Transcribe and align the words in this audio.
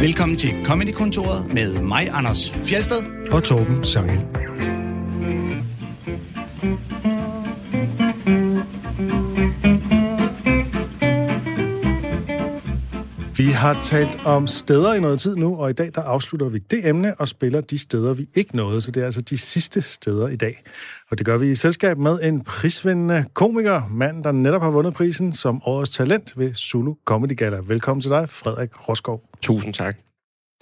Velkommen 0.00 0.38
til 0.38 0.64
Comedy-kontoret 0.64 1.54
med 1.54 1.80
mig, 1.80 2.08
Anders 2.12 2.52
Fjelsted. 2.52 3.02
og 3.32 3.44
Torben 3.44 3.84
Sangel. 3.84 4.18
Vi 13.36 13.44
har 13.44 13.80
talt 13.80 14.18
om 14.24 14.46
steder 14.46 14.94
i 14.94 15.00
noget 15.00 15.20
tid 15.20 15.36
nu, 15.36 15.56
og 15.56 15.70
i 15.70 15.72
dag 15.72 15.90
der 15.94 16.02
afslutter 16.02 16.48
vi 16.48 16.58
det 16.58 16.88
emne 16.88 17.20
og 17.20 17.28
spiller 17.28 17.60
de 17.60 17.78
steder, 17.78 18.14
vi 18.14 18.26
ikke 18.34 18.56
nåede. 18.56 18.80
Så 18.80 18.90
det 18.90 19.00
er 19.00 19.04
altså 19.04 19.20
de 19.20 19.38
sidste 19.38 19.82
steder 19.82 20.28
i 20.28 20.36
dag. 20.36 20.62
Og 21.10 21.18
det 21.18 21.26
gør 21.26 21.36
vi 21.36 21.50
i 21.50 21.54
selskab 21.54 21.98
med 21.98 22.18
en 22.22 22.44
prisvindende 22.44 23.24
komiker, 23.34 23.82
mand, 23.90 24.24
der 24.24 24.32
netop 24.32 24.62
har 24.62 24.70
vundet 24.70 24.94
prisen 24.94 25.32
som 25.32 25.62
årets 25.64 25.90
talent 25.90 26.32
ved 26.36 26.54
Zulu 26.54 26.94
Comedy 27.04 27.36
Gala. 27.36 27.58
Velkommen 27.66 28.00
til 28.00 28.10
dig, 28.10 28.28
Frederik 28.28 28.88
Roskov. 28.88 29.29
Tusind 29.42 29.74
tak. 29.74 29.96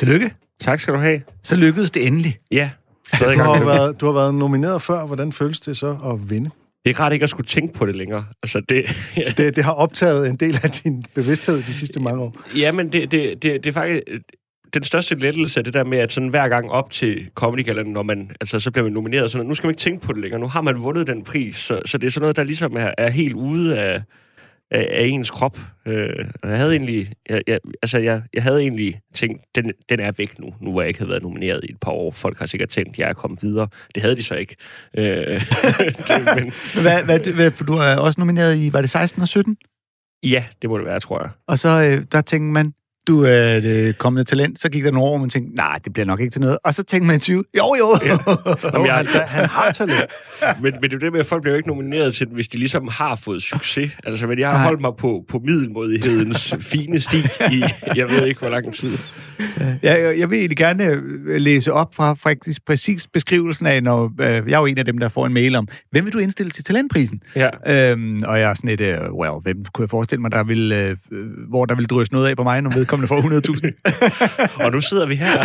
Tillykke. 0.00 0.34
Tak 0.60 0.80
skal 0.80 0.94
du 0.94 0.98
have. 0.98 1.22
Så 1.42 1.56
lykkedes 1.56 1.90
det 1.90 2.06
endelig. 2.06 2.38
Ja. 2.50 2.70
Du 3.20 3.24
har, 3.24 3.64
været, 3.64 4.00
du 4.00 4.06
har 4.06 4.12
været 4.12 4.34
nomineret 4.34 4.82
før. 4.82 5.06
Hvordan 5.06 5.32
føles 5.32 5.60
det 5.60 5.76
så 5.76 5.98
at 6.04 6.30
vinde? 6.30 6.50
Det 6.84 6.96
er 6.96 7.00
rart 7.00 7.12
ikke 7.12 7.22
at 7.22 7.30
skulle 7.30 7.46
tænke 7.46 7.74
på 7.74 7.86
det 7.86 7.96
længere. 7.96 8.24
Altså, 8.42 8.62
det, 8.68 8.88
Så 9.26 9.34
det, 9.36 9.56
det 9.56 9.64
har 9.64 9.72
optaget 9.72 10.28
en 10.30 10.36
del 10.36 10.60
af 10.62 10.70
din 10.70 11.04
bevidsthed 11.14 11.62
de 11.62 11.74
sidste 11.74 12.00
mange 12.00 12.22
år. 12.22 12.34
ja, 12.58 12.72
men 12.72 12.92
det, 12.92 13.10
det, 13.10 13.42
det, 13.42 13.64
det 13.64 13.66
er 13.66 13.72
faktisk... 13.72 14.02
Den 14.74 14.84
største 14.84 15.14
lettelse 15.14 15.60
er 15.60 15.64
det 15.64 15.74
der 15.74 15.84
med, 15.84 15.98
at 15.98 16.12
sådan 16.12 16.28
hver 16.28 16.48
gang 16.48 16.70
op 16.70 16.90
til 16.90 17.30
Comedy 17.34 17.64
Gala, 17.64 17.82
når 17.82 18.02
man, 18.02 18.30
altså, 18.40 18.60
så 18.60 18.70
bliver 18.70 18.84
man 18.84 18.92
nomineret, 18.92 19.30
så 19.30 19.42
nu 19.42 19.54
skal 19.54 19.66
man 19.66 19.70
ikke 19.70 19.80
tænke 19.80 20.06
på 20.06 20.12
det 20.12 20.20
længere. 20.22 20.40
Nu 20.40 20.48
har 20.48 20.60
man 20.60 20.82
vundet 20.82 21.06
den 21.06 21.24
pris, 21.24 21.56
så, 21.56 21.80
så 21.86 21.98
det 21.98 22.06
er 22.06 22.10
sådan 22.10 22.20
noget, 22.22 22.36
der 22.36 22.42
ligesom 22.44 22.76
er, 22.76 22.90
er 22.98 23.10
helt 23.10 23.34
ude 23.34 23.78
af, 23.78 24.02
af, 24.70 24.88
af 24.90 25.04
ens 25.04 25.30
krop. 25.30 25.58
Øh, 25.86 26.24
og 26.42 26.50
jeg 26.50 26.58
havde 26.58 26.72
egentlig, 26.72 27.12
jeg, 27.28 27.42
jeg, 27.46 27.58
altså 27.82 27.98
jeg, 27.98 28.22
jeg 28.34 28.42
havde 28.42 28.60
egentlig 28.60 29.00
tænkt, 29.14 29.42
den, 29.54 29.72
den 29.88 30.00
er 30.00 30.12
væk 30.12 30.38
nu, 30.38 30.54
nu 30.60 30.70
hvor 30.70 30.80
jeg 30.80 30.88
ikke 30.88 31.00
havde 31.00 31.10
været 31.10 31.22
nomineret 31.22 31.64
i 31.64 31.70
et 31.70 31.80
par 31.80 31.92
år. 31.92 32.10
Folk 32.10 32.38
har 32.38 32.46
sikkert 32.46 32.68
tænkt, 32.68 32.92
at 32.92 32.98
jeg 32.98 33.08
er 33.08 33.12
kommet 33.12 33.42
videre. 33.42 33.68
Det 33.94 34.02
havde 34.02 34.16
de 34.16 34.22
så 34.22 34.34
ikke. 34.34 34.56
Øh, 34.96 35.06
det, 36.08 36.24
men, 36.36 36.52
Hvad, 36.82 37.04
hvad, 37.04 37.32
hvad, 37.32 37.50
for 37.50 37.64
du 37.64 37.72
er 37.72 37.96
også 37.96 38.20
nomineret 38.20 38.56
i, 38.56 38.72
var 38.72 38.80
det 38.80 38.90
16 38.90 39.22
og 39.22 39.28
17? 39.28 39.56
ja, 40.22 40.44
det 40.62 40.70
må 40.70 40.78
det 40.78 40.86
være, 40.86 41.00
tror 41.00 41.20
jeg. 41.20 41.30
Og 41.46 41.58
så 41.58 41.68
øh, 41.68 42.04
der 42.12 42.20
tænkte 42.20 42.52
man, 42.52 42.74
du 43.08 43.22
er 43.22 43.60
det 43.60 43.98
kommende 43.98 44.24
talent. 44.24 44.60
Så 44.60 44.68
gik 44.68 44.84
der 44.84 44.90
nogle 44.90 45.06
år, 45.06 45.10
hvor 45.10 45.18
man 45.18 45.30
tænkte, 45.30 45.56
nej, 45.56 45.78
det 45.84 45.92
bliver 45.92 46.06
nok 46.06 46.20
ikke 46.20 46.32
til 46.32 46.40
noget. 46.40 46.58
Og 46.64 46.74
så 46.74 46.82
tænkte 46.82 47.06
man 47.06 47.16
i 47.16 47.18
20, 47.18 47.44
jo 47.56 47.74
jo. 47.78 47.98
Ja. 48.02 48.08
Jamen, 48.72 48.86
jeg, 48.86 48.94
han, 48.94 49.28
han 49.28 49.48
har 49.48 49.72
talent. 49.72 50.12
men, 50.62 50.74
men 50.80 50.90
det 50.90 50.92
er 50.92 50.98
det 50.98 51.12
med, 51.12 51.20
at 51.20 51.26
folk 51.26 51.42
bliver 51.42 51.52
jo 51.52 51.56
ikke 51.56 51.68
nomineret 51.68 52.14
til 52.14 52.26
hvis 52.26 52.48
de 52.48 52.58
ligesom 52.58 52.88
har 52.88 53.16
fået 53.16 53.42
succes. 53.42 53.90
Altså, 54.04 54.26
men 54.26 54.38
jeg 54.38 54.50
har 54.50 54.62
holdt 54.62 54.80
mig 54.80 54.92
på, 54.98 55.24
på 55.28 55.40
middelmodighedens 55.44 56.54
fine 56.72 57.00
sti 57.00 57.18
i, 57.52 57.64
jeg 57.96 58.10
ved 58.10 58.26
ikke, 58.26 58.40
hvor 58.40 58.50
lang 58.50 58.74
tid. 58.74 58.98
jeg, 59.82 60.14
jeg 60.18 60.30
vil 60.30 60.38
egentlig 60.38 60.56
gerne 60.56 60.84
øh, 60.84 61.40
læse 61.40 61.72
op 61.72 61.94
fra 61.94 62.14
faktisk 62.14 62.66
præcis 62.66 63.06
beskrivelsen 63.06 63.66
af, 63.66 63.82
når 63.82 64.12
øh, 64.20 64.28
jeg 64.28 64.54
er 64.54 64.58
jo 64.58 64.66
en 64.66 64.78
af 64.78 64.84
dem, 64.84 64.98
der 64.98 65.08
får 65.08 65.26
en 65.26 65.34
mail 65.34 65.54
om, 65.54 65.68
hvem 65.90 66.04
vil 66.04 66.12
du 66.12 66.18
indstille 66.18 66.50
til 66.50 66.64
talentprisen? 66.64 67.22
Ja. 67.36 67.48
Øhm, 67.66 68.22
og 68.22 68.40
jeg 68.40 68.50
er 68.50 68.54
sådan 68.54 68.70
et, 68.70 68.80
øh, 68.80 69.12
well, 69.12 69.32
hvem 69.42 69.64
kunne 69.72 69.82
jeg 69.82 69.90
forestille 69.90 70.20
mig, 70.20 70.32
der 70.32 70.44
vil, 70.44 70.72
øh, 70.72 70.96
hvor 71.48 71.64
der 71.64 71.74
vil 71.74 71.86
drysse 71.86 72.12
noget 72.12 72.28
af 72.28 72.36
på 72.36 72.42
mig, 72.42 72.62
når 72.62 72.70
vedkommende 72.70 73.08
får 73.08 73.20
100.000? 74.58 74.64
Og 74.64 74.72
nu 74.72 74.80
sidder 74.80 75.06
vi 75.06 75.14
her. 75.14 75.44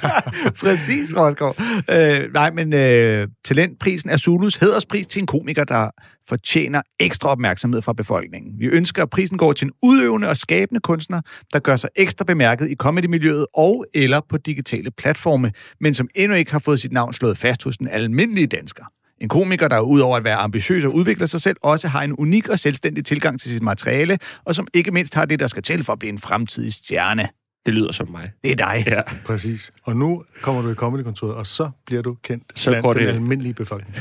Præcis, 0.60 1.16
Rosgaard. 1.16 1.56
Øh, 1.90 2.32
nej, 2.32 2.50
men 2.50 2.72
øh, 2.72 3.28
talentprisen 3.44 4.10
er 4.10 4.16
Zulus 4.16 4.54
hæderspris 4.54 5.06
til 5.06 5.20
en 5.20 5.26
komiker, 5.26 5.64
der 5.64 5.90
fortjener 6.28 6.82
ekstra 7.00 7.28
opmærksomhed 7.28 7.82
fra 7.82 7.92
befolkningen. 7.92 8.52
Vi 8.58 8.66
ønsker, 8.66 9.02
at 9.02 9.10
prisen 9.10 9.38
går 9.38 9.52
til 9.52 9.64
en 9.64 9.72
udøvende 9.82 10.28
og 10.28 10.36
skabende 10.36 10.80
kunstner, 10.80 11.20
der 11.52 11.58
gør 11.58 11.76
sig 11.76 11.90
ekstra 11.96 12.24
bemærket 12.24 12.70
i 12.70 12.74
comedymiljøet 12.74 13.46
og 13.54 13.86
eller 13.94 14.20
på 14.28 14.36
digitale 14.36 14.90
platforme, 14.90 15.52
men 15.80 15.94
som 15.94 16.08
endnu 16.14 16.36
ikke 16.36 16.52
har 16.52 16.58
fået 16.58 16.80
sit 16.80 16.92
navn 16.92 17.12
slået 17.12 17.38
fast 17.38 17.64
hos 17.64 17.76
den 17.76 17.88
almindelige 17.88 18.46
dansker. 18.46 18.84
En 19.20 19.28
komiker, 19.28 19.68
der 19.68 19.80
udover 19.80 20.16
at 20.16 20.24
være 20.24 20.36
ambitiøs 20.36 20.84
og 20.84 20.94
udvikle 20.94 21.28
sig 21.28 21.40
selv, 21.40 21.56
også 21.62 21.88
har 21.88 22.02
en 22.02 22.12
unik 22.12 22.48
og 22.48 22.58
selvstændig 22.58 23.04
tilgang 23.04 23.40
til 23.40 23.50
sit 23.50 23.62
materiale, 23.62 24.18
og 24.44 24.54
som 24.54 24.66
ikke 24.74 24.90
mindst 24.90 25.14
har 25.14 25.24
det, 25.24 25.40
der 25.40 25.46
skal 25.46 25.62
til 25.62 25.84
for 25.84 25.92
at 25.92 25.98
blive 25.98 26.12
en 26.12 26.18
fremtidig 26.18 26.72
stjerne. 26.72 27.28
Det 27.68 27.76
lyder 27.76 27.92
som 27.92 28.10
mig. 28.10 28.30
Det 28.44 28.50
er 28.52 28.56
dig. 28.56 28.84
Ja. 28.86 29.00
Præcis. 29.24 29.70
Og 29.82 29.96
nu 29.96 30.24
kommer 30.42 30.62
du 30.62 30.70
i 30.70 30.74
Comedy-kontoret, 30.74 31.34
og 31.34 31.46
så 31.46 31.70
bliver 31.86 32.02
du 32.02 32.16
kendt 32.22 32.44
Så 32.60 32.70
blandt 32.70 32.82
går 32.84 32.92
den 32.92 33.02
det- 33.02 33.08
almindelige 33.08 33.54
befolkning. 33.54 33.96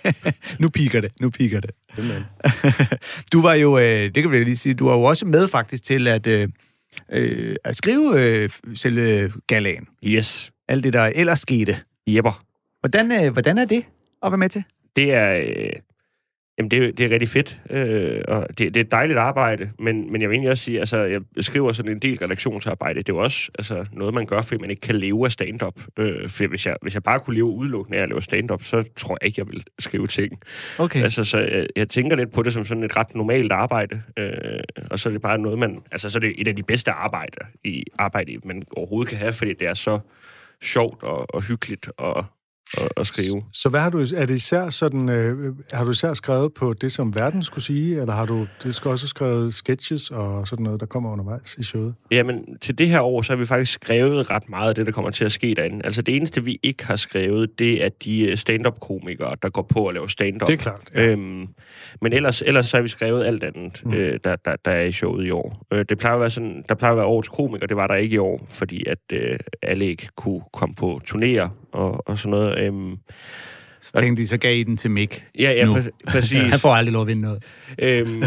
nu 0.62 0.68
piker 0.68 1.00
det, 1.00 1.12
nu 1.20 1.30
piker 1.30 1.60
det. 1.60 1.70
Du 3.32 3.42
var 3.42 3.54
jo, 3.54 3.78
øh, 3.78 3.84
det 4.14 4.14
kan 4.22 4.30
vi 4.30 4.44
lige 4.44 4.56
sige, 4.56 4.74
du 4.74 4.86
var 4.88 4.94
jo 4.94 5.02
også 5.02 5.26
med 5.26 5.48
faktisk 5.48 5.82
til 5.84 6.08
at, 6.08 6.26
øh, 6.26 6.48
øh, 7.12 7.56
at 7.64 7.76
skrive 7.76 8.22
øh, 8.24 8.50
selve 8.74 9.32
galaen. 9.46 9.86
Yes. 10.04 10.52
Alt 10.68 10.84
det, 10.84 10.92
der 10.92 11.02
ellers 11.14 11.40
skete. 11.40 11.78
Jepper. 12.06 12.44
Hvordan, 12.80 13.24
øh, 13.24 13.32
hvordan 13.32 13.58
er 13.58 13.64
det 13.64 13.84
at 14.22 14.32
være 14.32 14.38
med 14.38 14.48
til? 14.48 14.64
Det 14.96 15.12
er... 15.12 15.32
Øh, 15.32 15.72
jamen, 16.60 16.70
det, 16.70 16.84
er- 16.88 16.92
det 16.92 17.06
er 17.06 17.10
rigtig 17.10 17.28
fedt, 17.28 17.60
øh, 17.70 18.22
og 18.28 18.46
det, 18.48 18.58
det 18.58 18.76
er 18.76 18.84
et 18.84 18.92
dejligt 18.92 19.18
arbejde, 19.18 19.70
men, 19.78 20.12
men 20.12 20.20
jeg 20.22 20.28
vil 20.30 20.34
egentlig 20.34 20.50
også 20.50 20.64
sige, 20.64 20.78
altså, 20.80 20.98
jeg 21.02 21.20
skriver 21.40 21.72
sådan 21.72 21.92
en 21.92 21.98
del 21.98 22.18
redaktionsarbejde. 22.18 22.98
Det 22.98 23.08
er 23.08 23.12
jo 23.12 23.18
også 23.18 23.50
altså, 23.58 23.86
noget, 23.92 24.14
man 24.14 24.26
gør, 24.26 24.42
fordi 24.42 24.60
man 24.60 24.70
ikke 24.70 24.80
kan 24.80 24.94
leve 24.94 25.24
af 25.24 25.32
stand-up. 25.32 25.80
Øh, 25.98 26.28
for 26.30 26.46
hvis 26.46 26.66
jeg, 26.66 26.76
hvis 26.82 26.94
jeg 26.94 27.02
bare 27.02 27.20
kunne 27.20 27.34
leve 27.34 27.46
udelukkende 27.46 27.98
af 27.98 28.02
at 28.02 28.08
lave 28.08 28.22
stand-up, 28.22 28.62
så 28.64 28.84
tror 28.96 29.18
jeg 29.20 29.26
ikke, 29.26 29.40
jeg 29.40 29.48
vil 29.48 29.64
skrive 29.78 30.06
ting. 30.06 30.40
Okay. 30.78 31.02
Altså, 31.02 31.24
så 31.24 31.38
jeg, 31.38 31.66
jeg 31.76 31.88
tænker 31.88 32.16
lidt 32.16 32.32
på 32.32 32.42
det 32.42 32.52
som 32.52 32.64
sådan 32.64 32.82
et 32.82 32.96
ret 32.96 33.14
normalt 33.14 33.52
arbejde, 33.52 34.02
øh, 34.16 34.30
og 34.90 34.98
så 34.98 35.08
er 35.08 35.12
det 35.12 35.22
bare 35.22 35.38
noget, 35.38 35.58
man... 35.58 35.78
Altså, 35.92 36.08
så 36.10 36.18
er 36.18 36.20
det 36.20 36.34
et 36.38 36.48
af 36.48 36.56
de 36.56 36.62
bedste 36.62 36.90
arbejder, 36.92 37.44
i, 37.64 37.84
arbejde, 37.98 38.32
man 38.44 38.62
overhovedet 38.76 39.08
kan 39.08 39.18
have, 39.18 39.32
fordi 39.32 39.52
det 39.54 39.68
er 39.68 39.74
så 39.74 39.98
sjovt 40.62 41.02
og, 41.02 41.34
og 41.34 41.42
hyggeligt 41.42 41.90
at, 41.98 42.24
at, 42.78 42.88
at 42.96 43.06
skrive. 43.06 43.42
Så 43.52 43.68
hvad 43.68 43.80
har 43.80 43.90
du, 43.90 43.98
er 44.00 44.26
det 44.26 44.30
især 44.30 44.70
sådan, 44.70 45.08
øh, 45.08 45.54
har 45.72 45.84
du 45.84 45.90
især 45.90 46.14
skrevet 46.14 46.54
på 46.54 46.72
det, 46.72 46.92
som 46.92 47.14
verden 47.14 47.42
skulle 47.42 47.64
sige, 47.64 48.00
eller 48.00 48.14
har 48.14 48.26
du 48.26 48.46
det 48.62 48.74
skal 48.74 48.90
også 48.90 49.06
skrevet 49.06 49.54
sketches 49.54 50.10
og 50.10 50.48
sådan 50.48 50.64
noget, 50.64 50.80
der 50.80 50.86
kommer 50.86 51.12
undervejs 51.12 51.56
i 51.58 51.62
showet? 51.62 51.94
Jamen, 52.10 52.58
til 52.60 52.78
det 52.78 52.88
her 52.88 53.00
år, 53.00 53.22
så 53.22 53.32
har 53.32 53.38
vi 53.38 53.46
faktisk 53.46 53.72
skrevet 53.72 54.30
ret 54.30 54.48
meget 54.48 54.68
af 54.68 54.74
det, 54.74 54.86
der 54.86 54.92
kommer 54.92 55.10
til 55.10 55.24
at 55.24 55.32
ske 55.32 55.54
derinde. 55.56 55.84
Altså, 55.84 56.02
det 56.02 56.16
eneste, 56.16 56.44
vi 56.44 56.58
ikke 56.62 56.86
har 56.86 56.96
skrevet, 56.96 57.58
det 57.58 57.84
er 57.84 57.88
de 58.04 58.22
øh, 58.22 58.36
stand-up-komikere, 58.36 59.36
der 59.42 59.48
går 59.48 59.62
på 59.62 59.86
at 59.86 59.94
lave 59.94 60.10
stand-up. 60.10 60.46
Det 60.46 60.52
er 60.52 60.58
klart, 60.58 60.90
ja. 60.94 61.06
Øhm, 61.06 61.48
men 62.02 62.12
ellers, 62.12 62.42
ellers 62.42 62.66
så 62.66 62.76
har 62.76 62.82
vi 62.82 62.88
skrevet 62.88 63.24
alt 63.24 63.44
andet, 63.44 63.82
mm. 63.84 63.94
øh, 63.94 64.20
der, 64.24 64.36
der, 64.36 64.56
der 64.64 64.70
er 64.70 64.82
i 64.82 64.92
showet 64.92 65.26
i 65.26 65.30
år. 65.30 65.66
Øh, 65.72 65.84
det 65.88 65.98
plejer 65.98 66.14
at 66.14 66.20
være 66.20 66.30
sådan, 66.30 66.64
der 66.68 66.74
plejer 66.74 66.92
at 66.92 66.96
være 66.96 67.06
årets 67.06 67.28
komiker, 67.28 67.66
det 67.66 67.76
var 67.76 67.86
der 67.86 67.94
ikke 67.94 68.14
i 68.14 68.18
år, 68.18 68.46
fordi 68.48 68.84
at 68.86 68.98
øh, 69.12 69.38
alle 69.62 69.86
ikke 69.86 70.08
kunne 70.16 70.40
komme 70.52 70.74
på 70.74 71.00
turnéer 71.08 71.48
og, 71.72 72.08
og 72.08 72.18
sådan 72.18 72.30
noget. 72.30 72.58
Øhm, 72.58 72.96
Så 73.80 73.92
tænkte 73.92 74.22
de, 74.22 74.28
så 74.28 74.36
gav 74.38 74.56
I 74.56 74.62
den 74.62 74.76
til 74.76 74.90
Mick. 74.90 75.24
ja, 75.38 75.52
ja, 75.52 75.64
Nu. 75.64 75.76
præ- 75.76 75.90
præcis. 76.06 76.38
Han 76.52 76.58
får 76.58 76.74
aldrig 76.74 76.92
lov 76.92 77.02
at 77.02 77.08
vinde 77.08 77.22
noget. 77.22 77.42
øhm, 77.78 78.22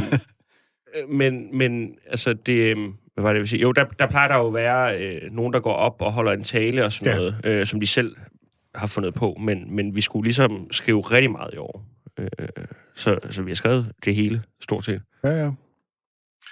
øh, 0.96 1.10
men, 1.10 1.58
men 1.58 1.96
altså 2.10 2.34
det... 2.34 2.54
øhm, 2.72 2.94
Hvad 3.14 3.24
var 3.24 3.34
det, 3.34 3.40
jeg 3.40 3.48
sige? 3.48 3.62
Jo, 3.62 3.72
der, 3.72 3.86
der 4.00 4.08
plejer 4.08 4.28
der 4.28 4.38
jo 4.38 4.48
at 4.48 4.54
være 4.54 5.02
øh, 5.02 5.32
nogen, 5.32 5.54
der 5.54 5.60
går 5.60 5.74
op 5.74 6.02
og 6.02 6.12
holder 6.14 6.32
en 6.32 6.44
tale 6.44 6.86
og 6.86 6.92
sådan 6.92 7.14
ja. 7.14 7.18
noget, 7.18 7.38
øh, 7.44 7.68
som 7.68 7.80
de 7.80 7.88
selv 7.88 8.16
har 8.76 8.88
fundet 8.88 9.14
på. 9.14 9.38
Men, 9.42 9.76
men 9.76 9.96
vi 9.96 10.02
skulle 10.02 10.24
ligesom 10.24 10.68
skrive 10.72 11.02
rigtig 11.02 11.32
meget 11.32 11.54
i 11.54 11.58
år. 11.58 11.86
Øh, 12.20 12.28
så, 12.96 13.18
så 13.30 13.42
vi 13.42 13.52
har 13.52 13.56
skrevet 13.56 13.92
det 14.06 14.16
hele, 14.16 14.42
stort 14.62 14.86
set. 14.86 15.02
Ja, 15.24 15.30
ja. 15.44 15.52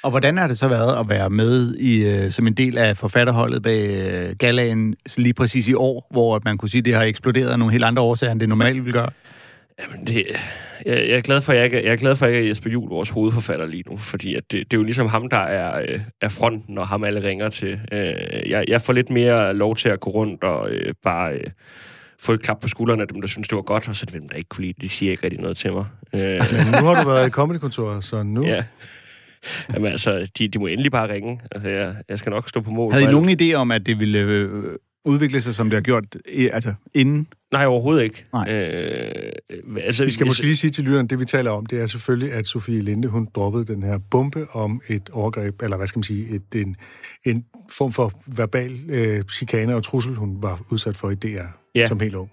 Og 0.04 0.10
hvordan 0.10 0.38
har 0.38 0.48
det 0.48 0.58
så 0.58 0.68
været 0.68 1.00
at 1.00 1.10
være 1.10 1.30
med 1.30 1.76
i, 1.76 2.04
øh, 2.08 2.32
som 2.32 2.48
en 2.48 2.54
del 2.54 2.78
af 2.78 2.98
forfatterholdet 2.98 3.64
bag 3.64 3.90
øh, 3.90 4.36
galaen 4.36 4.96
lige 5.18 5.34
præcis 5.34 5.68
i 5.68 5.74
år, 5.74 6.08
hvor 6.12 6.36
at 6.36 6.46
man 6.46 6.58
kunne 6.58 6.70
sige, 6.70 6.80
at 6.80 6.86
det 6.86 6.94
har 6.96 7.04
eksploderet 7.04 7.50
af 7.50 7.60
nogle 7.60 7.72
helt 7.72 7.84
andre 7.84 8.02
årsager, 8.04 8.32
end 8.32 8.40
det 8.40 8.50
normalt 8.50 8.86
vil 8.86 8.94
gøre? 8.94 9.10
Jamen, 9.82 10.08
det, 10.08 10.26
jeg, 10.86 11.06
jeg, 11.10 11.18
er 11.18 11.22
glad 11.22 11.42
for, 11.42 11.52
at 11.52 11.58
jeg, 11.58 11.66
ikke- 11.66 11.84
jeg 11.86 11.92
er 11.92 11.96
glad 11.98 12.16
for, 12.16 12.26
at 12.26 12.34
jeg 12.34 12.42
er 12.42 12.48
Jesper 12.48 12.70
Juhl, 12.70 12.90
vores 12.90 13.10
hovedforfatter 13.10 13.66
lige 13.66 13.84
nu, 13.90 13.98
fordi 13.98 14.36
at 14.36 14.44
det, 14.52 14.72
det 14.72 14.78
er 14.78 14.80
jo 14.80 14.84
ligesom 14.84 15.08
ham, 15.08 15.30
der 15.30 15.38
er, 15.38 15.82
øh, 15.82 16.00
er 16.22 16.30
fronten, 16.30 16.78
og 16.78 16.88
ham 16.88 17.04
alle 17.04 17.24
ringer 17.24 17.50
til. 17.50 17.80
Øh, 17.92 18.50
jeg, 18.50 18.66
jeg 18.68 18.82
får 18.82 18.94
lidt 18.94 19.10
mere 19.10 19.54
lov 19.54 19.76
til 19.76 19.90
at 19.90 20.00
gå 20.00 20.10
rundt 20.10 20.44
og 20.44 20.70
øh, 20.72 20.94
bare 21.04 21.34
øh, 21.34 21.44
få 22.22 22.34
et 22.34 22.42
klap 22.42 22.60
på 22.62 22.68
skuldrene 22.68 23.02
af 23.02 23.08
dem, 23.08 23.22
der 23.22 23.28
synes, 23.28 23.48
det 23.48 23.56
var 23.56 23.62
godt, 23.62 23.90
og 23.90 23.96
så 23.96 24.06
dem, 24.14 24.30
der 24.30 24.36
ikke 24.38 24.50
kunne 24.50 24.62
lide 24.62 24.74
det, 24.74 24.82
de 24.82 24.90
siger 24.90 25.12
ikke 25.12 25.24
rigtig 25.24 25.40
noget 25.42 25.58
til 25.58 25.74
mig. 25.74 25.86
Øh, 26.16 26.22
Men 26.22 26.82
nu 26.82 26.86
har 26.88 27.04
du 27.04 27.10
været 27.10 27.28
i 27.28 27.30
Comedy-kontoret, 27.30 28.04
så 28.04 28.24
nu... 28.24 28.46
ja. 28.46 28.64
Jamen 29.74 29.92
altså, 29.92 30.28
de, 30.38 30.48
de 30.48 30.60
må 30.60 30.68
endelig 30.68 30.92
bare 30.92 31.14
ringe. 31.14 31.40
Altså, 31.52 31.70
jeg, 31.70 31.96
jeg 32.10 32.20
skal 32.20 32.30
nok 32.30 32.50
stå 32.50 32.62
på 32.62 32.70
mål 32.70 32.94
Havde 32.94 33.06
I 33.06 33.12
nogen 33.12 33.30
idé 33.42 33.54
om, 33.54 33.72
at 33.72 33.86
det 33.86 34.00
ville 34.00 34.20
øh, 34.20 34.64
udvikle 35.06 35.42
sig, 35.42 35.56
som 35.56 35.70
det 35.70 35.78
har 35.78 35.82
gjort 35.82 36.04
altså, 36.52 36.74
inden? 36.94 37.28
Nej, 37.52 37.66
overhovedet 37.66 38.04
ikke. 38.04 38.26
Nej. 38.34 38.52
Øh, 38.54 39.32
altså, 39.82 40.04
Vi 40.04 40.10
skal 40.12 40.24
hvis- 40.24 40.30
måske 40.30 40.44
lige 40.44 40.56
sige 40.56 40.72
til 40.72 40.84
lytteren, 40.84 41.08
det 41.08 41.20
vi 41.20 41.26
taler 41.26 41.52
om, 41.52 41.66
det 41.66 41.82
er 41.82 41.86
selvfølgelig, 41.86 42.34
at 42.34 42.48
Sofie 42.48 42.82
Linde, 42.82 43.08
hun 43.08 43.28
droppede 43.36 43.66
den 43.66 43.84
her 43.84 44.00
bombe 44.12 44.46
om 44.54 44.82
et 44.90 45.10
overgreb, 45.10 45.62
eller 45.62 45.78
hvad 45.78 45.88
skal 45.88 46.00
man 46.00 46.04
sige, 46.04 46.36
et, 46.36 46.62
en, 46.62 46.76
en 47.26 47.46
form 47.72 47.92
for 47.92 48.12
verbal 48.28 48.72
øh, 48.90 49.24
chikane 49.32 49.76
og 49.76 49.84
trussel, 49.84 50.16
hun 50.16 50.38
var 50.42 50.62
udsat 50.70 50.98
for 50.98 51.10
i 51.10 51.16
DR 51.16 51.28
Ja. 51.76 51.88
som 51.88 52.00
helt 52.00 52.16
ung. 52.16 52.32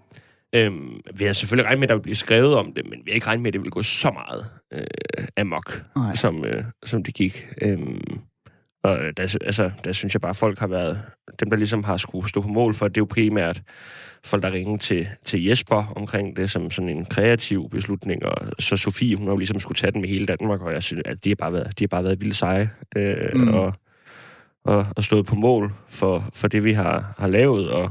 Øhm, 0.55 1.01
vi 1.15 1.25
har 1.25 1.33
selvfølgelig 1.33 1.67
regnet 1.67 1.79
med, 1.79 1.85
at 1.85 1.89
der 1.89 1.95
vil 1.95 2.03
blive 2.03 2.15
skrevet 2.15 2.55
om 2.57 2.73
det, 2.73 2.85
men 2.85 2.99
vi 3.05 3.11
har 3.11 3.15
ikke 3.15 3.27
regnet 3.27 3.43
med, 3.43 3.49
at 3.49 3.53
det 3.53 3.63
vil 3.63 3.71
gå 3.71 3.83
så 3.83 4.11
meget 4.11 4.47
øh, 4.75 5.27
amok, 5.37 5.83
Nej. 5.97 6.15
som, 6.15 6.45
øh, 6.45 6.65
som 6.87 7.03
det 7.03 7.15
gik. 7.15 7.49
Øhm, 7.63 8.21
Og 8.85 8.99
der, 9.17 9.37
altså, 9.45 9.71
der 9.85 9.93
synes 9.93 10.15
jeg 10.15 10.21
bare, 10.21 10.31
at 10.31 10.37
folk 10.37 10.59
har 10.59 10.67
været... 10.67 11.03
Dem, 11.41 11.51
der 11.51 11.57
ligesom 11.57 11.85
har 11.85 11.97
skulle 11.97 12.29
stå 12.29 12.41
på 12.41 12.49
mål 12.49 12.75
for, 12.75 12.89
det 12.89 12.97
er 12.97 13.01
jo 13.01 13.07
primært 13.11 13.63
folk, 14.25 14.43
der 14.43 14.53
ringer 14.53 14.79
til, 14.79 15.09
til 15.25 15.45
Jesper 15.45 15.93
omkring 15.97 16.37
det 16.37 16.51
som 16.51 16.71
sådan 16.71 16.89
en 16.89 17.05
kreativ 17.05 17.71
beslutning. 17.71 18.27
Og 18.27 18.37
så 18.59 18.77
Sofie, 18.77 19.17
hun 19.17 19.27
har 19.27 19.33
jo 19.33 19.37
ligesom 19.37 19.61
skulle 19.61 19.77
tage 19.77 19.91
den 19.93 20.01
med 20.01 20.09
hele 20.09 20.27
Danmark, 20.27 20.61
og 20.61 20.73
jeg 20.73 20.83
synes, 20.83 21.03
at 21.05 21.25
de 21.25 21.31
har 21.31 21.37
bare 21.37 21.53
været, 21.53 21.79
de 21.79 21.85
har 21.85 21.89
bare 21.89 22.05
været 22.05 22.21
vildt 22.21 22.37
seje. 22.37 22.71
Øh, 22.97 23.35
mm. 23.35 23.49
og, 23.49 23.75
og, 24.65 24.87
og 24.97 25.05
stået 25.05 25.27
på 25.27 25.35
mål 25.35 25.73
for, 25.89 26.25
for 26.35 26.49
det, 26.49 26.65
vi 26.65 26.73
har, 26.73 27.15
har 27.19 27.29
lavet, 27.29 27.71
og 27.71 27.91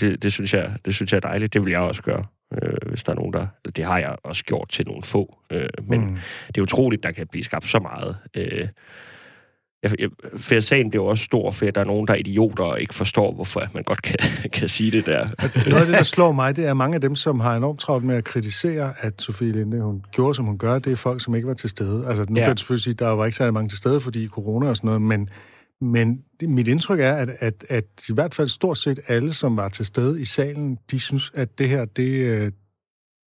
det, 0.00 0.22
det, 0.22 0.32
synes 0.32 0.54
jeg, 0.54 0.72
det 0.84 0.94
synes 0.94 1.12
jeg 1.12 1.16
er 1.16 1.20
dejligt. 1.20 1.54
Det 1.54 1.64
vil 1.64 1.70
jeg 1.70 1.80
også 1.80 2.02
gøre, 2.02 2.24
øh, 2.62 2.88
hvis 2.88 3.02
der 3.02 3.12
er 3.12 3.16
nogen, 3.16 3.32
der... 3.32 3.46
Det 3.76 3.84
har 3.84 3.98
jeg 3.98 4.16
også 4.24 4.44
gjort 4.44 4.68
til 4.68 4.86
nogle 4.86 5.02
få. 5.02 5.38
Øh, 5.50 5.68
men 5.82 6.00
mm. 6.00 6.18
det 6.46 6.58
er 6.58 6.62
utroligt, 6.62 7.02
der 7.02 7.12
kan 7.12 7.26
blive 7.26 7.44
skabt 7.44 7.68
så 7.68 7.78
meget. 7.78 8.16
Øh, 8.36 8.68
jeg, 9.82 10.00
jeg, 10.00 10.08
for 10.36 10.60
sagen 10.60 10.90
bliver 10.90 11.04
også 11.04 11.24
stor, 11.24 11.50
for 11.50 11.66
der 11.66 11.80
er 11.80 11.84
nogen, 11.84 12.06
der 12.06 12.14
er 12.14 12.18
idioter 12.18 12.64
og 12.64 12.80
ikke 12.80 12.94
forstår, 12.94 13.32
hvorfor 13.32 13.62
man 13.74 13.82
godt 13.82 14.02
kan, 14.02 14.16
kan 14.52 14.68
sige 14.68 14.90
det 14.90 15.06
der. 15.06 15.26
Noget 15.70 15.80
af 15.80 15.86
det, 15.86 15.94
der 15.94 16.02
slår 16.02 16.32
mig, 16.32 16.56
det 16.56 16.66
er 16.66 16.74
mange 16.74 16.94
af 16.94 17.00
dem, 17.00 17.14
som 17.14 17.40
har 17.40 17.56
enormt 17.56 17.80
travlt 17.80 18.04
med 18.04 18.16
at 18.16 18.24
kritisere, 18.24 18.92
at 19.00 19.22
Sofie 19.22 19.52
Linde, 19.52 19.80
hun 19.80 20.04
gjorde, 20.12 20.34
som 20.34 20.44
hun 20.44 20.58
gør, 20.58 20.78
det 20.78 20.92
er 20.92 20.96
folk, 20.96 21.24
som 21.24 21.34
ikke 21.34 21.48
var 21.48 21.54
til 21.54 21.70
stede. 21.70 22.06
Altså, 22.06 22.26
nu 22.28 22.36
ja. 22.36 22.40
kan 22.40 22.48
jeg 22.48 22.58
selvfølgelig 22.58 22.82
sige, 22.82 22.92
at 22.92 22.98
der 22.98 23.08
var 23.08 23.24
ikke 23.24 23.36
særlig 23.36 23.54
mange 23.54 23.68
til 23.68 23.78
stede, 23.78 24.00
fordi 24.00 24.26
corona 24.26 24.68
og 24.68 24.76
sådan 24.76 24.86
noget, 24.86 25.02
men, 25.02 25.28
men 25.80 26.22
mit 26.42 26.68
indtryk 26.68 27.00
er, 27.00 27.12
at, 27.12 27.30
at, 27.38 27.64
at 27.68 27.84
i 28.08 28.12
hvert 28.14 28.34
fald 28.34 28.48
stort 28.48 28.78
set 28.78 29.00
alle, 29.08 29.34
som 29.34 29.56
var 29.56 29.68
til 29.68 29.86
stede 29.86 30.20
i 30.20 30.24
salen, 30.24 30.78
de 30.90 31.00
synes, 31.00 31.30
at 31.34 31.58
det 31.58 31.68
her, 31.68 31.84
det, 31.84 32.10
øh, 32.10 32.52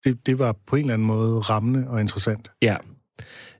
det, 0.03 0.25
det 0.25 0.39
var 0.39 0.55
på 0.67 0.75
en 0.75 0.81
eller 0.81 0.93
anden 0.93 1.07
måde 1.07 1.39
rammende 1.39 1.89
og 1.89 2.01
interessant. 2.01 2.51
Ja, 2.61 2.75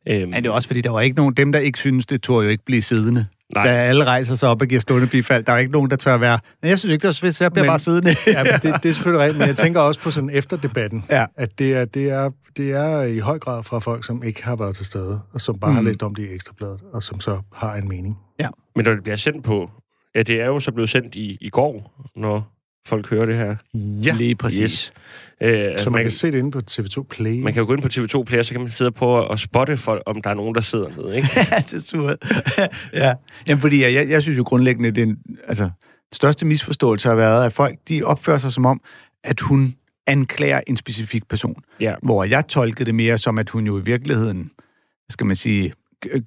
Øhm, 0.08 0.30
Men 0.30 0.44
det 0.44 0.50
er 0.50 0.54
også 0.54 0.68
fordi, 0.68 0.82
der 0.82 0.90
var 0.90 1.02
ikke 1.02 1.18
nogen, 1.18 1.34
dem 1.34 1.52
der 1.52 1.60
ikke 1.60 1.80
synes, 1.80 2.06
det 2.06 2.22
tog 2.22 2.44
jo 2.44 2.50
ikke 2.50 2.66
blive 2.66 2.82
siddende. 2.82 3.26
Nej. 3.56 3.66
Da 3.66 3.70
alle 3.70 4.04
rejser 4.04 4.36
sig 4.36 4.50
op 4.50 4.62
og 4.62 4.68
giver 4.68 4.82
stående 4.82 5.08
bifald, 5.08 5.44
der 5.44 5.54
er 5.54 5.58
ikke 5.58 5.72
nogen, 5.72 5.90
der 5.90 5.96
tør 5.96 6.14
at 6.14 6.22
være, 6.22 6.40
men 6.62 6.70
jeg 6.70 6.80
synes 6.80 6.92
ikke, 6.94 7.02
det 7.02 7.08
var 7.08 7.14
svært, 7.14 7.36
så 7.36 7.44
jeg 7.44 7.52
bliver 7.52 7.64
men, 7.64 7.70
bare 7.70 7.80
siddende. 7.80 8.16
ja, 8.28 8.44
men 8.44 8.54
det, 8.54 8.84
det 8.84 8.90
er 8.90 8.94
selvfølgelig 8.94 9.24
rigtigt, 9.24 9.40
men 9.40 9.48
jeg 9.48 9.56
tænker 9.56 9.82
også 9.82 10.00
på 10.02 10.12
sådan 10.12 10.30
efterdebatten, 10.30 11.04
ja. 11.10 11.26
at 11.38 11.60
det 11.60 11.76
er, 11.76 11.86
det, 11.86 12.12
er, 12.12 12.30
det 12.58 12.72
er 12.72 13.02
i 13.02 13.18
høj 13.18 13.40
grad 13.40 13.64
fra 13.64 13.80
folk, 13.80 14.06
som 14.06 14.24
ikke 14.24 14.46
har 14.46 14.56
været 14.56 14.76
til 14.76 14.86
stede, 14.86 15.20
og 15.34 15.42
som 15.42 15.60
bare 15.60 15.72
mm. 15.72 15.76
har 15.76 15.82
læst 15.82 16.04
om 16.04 16.16
det 16.16 16.24
i 16.24 16.34
Ekstrabladet, 16.34 16.80
og 16.94 17.04
som 17.04 17.20
så 17.20 17.42
har 17.56 17.76
en 17.76 17.88
mening. 17.88 18.18
Ja. 18.44 18.50
Men 18.76 18.86
når 18.86 18.94
det 18.94 19.04
bliver 19.04 19.16
sendt 19.16 19.44
på, 19.44 19.70
ja, 20.16 20.24
det 20.24 20.42
er 20.42 20.46
jo 20.46 20.60
så 20.60 20.72
blevet 20.72 20.90
sendt 20.90 21.16
i, 21.16 21.38
i 21.42 21.50
går, 21.50 22.04
når 22.16 22.54
folk 22.88 23.10
hører 23.10 23.26
det 23.26 23.36
her. 23.36 23.56
Ja, 24.06 24.14
lige 24.14 24.36
præcis. 24.36 24.62
Yes. 24.62 24.94
Øh, 25.42 25.80
så 25.80 25.90
man, 25.90 25.98
man 25.98 26.04
kan 26.04 26.12
se 26.12 26.32
det 26.32 26.38
inde 26.38 26.52
på 26.52 26.60
TV2 26.72 27.04
Play. 27.04 27.42
Man 27.42 27.54
kan 27.54 27.60
jo 27.60 27.68
gå 27.68 27.74
ind 27.74 27.82
på 27.82 27.88
TV2 27.88 28.24
Play, 28.24 28.40
og 28.40 28.46
så 28.46 28.52
kan 28.54 28.62
man 28.62 28.70
sidde 28.70 28.92
på 28.92 29.08
og 29.08 29.40
spotte, 29.40 29.78
for, 29.78 30.02
om 30.06 30.22
der 30.22 30.30
er 30.30 30.34
nogen, 30.34 30.56
der 30.56 30.62
sidder 30.62 30.90
nede. 30.90 31.16
Ikke? 31.16 31.30
ja, 31.52 31.58
det 31.58 31.74
er 31.74 31.80
surt. 31.80 32.18
ja. 33.04 33.14
Jamen, 33.48 33.62
fordi 33.62 33.82
jeg, 33.82 33.94
jeg, 33.94 34.10
jeg 34.10 34.22
synes 34.22 34.38
jo 34.38 34.44
grundlæggende, 34.44 34.92
det 34.92 35.10
er, 35.10 35.16
altså, 35.48 35.64
den 35.64 36.16
største 36.16 36.46
misforståelse 36.46 37.08
har 37.10 37.16
været, 37.16 37.46
at 37.46 37.54
folk 37.54 37.78
de 37.88 38.04
opfører 38.04 38.38
sig 38.38 38.52
som 38.54 38.66
om, 38.66 38.82
at 39.24 39.40
hun 39.40 39.76
anklager 40.08 40.62
en 40.68 40.78
specifik 40.78 41.28
person. 41.28 41.64
Ja. 41.80 41.96
Hvor 42.02 42.24
jeg 42.24 42.48
tolkede 42.48 42.86
det 42.86 42.96
mere 42.96 43.18
som, 43.18 43.38
at 43.38 43.50
hun 43.50 43.66
jo 43.66 43.80
i 43.80 43.84
virkeligheden, 43.84 44.52
skal 45.10 45.28
man 45.28 45.36
sige, 45.36 45.74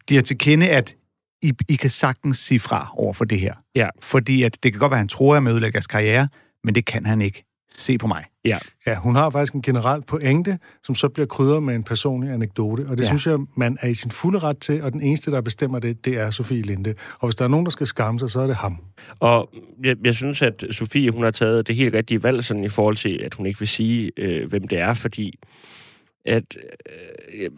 giver 0.07 0.23
til 0.23 0.39
kende, 0.39 0.69
at 0.69 0.95
I, 1.43 1.53
I 1.69 1.77
kan 1.77 1.91
sagtens 1.91 2.39
sige 2.39 2.61
fra 2.61 2.93
over 2.97 3.13
for 3.13 3.25
det 3.25 3.41
her. 3.41 3.55
Ja. 3.75 3.89
Fordi 4.01 4.43
at 4.43 4.59
det 4.63 4.73
kan 4.73 4.81
godt 4.81 4.91
være, 4.91 4.99
at 4.99 5.01
han 5.01 5.09
tror, 5.09 5.37
at 5.37 5.43
jeg 5.43 5.51
ødelægger 5.51 5.81
karriere, 5.91 6.29
men 6.65 6.75
det 6.75 6.85
kan 6.85 7.07
han 7.07 7.21
ikke. 7.23 7.45
Se 7.79 7.99
på 7.99 8.07
mig. 8.07 8.25
Ja. 8.45 8.59
ja, 8.87 8.95
hun 8.95 9.17
har 9.17 9.31
faktisk 9.31 9.53
en 9.53 9.63
generel 9.63 10.03
pointe, 10.03 10.59
som 10.83 10.95
så 10.95 11.09
bliver 11.09 11.27
krydret 11.27 11.63
med 11.63 11.75
en 11.75 11.83
personlig 11.83 12.33
anekdote, 12.33 12.87
og 12.89 12.97
det 12.97 13.03
ja. 13.03 13.09
synes 13.09 13.27
jeg, 13.27 13.39
man 13.57 13.79
er 13.81 13.89
i 13.89 13.95
sin 13.95 14.11
fulde 14.11 14.39
ret 14.39 14.59
til, 14.59 14.83
og 14.83 14.93
den 14.93 15.01
eneste, 15.01 15.31
der 15.31 15.41
bestemmer 15.41 15.79
det, 15.79 16.05
det 16.05 16.19
er 16.19 16.31
Sofie 16.31 16.63
Linde. 16.63 16.95
Og 17.19 17.29
hvis 17.29 17.35
der 17.35 17.45
er 17.45 17.49
nogen, 17.49 17.67
der 17.67 17.71
skal 17.71 17.87
skamme 17.87 18.19
sig, 18.19 18.31
så 18.31 18.41
er 18.41 18.47
det 18.47 18.57
ham. 18.57 18.79
Og 19.21 19.51
jeg, 19.85 19.97
jeg 20.05 20.15
synes, 20.15 20.43
at 20.43 20.65
Sofie, 20.71 21.11
hun 21.11 21.23
har 21.23 21.31
taget 21.31 21.67
det 21.67 21.77
helt 21.77 21.95
rigtige 21.95 22.23
valg, 22.23 22.45
sådan 22.45 22.65
i 22.65 22.69
forhold 22.69 22.97
til, 22.97 23.21
at 23.25 23.35
hun 23.35 23.47
ikke 23.47 23.59
vil 23.59 23.69
sige, 23.69 24.13
øh, 24.17 24.49
hvem 24.49 24.69
det 24.69 24.79
er, 24.79 24.95
fordi 24.95 25.39
at 26.27 26.57
øh, 27.35 27.51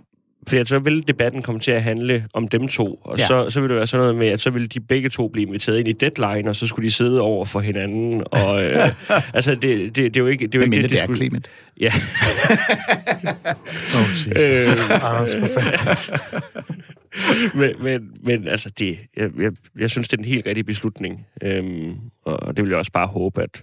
fordi 0.49 0.65
så 0.65 0.79
vil 0.79 1.09
debatten 1.09 1.43
komme 1.43 1.61
til 1.61 1.71
at 1.71 1.83
handle 1.83 2.27
om 2.33 2.49
dem 2.49 2.69
to, 2.69 2.95
og 2.95 3.19
ja. 3.19 3.27
så, 3.27 3.51
så 3.51 3.61
vil 3.61 3.69
det 3.69 3.77
være 3.77 3.87
sådan 3.87 4.03
noget 4.03 4.17
med, 4.17 4.27
at 4.27 4.41
så 4.41 4.51
vil 4.51 4.75
de 4.75 4.81
begge 4.81 5.09
to 5.09 5.29
blive 5.29 5.47
inviteret 5.47 5.79
ind 5.79 5.89
i 5.89 5.93
deadline, 5.93 6.51
og 6.51 6.57
så 6.57 6.67
skulle 6.67 6.87
de 6.87 6.93
sidde 6.93 7.21
over 7.21 7.45
for 7.45 7.61
hinanden. 7.61 8.23
Og, 8.27 8.65
øh, 8.65 8.91
altså, 9.35 9.55
det, 9.55 9.63
det, 9.63 9.97
det, 9.97 10.17
er 10.17 10.21
jo 10.21 10.27
ikke 10.27 10.47
det, 10.47 10.55
er 10.55 10.59
jo 10.59 10.65
ikke 10.65 10.77
det, 10.77 10.83
det, 10.83 10.91
det 10.91 10.99
er 10.99 11.05
skulle... 11.05 11.19
Clement. 11.19 11.51
Ja. 11.81 11.93
oh, 13.95 14.11
Jesus. 14.11 14.27
Øh, 14.27 15.05
Anders, 15.05 15.37
men, 17.55 17.83
men, 17.83 18.11
men 18.23 18.49
altså, 18.49 18.71
det, 18.79 18.99
jeg, 19.17 19.31
jeg, 19.39 19.53
jeg 19.79 19.91
synes, 19.91 20.09
det 20.09 20.17
er 20.17 20.23
en 20.23 20.29
helt 20.29 20.47
rigtig 20.47 20.67
beslutning. 20.67 21.27
Øhm, 21.43 21.95
og 22.25 22.57
det 22.57 22.65
vil 22.65 22.71
jeg 22.71 22.79
også 22.79 22.93
bare 22.93 23.07
håbe, 23.07 23.43
at, 23.43 23.63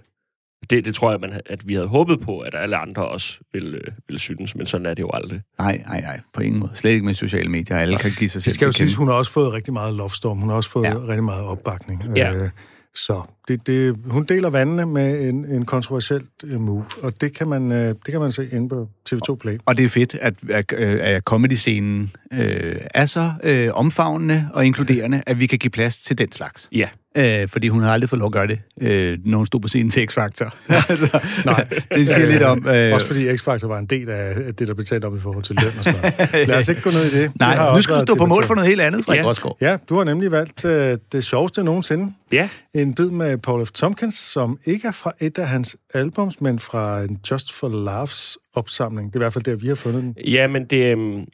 det, 0.70 0.84
det 0.84 0.94
tror 0.94 1.10
jeg, 1.10 1.20
man, 1.20 1.40
at 1.46 1.68
vi 1.68 1.74
havde 1.74 1.86
håbet 1.86 2.20
på, 2.20 2.38
at 2.38 2.54
alle 2.54 2.76
andre 2.76 3.08
også 3.08 3.38
ville, 3.52 3.76
øh, 3.78 3.92
ville 4.08 4.20
synes, 4.20 4.54
men 4.54 4.66
sådan 4.66 4.86
er 4.86 4.94
det 4.94 5.02
jo 5.02 5.10
aldrig. 5.14 5.40
Nej, 5.58 5.82
nej, 5.88 6.00
nej, 6.00 6.20
på 6.34 6.40
ingen 6.40 6.60
måde. 6.60 6.70
Slet 6.74 6.90
ikke 6.90 7.04
med 7.04 7.14
sociale 7.14 7.50
medier. 7.50 7.76
Alle 7.76 7.96
kan 7.96 8.10
give 8.18 8.30
sig 8.30 8.42
selv 8.42 8.50
Det 8.50 8.54
skal 8.54 8.66
jo 8.66 8.72
sige, 8.72 8.96
hun 8.96 9.08
har 9.08 9.14
også 9.14 9.32
fået 9.32 9.52
rigtig 9.52 9.72
meget 9.72 9.94
lovstorm. 9.94 10.38
Hun 10.38 10.48
har 10.48 10.56
også 10.56 10.70
fået 10.70 10.84
ja. 10.84 10.98
rigtig 10.98 11.24
meget 11.24 11.44
opbakning. 11.44 12.02
Ja. 12.16 12.34
Øh, 12.34 12.48
så 12.94 13.22
det, 13.48 13.66
det, 13.66 13.96
hun 14.06 14.24
deler 14.24 14.50
vandene 14.50 14.86
med 14.86 15.28
en, 15.28 15.44
en 15.44 15.64
kontroversiel 15.64 16.22
øh, 16.44 16.60
move, 16.60 16.84
og 17.02 17.20
det 17.20 17.36
kan, 17.36 17.48
man, 17.48 17.70
det 17.70 18.10
kan 18.10 18.20
man 18.20 18.32
se 18.32 18.48
inde 18.52 18.68
på 18.68 18.88
TV2 19.10 19.34
Play. 19.34 19.58
Og 19.66 19.76
det 19.76 19.84
er 19.84 19.88
fedt, 19.88 20.16
at, 20.20 20.34
at, 20.50 20.72
at 20.72 21.22
comedy-scenen 21.22 22.10
øh, 22.32 22.76
er 22.94 23.06
så 23.06 23.32
øh, 23.42 23.68
omfavnende 23.72 24.48
og 24.52 24.66
inkluderende, 24.66 25.22
at 25.26 25.40
vi 25.40 25.46
kan 25.46 25.58
give 25.58 25.70
plads 25.70 25.98
til 25.98 26.18
den 26.18 26.32
slags. 26.32 26.68
Ja 26.72 26.88
øh, 27.16 27.48
fordi 27.48 27.68
hun 27.68 27.80
havde 27.80 27.92
aldrig 27.92 28.10
fået 28.10 28.20
lov 28.20 28.26
at 28.26 28.32
gøre 28.32 28.46
det, 28.46 28.58
øh, 28.80 29.18
når 29.24 29.38
hun 29.38 29.46
stod 29.46 29.60
på 29.60 29.68
scenen 29.68 29.90
til 29.90 30.06
X-Factor. 30.10 30.50
altså, 30.90 31.18
Nej, 31.44 31.66
det 31.94 32.08
siger 32.08 32.26
lidt 32.26 32.42
om... 32.42 32.68
Øh, 32.68 32.94
også 32.94 33.06
fordi 33.06 33.28
X-Factor 33.28 33.66
var 33.66 33.78
en 33.78 33.86
del 33.86 34.10
af 34.10 34.54
det, 34.58 34.68
der 34.68 34.74
blev 34.74 34.84
talt 34.84 35.04
om 35.04 35.16
i 35.16 35.20
forhold 35.20 35.44
til 35.44 35.56
løn 35.62 35.72
og 35.78 35.84
sådan 35.84 36.00
noget. 36.00 36.48
Lad 36.48 36.58
os 36.58 36.68
ikke 36.68 36.80
gå 36.80 36.90
ned 36.90 37.04
i 37.04 37.10
det. 37.10 37.32
Nej, 37.40 37.76
nu 37.76 37.82
skal 37.82 37.94
du 37.94 38.00
stå 38.00 38.14
på 38.14 38.26
mål 38.26 38.44
for 38.44 38.54
noget 38.54 38.68
helt 38.68 38.80
andet, 38.80 39.04
Frederik 39.04 39.24
ja. 39.24 39.28
Rosgaard. 39.28 39.56
Ja, 39.60 39.76
du 39.88 39.96
har 39.96 40.04
nemlig 40.04 40.30
valgt 40.30 40.64
øh, 40.64 40.98
det 41.12 41.24
sjoveste 41.24 41.64
nogensinde. 41.64 42.12
Ja. 42.32 42.48
En 42.74 42.94
bid 42.94 43.10
med 43.10 43.35
Paul 43.38 43.66
F. 43.66 43.70
Tompkins, 43.70 44.14
som 44.14 44.58
ikke 44.64 44.88
er 44.88 44.92
fra 44.92 45.12
et 45.20 45.38
af 45.38 45.48
hans 45.48 45.76
albums, 45.94 46.40
men 46.40 46.58
fra 46.58 47.02
en 47.02 47.18
Just 47.30 47.52
for 47.52 47.68
Laughs 47.68 48.38
opsamling. 48.54 49.12
Det 49.12 49.16
er 49.16 49.20
i 49.20 49.22
hvert 49.22 49.32
fald 49.32 49.44
der, 49.44 49.56
vi 49.56 49.68
har 49.68 49.74
fundet 49.74 50.02
den. 50.02 50.16
Ja, 50.26 50.46
men 50.46 50.64
det, 50.64 50.92
øhm, 50.92 51.24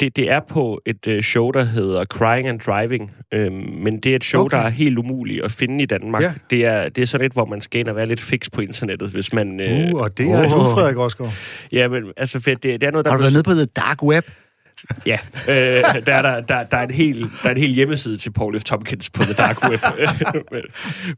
det, 0.00 0.16
det 0.16 0.30
er 0.30 0.40
på 0.40 0.80
et 0.86 1.06
øh, 1.06 1.22
show, 1.22 1.50
der 1.50 1.64
hedder 1.64 2.04
Crying 2.04 2.48
and 2.48 2.60
Driving. 2.60 3.12
Øhm, 3.32 3.54
men 3.54 4.00
det 4.00 4.12
er 4.12 4.16
et 4.16 4.24
show, 4.24 4.44
okay. 4.44 4.56
der 4.56 4.62
er 4.62 4.68
helt 4.68 4.98
umuligt 4.98 5.44
at 5.44 5.52
finde 5.52 5.82
i 5.82 5.86
Danmark. 5.86 6.22
Ja. 6.22 6.32
Det, 6.50 6.66
er, 6.66 6.88
det 6.88 7.02
er 7.02 7.06
sådan 7.06 7.26
et, 7.26 7.32
hvor 7.32 7.44
man 7.44 7.60
skal 7.60 7.80
ind 7.80 7.88
og 7.88 7.96
være 7.96 8.06
lidt 8.06 8.20
fix 8.20 8.50
på 8.52 8.60
internettet, 8.60 9.10
hvis 9.10 9.32
man... 9.32 9.60
Øh, 9.60 9.92
uh, 9.94 10.00
og 10.00 10.18
det 10.18 10.30
er 10.30 10.38
oh. 10.38 10.44
du, 10.44 10.74
Frederik 10.74 10.96
Rosgaard. 10.96 11.32
Ja, 11.72 11.88
men 11.88 12.04
altså, 12.16 12.38
det, 12.38 12.62
det 12.62 12.82
er 12.82 12.90
noget, 12.90 13.04
der... 13.04 13.10
Har 13.10 13.18
du 13.18 13.22
været 13.22 13.32
nede 13.32 13.42
på 13.42 13.52
The 13.52 13.64
Dark 13.64 14.02
Web? 14.02 14.24
Ja, 15.06 15.18
øh, 15.48 16.04
der, 16.06 16.14
er 16.14 16.22
der, 16.22 16.40
der, 16.40 16.62
der, 16.62 16.76
er 16.76 16.82
en 16.82 16.90
hel, 16.90 17.20
der 17.20 17.48
er 17.48 17.50
en 17.50 17.60
hel 17.60 17.70
hjemmeside 17.70 18.16
til 18.16 18.30
Paul 18.30 18.60
F. 18.60 18.64
Tompkins 18.64 19.10
på 19.10 19.22
The 19.22 19.32
Dark 19.32 19.68
Web. 19.68 19.80
men 20.50 20.62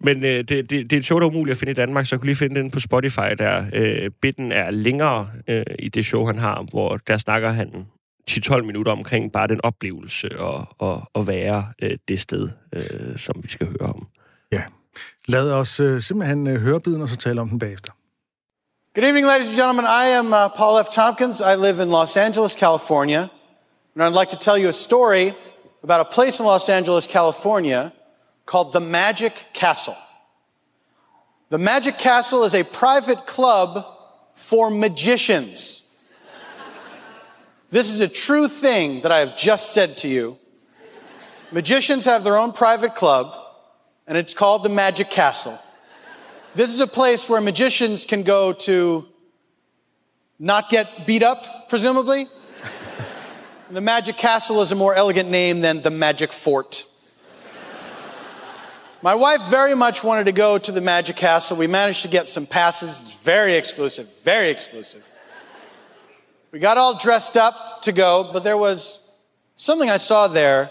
men 0.16 0.24
øh, 0.24 0.38
det, 0.38 0.48
det, 0.48 0.70
det 0.70 0.92
er 0.92 0.96
et 0.96 1.04
show, 1.04 1.18
der 1.18 1.26
er 1.26 1.30
umuligt 1.30 1.52
at 1.52 1.58
finde 1.58 1.70
i 1.70 1.74
Danmark, 1.74 2.06
så 2.06 2.14
jeg 2.14 2.20
kunne 2.20 2.26
lige 2.26 2.36
finde 2.36 2.60
den 2.60 2.70
på 2.70 2.80
Spotify 2.80 3.34
der. 3.38 3.64
Øh, 3.72 4.10
bitten 4.22 4.52
er 4.52 4.70
længere 4.70 5.28
øh, 5.48 5.64
i 5.78 5.88
det 5.88 6.06
show, 6.06 6.26
han 6.26 6.38
har, 6.38 6.66
hvor 6.70 6.96
der 6.96 7.18
snakker 7.18 7.50
han 7.50 7.86
10-12 8.30 8.62
minutter 8.62 8.92
omkring 8.92 9.32
bare 9.32 9.46
den 9.46 9.60
oplevelse 9.62 10.38
og, 10.38 10.66
og, 10.78 11.10
og 11.14 11.26
være 11.26 11.66
øh, 11.82 11.98
det 12.08 12.20
sted, 12.20 12.48
øh, 12.72 13.18
som 13.18 13.40
vi 13.42 13.48
skal 13.48 13.66
høre 13.66 13.88
om. 13.88 14.06
Ja. 14.52 14.62
Lad 15.28 15.52
os 15.52 15.80
øh, 15.80 16.00
simpelthen 16.00 16.46
øh, 16.46 16.60
høre 16.60 16.80
biden, 16.80 17.02
og 17.02 17.08
så 17.08 17.16
tale 17.16 17.40
om 17.40 17.48
den 17.48 17.58
bagefter. 17.58 17.92
Good 18.94 19.04
evening, 19.04 19.26
ladies 19.26 19.48
and 19.48 19.56
gentlemen. 19.56 19.84
I 19.84 20.06
am 20.20 20.26
uh, 20.32 20.48
Paul 20.56 20.84
F. 20.84 20.88
Tompkins. 20.88 21.40
I 21.40 21.54
live 21.66 21.82
in 21.82 21.88
Los 21.88 22.16
Angeles, 22.16 22.52
California. 22.52 23.28
And 23.96 24.04
I'd 24.04 24.12
like 24.12 24.28
to 24.28 24.38
tell 24.38 24.58
you 24.58 24.68
a 24.68 24.74
story 24.74 25.32
about 25.82 26.02
a 26.02 26.04
place 26.04 26.38
in 26.38 26.44
Los 26.44 26.68
Angeles, 26.68 27.06
California 27.06 27.94
called 28.44 28.74
the 28.74 28.80
Magic 28.80 29.32
Castle. 29.54 29.96
The 31.48 31.56
Magic 31.56 31.96
Castle 31.96 32.44
is 32.44 32.54
a 32.54 32.62
private 32.62 33.26
club 33.26 33.86
for 34.34 34.68
magicians. 34.68 35.98
This 37.70 37.90
is 37.90 38.02
a 38.02 38.08
true 38.08 38.48
thing 38.48 39.00
that 39.00 39.12
I 39.12 39.20
have 39.20 39.34
just 39.34 39.72
said 39.72 39.96
to 39.98 40.08
you. 40.08 40.38
Magicians 41.50 42.04
have 42.04 42.22
their 42.22 42.36
own 42.36 42.52
private 42.52 42.94
club, 42.96 43.34
and 44.06 44.18
it's 44.18 44.34
called 44.34 44.62
the 44.62 44.68
Magic 44.68 45.08
Castle. 45.08 45.58
This 46.54 46.74
is 46.74 46.80
a 46.80 46.86
place 46.86 47.30
where 47.30 47.40
magicians 47.40 48.04
can 48.04 48.24
go 48.24 48.52
to 48.52 49.06
not 50.38 50.68
get 50.68 50.86
beat 51.06 51.22
up, 51.22 51.70
presumably. 51.70 52.28
The 53.70 53.80
Magic 53.80 54.16
Castle 54.16 54.60
is 54.62 54.70
a 54.70 54.76
more 54.76 54.94
elegant 54.94 55.28
name 55.28 55.60
than 55.60 55.82
the 55.82 55.90
Magic 55.90 56.32
Fort. 56.32 56.86
My 59.02 59.14
wife 59.14 59.42
very 59.50 59.74
much 59.74 60.04
wanted 60.04 60.26
to 60.26 60.32
go 60.32 60.56
to 60.56 60.72
the 60.72 60.80
Magic 60.80 61.16
Castle. 61.16 61.56
We 61.56 61.66
managed 61.66 62.02
to 62.02 62.08
get 62.08 62.28
some 62.28 62.46
passes. 62.46 63.00
It's 63.00 63.22
very 63.22 63.54
exclusive, 63.54 64.08
very 64.22 64.50
exclusive. 64.50 65.10
We 66.52 66.60
got 66.60 66.78
all 66.78 66.98
dressed 66.98 67.36
up 67.36 67.82
to 67.82 67.92
go, 67.92 68.30
but 68.32 68.44
there 68.44 68.56
was 68.56 69.18
something 69.56 69.90
I 69.90 69.96
saw 69.96 70.28
there 70.28 70.70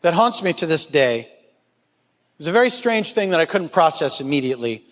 that 0.00 0.14
haunts 0.14 0.42
me 0.42 0.52
to 0.54 0.66
this 0.66 0.86
day. 0.86 1.20
It 1.20 1.28
was 2.38 2.46
a 2.48 2.52
very 2.52 2.70
strange 2.70 3.12
thing 3.12 3.30
that 3.30 3.40
I 3.40 3.46
couldn't 3.46 3.72
process 3.72 4.20
immediately. 4.20 4.84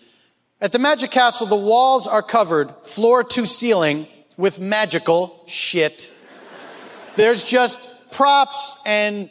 At 0.61 0.71
the 0.71 0.79
Magic 0.79 1.11
Castle, 1.11 1.47
the 1.47 1.55
walls 1.55 2.07
are 2.07 2.23
covered 2.23 2.69
floor 2.83 3.23
to 3.25 3.45
ceiling 3.45 4.07
with 4.37 4.59
magical 4.59 5.43
shit. 5.47 6.11
There's 7.19 7.43
just 7.43 8.09
props 8.11 8.81
and 8.85 9.29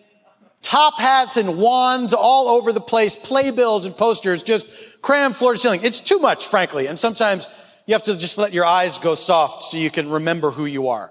top 0.61 1.00
hats 1.00 1.38
and 1.38 1.57
wands 1.57 2.12
all 2.12 2.50
over 2.50 2.71
the 2.71 2.83
place, 2.83 3.16
playbills 3.16 3.87
and 3.87 3.97
posters 3.97 4.42
just 4.42 5.00
crammed 5.00 5.37
floor 5.37 5.54
to 5.54 5.59
ceiling. 5.59 5.80
It's 5.83 6.00
too 6.00 6.18
much, 6.18 6.49
frankly. 6.49 6.87
And 6.87 6.99
sometimes 6.99 7.49
you 7.87 7.95
have 7.95 8.04
to 8.04 8.18
just 8.18 8.37
let 8.37 8.52
your 8.52 8.66
eyes 8.66 8.99
go 8.99 9.14
soft 9.14 9.62
so 9.62 9.78
you 9.78 9.88
can 9.88 10.11
remember 10.11 10.50
who 10.50 10.66
you 10.66 10.88
are. 10.88 11.11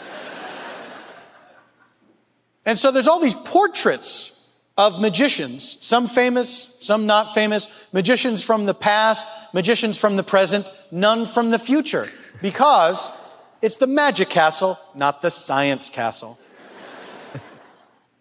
and 2.64 2.78
so 2.78 2.90
there's 2.90 3.06
all 3.06 3.20
these 3.20 3.34
portraits 3.34 4.58
of 4.78 5.02
magicians, 5.02 5.76
some 5.82 6.08
famous, 6.08 6.74
some 6.80 7.04
not 7.04 7.34
famous, 7.34 7.86
magicians 7.92 8.42
from 8.42 8.64
the 8.64 8.72
past, 8.72 9.26
magicians 9.52 9.98
from 9.98 10.16
the 10.16 10.22
present, 10.22 10.66
none 10.90 11.26
from 11.26 11.50
the 11.50 11.58
future, 11.58 12.08
because 12.40 13.10
it's 13.64 13.78
the 13.78 13.86
magic 13.86 14.28
castle, 14.28 14.78
not 14.94 15.22
the 15.22 15.30
science 15.30 15.88
castle. 15.88 16.38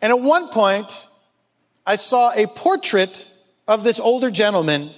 and 0.02 0.10
at 0.10 0.20
one 0.20 0.48
point, 0.48 1.10
I 1.86 1.98
saw 1.98 2.32
a 2.32 2.48
portrait 2.48 3.28
of 3.68 3.84
this 3.84 4.00
older 4.00 4.32
gentleman, 4.32 4.90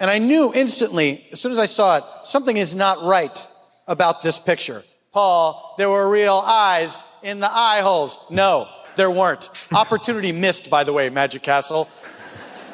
and 0.00 0.10
I 0.10 0.16
knew 0.16 0.54
instantly, 0.54 1.26
as 1.32 1.40
soon 1.42 1.52
as 1.52 1.58
I 1.58 1.66
saw 1.66 1.98
it, 1.98 2.04
something 2.24 2.56
is 2.56 2.74
not 2.74 3.04
right 3.04 3.46
about 3.86 4.22
this 4.22 4.38
picture. 4.38 4.82
Paul, 5.12 5.74
there 5.76 5.90
were 5.90 6.08
real 6.08 6.42
eyes 6.46 7.04
in 7.22 7.38
the 7.40 7.50
eye 7.52 7.80
holes. 7.82 8.16
No, 8.30 8.68
there 8.96 9.10
weren't. 9.10 9.50
Opportunity 9.70 10.32
missed, 10.32 10.70
by 10.70 10.82
the 10.82 10.94
way, 10.94 11.10
Magic 11.10 11.42
Castle. 11.42 11.90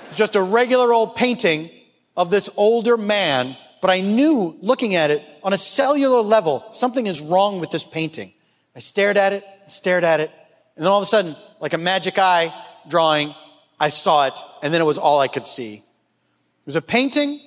It's 0.07 0.17
just 0.17 0.37
a 0.37 0.43
regular 0.43 0.93
old 0.93 1.17
painting 1.17 1.71
of 2.17 2.31
this 2.31 2.49
older 2.57 2.97
man, 2.97 3.57
but 3.81 3.91
I 3.91 4.01
knew 4.01 4.57
looking 4.61 4.95
at 4.95 5.11
it 5.11 5.23
on 5.43 5.53
a 5.53 5.59
cellular 5.59 6.21
level, 6.21 6.65
something 6.73 7.07
is 7.07 7.21
wrong 7.21 7.61
with 7.61 7.71
this 7.71 7.85
painting. 7.85 8.33
I 8.75 8.81
stared 8.81 9.17
at 9.17 9.33
it, 9.33 9.45
stared 9.69 10.05
at 10.05 10.21
it, 10.21 10.31
and 10.77 10.85
then 10.85 10.93
all 10.93 10.99
of 10.99 11.03
a 11.03 11.07
sudden, 11.07 11.35
like 11.61 11.73
a 11.73 11.79
magic 11.79 12.19
eye 12.19 12.53
drawing, 12.89 13.35
I 13.81 13.89
saw 13.89 14.27
it, 14.27 14.39
and 14.63 14.73
then 14.73 14.81
it 14.81 14.85
was 14.85 14.99
all 14.99 15.21
I 15.21 15.29
could 15.29 15.47
see. 15.47 15.75
It 15.75 16.67
was 16.67 16.77
a 16.77 16.83
painting 16.83 17.41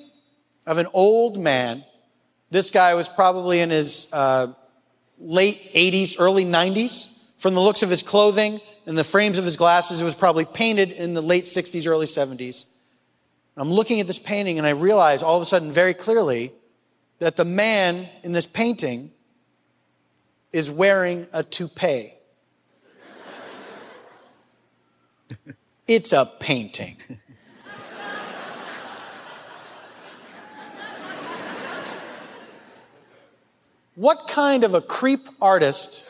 of 0.65 0.77
an 0.77 0.87
old 0.93 1.39
man. 1.39 1.83
This 2.51 2.71
guy 2.71 2.93
was 2.93 3.09
probably 3.09 3.59
in 3.59 3.69
his 3.69 4.09
uh, 4.13 4.47
late 5.19 5.71
80s, 5.73 6.15
early 6.19 6.45
90s. 6.45 7.15
From 7.37 7.53
the 7.53 7.61
looks 7.61 7.83
of 7.83 7.89
his 7.89 8.03
clothing 8.03 8.59
and 8.85 8.97
the 8.97 9.03
frames 9.03 9.37
of 9.37 9.45
his 9.45 9.55
glasses, 9.55 10.01
it 10.01 10.05
was 10.05 10.15
probably 10.15 10.45
painted 10.45 10.91
in 10.91 11.13
the 11.13 11.21
late 11.21 11.45
60s, 11.45 11.87
early 11.87 12.05
70s. 12.05 12.65
I'm 13.59 13.69
looking 13.69 13.99
at 13.99 14.07
this 14.07 14.19
painting 14.19 14.57
and 14.57 14.65
I 14.65 14.69
realize 14.69 15.21
all 15.21 15.35
of 15.35 15.43
a 15.43 15.45
sudden 15.45 15.69
very 15.69 15.93
clearly 15.93 16.53
that 17.19 17.35
the 17.35 17.43
man 17.43 18.07
in 18.23 18.31
this 18.31 18.45
painting 18.45 19.11
is 20.53 20.71
wearing 20.71 21.27
a 21.33 21.43
toupee. 21.43 22.13
it's 25.89 26.13
a 26.13 26.31
painting. 26.39 26.95
what 33.95 34.29
kind 34.29 34.63
of 34.63 34.73
a 34.73 34.79
creep 34.79 35.27
artist 35.41 36.05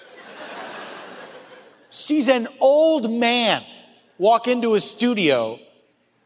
sees 1.89 2.29
an 2.29 2.47
old 2.59 3.11
man 3.11 3.63
walk 4.19 4.47
into 4.47 4.73
his 4.73 4.83
studio 4.83 5.57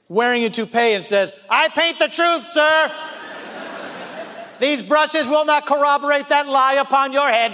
wearing 0.09 0.43
a 0.43 0.49
toupee 0.49 0.93
and 0.93 1.03
says, 1.03 1.33
I 1.49 1.69
paint 1.69 1.99
the 1.99 2.07
truth, 2.07 2.43
sir. 2.47 2.91
These 4.59 4.81
brushes 4.81 5.27
will 5.27 5.45
not 5.45 5.65
corroborate 5.65 6.29
that 6.29 6.47
lie 6.47 6.75
upon 6.75 7.11
your 7.11 7.27
head. 7.29 7.51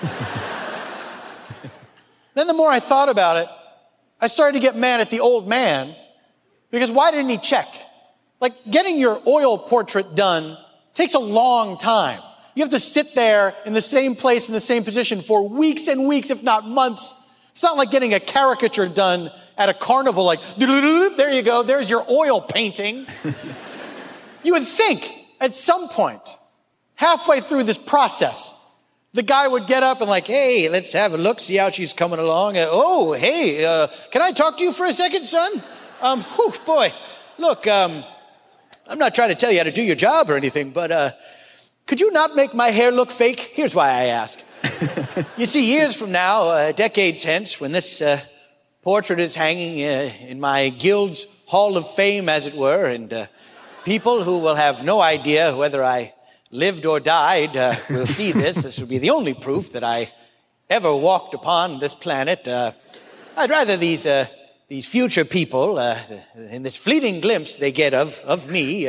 then 2.34 2.46
the 2.46 2.54
more 2.54 2.70
I 2.70 2.80
thought 2.80 3.08
about 3.08 3.38
it, 3.38 3.48
I 4.20 4.28
started 4.28 4.54
to 4.54 4.60
get 4.60 4.76
mad 4.76 5.00
at 5.00 5.10
the 5.10 5.20
old 5.20 5.48
man 5.48 5.94
because 6.70 6.92
why 6.92 7.10
didn't 7.10 7.30
he 7.30 7.38
check? 7.38 7.66
Like 8.40 8.52
getting 8.70 8.98
your 8.98 9.20
oil 9.26 9.58
portrait 9.58 10.14
done 10.14 10.56
takes 10.94 11.14
a 11.14 11.18
long 11.18 11.78
time. 11.78 12.20
You 12.54 12.62
have 12.62 12.70
to 12.70 12.80
sit 12.80 13.14
there 13.14 13.54
in 13.64 13.72
the 13.72 13.80
same 13.80 14.14
place 14.14 14.48
in 14.48 14.52
the 14.52 14.60
same 14.60 14.84
position 14.84 15.22
for 15.22 15.48
weeks 15.48 15.88
and 15.88 16.06
weeks, 16.06 16.30
if 16.30 16.42
not 16.42 16.66
months. 16.66 17.14
It's 17.52 17.62
not 17.62 17.76
like 17.76 17.90
getting 17.90 18.14
a 18.14 18.20
caricature 18.20 18.88
done 18.88 19.30
at 19.56 19.68
a 19.68 19.74
carnival, 19.74 20.24
like, 20.24 20.40
there 20.56 21.32
you 21.32 21.42
go, 21.42 21.62
there's 21.62 21.88
your 21.88 22.04
oil 22.10 22.40
painting. 22.40 23.06
you 24.42 24.52
would 24.54 24.66
think 24.66 25.10
at 25.40 25.54
some 25.54 25.88
point, 25.88 26.22
halfway 26.94 27.40
through 27.40 27.64
this 27.64 27.78
process, 27.78 28.58
the 29.12 29.22
guy 29.22 29.46
would 29.46 29.66
get 29.66 29.82
up 29.82 30.00
and 30.00 30.08
like, 30.08 30.26
hey, 30.26 30.68
let's 30.70 30.92
have 30.94 31.12
a 31.12 31.18
look, 31.18 31.38
see 31.38 31.56
how 31.56 31.68
she's 31.68 31.92
coming 31.92 32.18
along. 32.18 32.56
Uh, 32.56 32.66
oh, 32.70 33.12
hey, 33.12 33.64
uh, 33.64 33.86
can 34.10 34.22
I 34.22 34.32
talk 34.32 34.56
to 34.58 34.64
you 34.64 34.72
for 34.72 34.86
a 34.86 34.92
second, 34.92 35.26
son? 35.26 35.62
Um, 36.00 36.22
whew, 36.22 36.54
boy, 36.64 36.92
look, 37.38 37.66
um, 37.66 38.02
I'm 38.88 38.98
not 38.98 39.14
trying 39.14 39.28
to 39.28 39.34
tell 39.34 39.52
you 39.52 39.58
how 39.58 39.64
to 39.64 39.70
do 39.70 39.82
your 39.82 39.96
job 39.96 40.30
or 40.30 40.36
anything, 40.36 40.70
but 40.70 40.90
uh, 40.90 41.10
could 41.86 42.00
you 42.00 42.10
not 42.10 42.34
make 42.34 42.54
my 42.54 42.70
hair 42.70 42.90
look 42.90 43.10
fake? 43.10 43.40
Here's 43.52 43.74
why 43.74 43.88
I 43.88 44.04
ask. 44.04 44.38
you 45.36 45.46
see, 45.46 45.72
years 45.72 45.96
from 45.96 46.12
now, 46.12 46.42
uh, 46.44 46.72
decades 46.72 47.22
hence, 47.22 47.60
when 47.60 47.72
this 47.72 48.00
uh, 48.00 48.20
portrait 48.82 49.20
is 49.20 49.34
hanging 49.34 49.84
uh, 49.84 50.10
in 50.26 50.40
my 50.40 50.68
guild's 50.68 51.26
hall 51.46 51.76
of 51.76 51.88
fame, 51.94 52.28
as 52.28 52.46
it 52.46 52.54
were, 52.54 52.86
and 52.86 53.12
uh, 53.12 53.26
people 53.84 54.22
who 54.22 54.38
will 54.38 54.54
have 54.54 54.84
no 54.84 55.00
idea 55.00 55.56
whether 55.56 55.82
I 55.84 56.14
lived 56.50 56.86
or 56.86 57.00
died 57.00 57.56
uh, 57.56 57.76
will 57.90 58.06
see 58.06 58.32
this. 58.32 58.56
This 58.62 58.78
will 58.78 58.86
be 58.86 58.98
the 58.98 59.10
only 59.10 59.34
proof 59.34 59.72
that 59.72 59.84
I 59.84 60.12
ever 60.68 60.94
walked 60.94 61.34
upon 61.34 61.80
this 61.80 61.94
planet. 61.94 62.46
Uh, 62.46 62.72
I'd 63.36 63.50
rather 63.50 63.76
these 63.76 64.06
uh, 64.06 64.26
these 64.68 64.86
future 64.88 65.24
people, 65.24 65.78
uh, 65.78 65.98
in 66.50 66.62
this 66.62 66.76
fleeting 66.76 67.20
glimpse 67.20 67.56
they 67.56 67.72
get 67.72 67.94
of 67.94 68.18
of 68.24 68.50
me, 68.50 68.88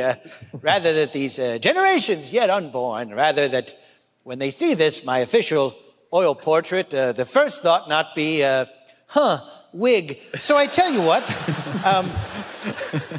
rather 0.62 0.92
that 0.94 1.12
these 1.12 1.36
generations 1.36 2.32
yet 2.32 2.50
unborn, 2.50 3.14
rather 3.14 3.48
that 3.48 3.74
when 4.24 4.38
they 4.38 4.50
see 4.50 4.74
this, 4.74 5.04
my 5.04 5.20
official 5.20 5.74
oil 6.12 6.34
portrait, 6.34 6.90
the 6.90 7.24
first 7.24 7.62
thought 7.62 7.88
not 7.88 8.06
be, 8.14 8.42
huh 9.06 9.38
wig. 9.74 10.16
So 10.36 10.56
I 10.56 10.66
tell 10.66 10.90
you 10.92 11.02
what, 11.02 11.22
um, 11.84 12.10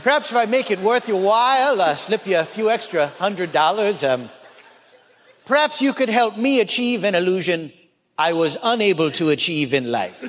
perhaps 0.01 0.31
if 0.31 0.37
I 0.37 0.45
make 0.45 0.71
it 0.71 0.79
worth 0.79 1.07
your 1.07 1.21
while, 1.21 1.81
uh, 1.81 1.95
slip 1.95 2.25
you 2.25 2.39
a 2.39 2.45
few 2.45 2.69
extra 2.69 3.07
hundred 3.19 3.51
dollars, 3.51 4.03
um, 4.03 4.29
perhaps 5.45 5.81
you 5.81 5.93
could 5.93 6.09
help 6.09 6.37
me 6.37 6.61
achieve 6.61 7.03
an 7.03 7.15
illusion 7.15 7.71
I 8.17 8.33
was 8.33 8.57
unable 8.63 9.11
to 9.11 9.29
achieve 9.29 9.73
in 9.73 9.91
life. 9.91 10.23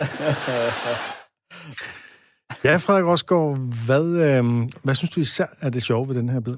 ja, 2.64 2.76
Frederik 2.76 3.06
Rosgaard, 3.06 3.58
hvad, 3.86 4.04
øh, 4.04 4.44
hvad 4.82 4.94
synes 4.94 5.10
du 5.10 5.20
især 5.20 5.46
er 5.60 5.70
det 5.70 5.82
sjove 5.82 6.08
ved 6.08 6.14
den 6.14 6.28
her 6.28 6.40
bid? 6.40 6.56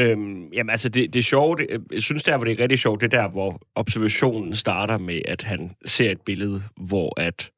Øhm, 0.00 0.52
jamen 0.52 0.70
altså, 0.70 0.88
det, 0.88 1.14
det 1.14 1.24
sjove, 1.24 1.56
det, 1.56 1.66
øh, 1.70 1.80
jeg 1.92 2.02
synes 2.02 2.22
der, 2.22 2.36
hvor 2.36 2.44
det 2.44 2.52
er 2.52 2.62
rigtig 2.62 2.78
sjovt, 2.78 3.00
det 3.00 3.14
er 3.14 3.20
der, 3.22 3.28
hvor 3.28 3.60
observationen 3.74 4.56
starter 4.56 4.98
med, 4.98 5.22
at 5.24 5.42
han 5.42 5.74
ser 5.84 6.10
et 6.10 6.20
billede, 6.20 6.62
hvor 6.76 7.20
at 7.20 7.50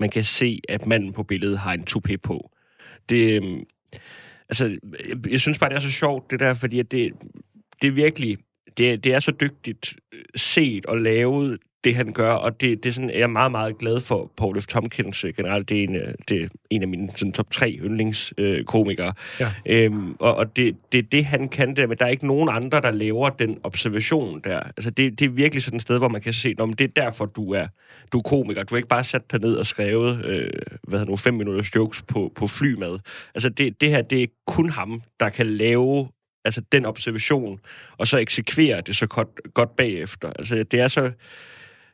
man 0.00 0.10
kan 0.10 0.24
se, 0.24 0.60
at 0.68 0.86
manden 0.86 1.12
på 1.12 1.22
billedet 1.22 1.58
har 1.58 1.72
en 1.72 1.86
toupé 1.90 2.16
på. 2.22 2.50
Det, 3.08 3.42
øhm, 3.42 3.64
altså, 4.48 4.78
jeg 5.30 5.40
synes 5.40 5.58
bare, 5.58 5.70
det 5.70 5.76
er 5.76 5.80
så 5.80 5.90
sjovt, 5.90 6.30
det 6.30 6.40
der, 6.40 6.54
fordi 6.54 6.80
at 6.80 6.90
det, 6.90 7.12
det 7.82 7.88
er 7.88 7.92
virkelig, 7.92 8.38
det, 8.78 9.04
det 9.04 9.14
er 9.14 9.20
så 9.20 9.32
dygtigt 9.40 9.94
set 10.36 10.86
og 10.86 10.98
lavet, 10.98 11.58
det 11.84 11.94
han 11.94 12.12
gør, 12.12 12.32
og 12.32 12.60
det, 12.60 12.82
det 12.82 12.88
er 12.88 12.92
sådan, 12.92 13.10
jeg 13.10 13.20
er 13.20 13.26
meget, 13.26 13.50
meget 13.50 13.78
glad 13.78 14.00
for 14.00 14.32
Paul 14.36 14.60
F. 14.60 14.66
Tompkins 14.66 15.24
øh, 15.24 15.34
generelt. 15.36 15.68
Det 15.68 15.78
er 15.78 15.82
en, 15.82 15.96
øh, 15.96 16.14
det 16.28 16.42
er 16.42 16.48
en 16.70 16.82
af 16.82 16.88
mine 16.88 17.08
sådan, 17.16 17.32
top 17.32 17.50
tre 17.50 17.78
yndlingskomikere. 17.82 19.12
Øh, 19.40 19.46
ja. 19.66 19.84
øhm, 19.84 20.16
og 20.18 20.34
og 20.34 20.56
det, 20.56 20.76
det 20.92 20.98
er 20.98 21.02
det, 21.02 21.24
han 21.24 21.48
kan 21.48 21.76
der, 21.76 21.86
men 21.86 21.98
der 21.98 22.04
er 22.04 22.08
ikke 22.08 22.26
nogen 22.26 22.48
andre, 22.52 22.80
der 22.80 22.90
laver 22.90 23.28
den 23.28 23.58
observation 23.62 24.40
der. 24.44 24.60
Altså, 24.60 24.90
det, 24.90 25.18
det 25.18 25.24
er 25.24 25.30
virkelig 25.30 25.62
sådan 25.62 25.76
et 25.76 25.82
sted, 25.82 25.98
hvor 25.98 26.08
man 26.08 26.20
kan 26.20 26.32
se, 26.32 26.54
at 26.58 26.78
det 26.78 26.80
er 26.80 27.02
derfor, 27.02 27.26
du 27.26 27.52
er, 27.52 27.66
du 28.12 28.18
er 28.18 28.22
komiker. 28.22 28.62
Du 28.62 28.74
har 28.74 28.76
ikke 28.76 28.88
bare 28.88 29.04
sat 29.04 29.32
dig 29.32 29.40
ned 29.40 29.54
og 29.56 29.66
skrevet, 29.66 30.24
øh, 30.24 30.50
hvad 30.88 30.98
hedder 30.98 31.10
nu, 31.10 31.16
fem 31.16 31.34
minutters 31.34 31.74
jokes 31.74 32.02
på, 32.02 32.32
på 32.34 32.46
flymad. 32.46 32.98
Altså, 33.34 33.48
det, 33.48 33.80
det 33.80 33.90
her, 33.90 34.02
det 34.02 34.22
er 34.22 34.26
kun 34.46 34.70
ham, 34.70 35.02
der 35.20 35.28
kan 35.28 35.46
lave 35.46 36.08
altså 36.44 36.60
den 36.72 36.86
observation, 36.86 37.60
og 37.98 38.06
så 38.06 38.18
eksekvere 38.18 38.80
det 38.80 38.96
så 38.96 39.06
godt, 39.06 39.28
godt 39.54 39.76
bagefter. 39.76 40.30
Altså, 40.30 40.64
det 40.70 40.80
er 40.80 40.88
så 40.88 41.10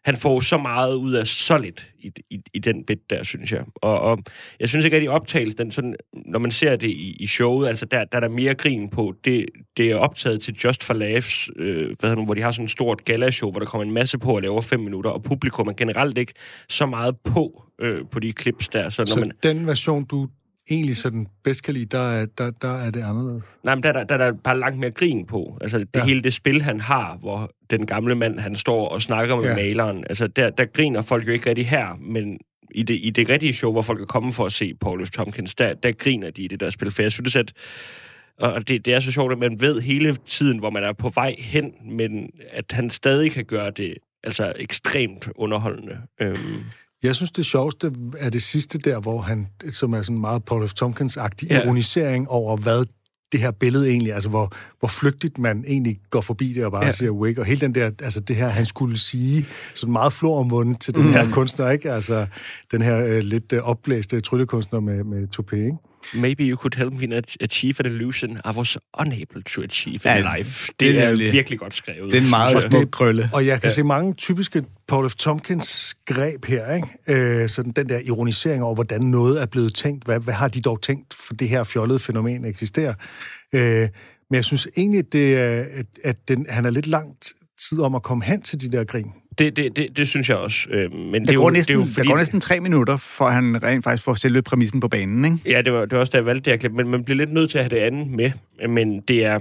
han 0.04 0.16
får 0.16 0.40
så 0.40 0.56
meget 0.56 0.94
ud 0.94 1.12
af 1.12 1.26
så 1.26 1.58
lidt 1.58 1.90
i, 1.98 2.10
i, 2.30 2.40
i 2.54 2.58
den 2.58 2.84
bit 2.84 3.10
der, 3.10 3.22
synes 3.22 3.52
jeg. 3.52 3.64
Og, 3.76 4.00
og 4.00 4.18
jeg 4.60 4.68
synes 4.68 4.84
ikke, 4.84 4.96
at 4.96 5.02
i 5.02 5.08
optagelsen, 5.08 5.58
den 5.58 5.72
sådan, 5.72 5.94
når 6.26 6.38
man 6.38 6.50
ser 6.50 6.76
det 6.76 6.88
i, 6.88 7.16
i 7.20 7.26
showet, 7.26 7.68
altså 7.68 7.86
der, 7.86 8.04
der 8.04 8.16
er 8.16 8.20
der 8.20 8.28
mere 8.28 8.54
grin 8.54 8.88
på. 8.88 9.14
Det, 9.24 9.46
det 9.76 9.90
er 9.90 9.96
optaget 9.96 10.40
til 10.40 10.54
Just 10.64 10.84
for 10.84 10.94
Laughs, 10.94 11.50
øh, 11.56 11.96
hvad 11.98 12.16
nu, 12.16 12.24
hvor 12.24 12.34
de 12.34 12.42
har 12.42 12.50
sådan 12.50 12.64
et 12.64 12.70
stort 12.70 13.04
galashow, 13.04 13.50
hvor 13.50 13.60
der 13.60 13.66
kommer 13.66 13.84
en 13.84 13.92
masse 13.92 14.18
på 14.18 14.36
og 14.36 14.42
laver 14.42 14.62
fem 14.62 14.80
minutter, 14.80 15.10
og 15.10 15.22
publikum 15.22 15.68
er 15.68 15.72
generelt 15.72 16.18
ikke 16.18 16.32
så 16.68 16.86
meget 16.86 17.16
på 17.24 17.62
øh, 17.80 18.04
på 18.10 18.20
de 18.20 18.32
clips 18.40 18.68
der. 18.68 18.90
Så, 18.90 19.02
når 19.02 19.06
Så 19.06 19.20
man, 19.20 19.32
den 19.42 19.66
version, 19.66 20.04
du 20.04 20.28
egentlig 20.70 20.96
sådan 20.96 21.26
bedst 21.44 21.62
kan 21.64 21.74
lide, 21.74 21.84
der 21.84 21.98
er, 22.10 22.26
der, 22.38 22.50
der 22.50 22.68
er 22.78 22.90
det 22.90 23.02
anderledes. 23.02 23.42
Nej, 23.64 23.74
men 23.74 23.82
der, 23.82 23.92
der, 23.92 24.04
der, 24.04 24.24
er 24.24 24.32
bare 24.32 24.58
langt 24.58 24.78
mere 24.78 24.90
grin 24.90 25.26
på. 25.26 25.58
Altså, 25.60 25.78
det 25.78 25.88
Ja. 25.96 26.04
hele 26.04 26.20
det 26.20 26.34
spil, 26.34 26.62
han 26.62 26.80
har, 26.80 27.16
hvor 27.20 27.50
den 27.70 27.86
gamle 27.86 28.14
mand, 28.14 28.38
han 28.38 28.56
står 28.56 28.88
og 28.88 29.02
snakker 29.02 29.36
med 29.36 29.44
Ja. 29.44 29.54
maleren. 29.54 30.04
Altså, 30.08 30.26
der, 30.26 30.50
der 30.50 30.64
griner 30.64 31.02
folk 31.02 31.26
jo 31.26 31.32
ikke 31.32 31.48
rigtig 31.48 31.68
her, 31.68 31.96
men 32.00 32.38
i 32.74 32.82
det, 32.82 32.98
i 33.02 33.10
det 33.10 33.28
rigtige 33.28 33.52
show, 33.52 33.72
hvor 33.72 33.82
folk 33.82 34.00
er 34.00 34.06
kommet 34.06 34.34
for 34.34 34.46
at 34.46 34.52
se 34.52 34.74
Paul 34.80 35.06
F. 35.06 35.10
Tompkins, 35.10 35.54
der, 35.54 35.74
der 35.74 35.92
griner 35.92 36.30
de 36.30 36.42
i 36.42 36.48
det 36.48 36.60
der 36.60 36.70
spil. 36.70 36.90
For 36.90 37.02
jeg 37.02 37.12
synes, 37.12 37.36
at 37.36 37.52
og 38.38 38.68
det, 38.68 38.84
det 38.86 38.94
er 38.94 39.00
så 39.00 39.12
sjovt, 39.12 39.32
at 39.32 39.38
man 39.38 39.60
ved 39.60 39.80
hele 39.80 40.16
tiden, 40.16 40.58
hvor 40.58 40.70
man 40.70 40.84
er 40.84 40.92
på 40.92 41.08
vej 41.14 41.34
hen, 41.38 41.72
men 41.90 42.30
at 42.50 42.64
han 42.72 42.90
stadig 42.90 43.32
kan 43.32 43.44
gøre 43.44 43.70
det 43.70 43.94
altså 44.24 44.52
ekstremt 44.56 45.28
underholdende. 45.34 45.98
Øhm, 46.20 46.36
Jeg 47.02 47.16
synes, 47.16 47.30
det 47.30 47.46
sjoveste 47.46 47.92
er 48.18 48.30
det 48.30 48.42
sidste 48.42 48.78
der, 48.78 49.00
hvor 49.00 49.20
han, 49.20 49.48
som 49.70 49.92
er 49.92 50.02
sådan 50.02 50.18
meget 50.18 50.44
Paul 50.44 50.68
F. 50.68 50.72
Tompkins-agtig 50.72 51.46
ja. 51.50 51.64
Ironisering 51.64 52.28
over, 52.28 52.56
hvad 52.56 52.84
det 53.32 53.40
her 53.40 53.50
billede 53.50 53.88
egentlig, 53.88 54.14
altså 54.14 54.28
hvor, 54.28 54.52
hvor 54.78 54.88
flygtigt 54.88 55.38
man 55.38 55.64
egentlig 55.66 56.00
går 56.10 56.20
forbi 56.20 56.52
det 56.52 56.64
og 56.64 56.72
bare 56.72 56.84
ja. 56.84 56.92
Siger 56.92 57.10
wig, 57.10 57.38
og 57.38 57.44
hele 57.44 57.60
den 57.60 57.74
der, 57.74 57.90
altså 58.02 58.20
det 58.20 58.36
her, 58.36 58.48
han 58.48 58.64
skulle 58.64 58.98
sige, 58.98 59.46
sådan 59.74 59.92
meget 59.92 60.12
flor 60.12 60.40
om 60.40 60.46
munden 60.46 60.74
til 60.74 60.94
den 60.94 61.12
her 61.12 61.30
kunstner, 61.32 61.70
ikke? 61.70 61.92
Altså 61.92 62.26
den 62.70 62.82
her 62.82 63.06
øh, 63.06 63.18
lidt 63.18 63.52
øh, 63.52 63.62
opblæste 63.62 64.20
tryllekunstner 64.20 64.80
med, 64.80 65.04
med 65.04 65.28
toupé, 65.38 65.56
ikke? 65.56 65.76
Maybe 66.14 66.42
you 66.44 66.56
could 66.56 66.74
help 66.76 66.92
me 66.92 67.16
at 67.16 67.36
achieve 67.40 67.74
an 67.80 67.86
illusion 67.86 68.30
I 68.30 68.50
was 68.56 68.78
unable 69.00 69.42
to 69.42 69.62
achieve 69.62 70.00
Ja, 70.04 70.16
in 70.16 70.24
life. 70.38 70.66
det 70.68 70.80
Det, 70.80 70.98
er 70.98 71.08
er 71.08 71.14
virkelig 71.14 71.58
godt 71.58 71.74
skrevet. 71.74 72.12
Det 72.12 72.18
er 72.18 72.22
en 72.22 72.30
meget 72.30 72.62
smuk 72.62 72.88
krølle. 72.90 73.30
Og 73.32 73.46
jeg 73.46 73.60
kan 73.60 73.70
ja. 73.70 73.74
se 73.74 73.82
mange 73.82 74.14
typiske 74.14 74.64
Paul 74.88 75.10
F. 75.10 75.14
Tompkins 75.14 75.94
greb 76.06 76.44
her, 76.44 76.74
ikke? 76.74 76.88
Øh, 77.42 77.48
sådan 77.48 77.72
den 77.72 77.88
der 77.88 77.98
ironisering 77.98 78.62
over, 78.62 78.74
hvordan 78.74 79.00
noget 79.00 79.42
er 79.42 79.46
blevet 79.46 79.74
tænkt. 79.74 80.04
Hvad, 80.04 80.20
hvad 80.20 80.34
har 80.34 80.48
de 80.48 80.60
dog 80.60 80.82
tænkt, 80.82 81.14
for 81.14 81.34
det 81.34 81.48
her 81.48 81.64
fjollede 81.64 81.98
fænomen 81.98 82.44
eksisterer? 82.44 82.94
Øh, 83.54 83.88
men 84.30 84.36
jeg 84.36 84.44
synes 84.44 84.68
egentlig, 84.76 85.12
det 85.12 85.36
er, 85.36 85.64
at, 85.72 85.86
at 86.04 86.28
den, 86.28 86.46
han 86.48 86.64
er 86.66 86.70
lidt 86.70 86.86
langt 86.86 87.32
tid 87.68 87.80
om 87.80 87.94
at 87.94 88.02
komme 88.02 88.24
hen 88.24 88.42
til 88.42 88.60
de 88.60 88.68
der 88.72 88.84
grin. 88.84 89.06
Det, 89.38 89.56
det, 89.56 89.76
det, 89.76 89.96
det 89.96 90.08
synes 90.08 90.28
jeg 90.28 90.36
også. 90.36 90.66
Øh, 90.70 90.92
men 90.92 91.22
det 91.22 91.30
er 91.30 91.36
går, 91.36 91.44
jo, 91.44 91.50
næsten, 91.50 91.76
det 91.76 91.82
er 91.82 91.86
jo 91.86 91.94
fordi, 91.94 92.06
der 92.06 92.12
går 92.12 92.18
næsten 92.18 92.40
tre 92.40 92.60
minutter, 92.60 92.96
for 92.96 93.28
han 93.28 93.62
rent 93.62 93.84
faktisk 93.84 94.04
får 94.04 94.14
selve 94.14 94.42
præmissen 94.42 94.80
på 94.80 94.88
banen, 94.88 95.24
ikke? 95.24 95.56
Ja, 95.56 95.62
det 95.62 95.72
var, 95.72 95.80
det 95.80 95.92
var 95.92 95.98
også, 95.98 96.10
da 96.10 96.16
jeg 96.16 96.26
valgte 96.26 96.50
det 96.50 96.52
her 96.52 96.58
klip, 96.58 96.72
men 96.72 96.88
man 96.88 97.04
bliver 97.04 97.16
lidt 97.16 97.32
nødt 97.32 97.50
til 97.50 97.58
at 97.58 97.64
have 97.64 97.80
det 97.80 97.86
andet 97.86 98.06
med. 98.06 98.30
Men 98.68 99.00
det 99.00 99.24
er, 99.24 99.38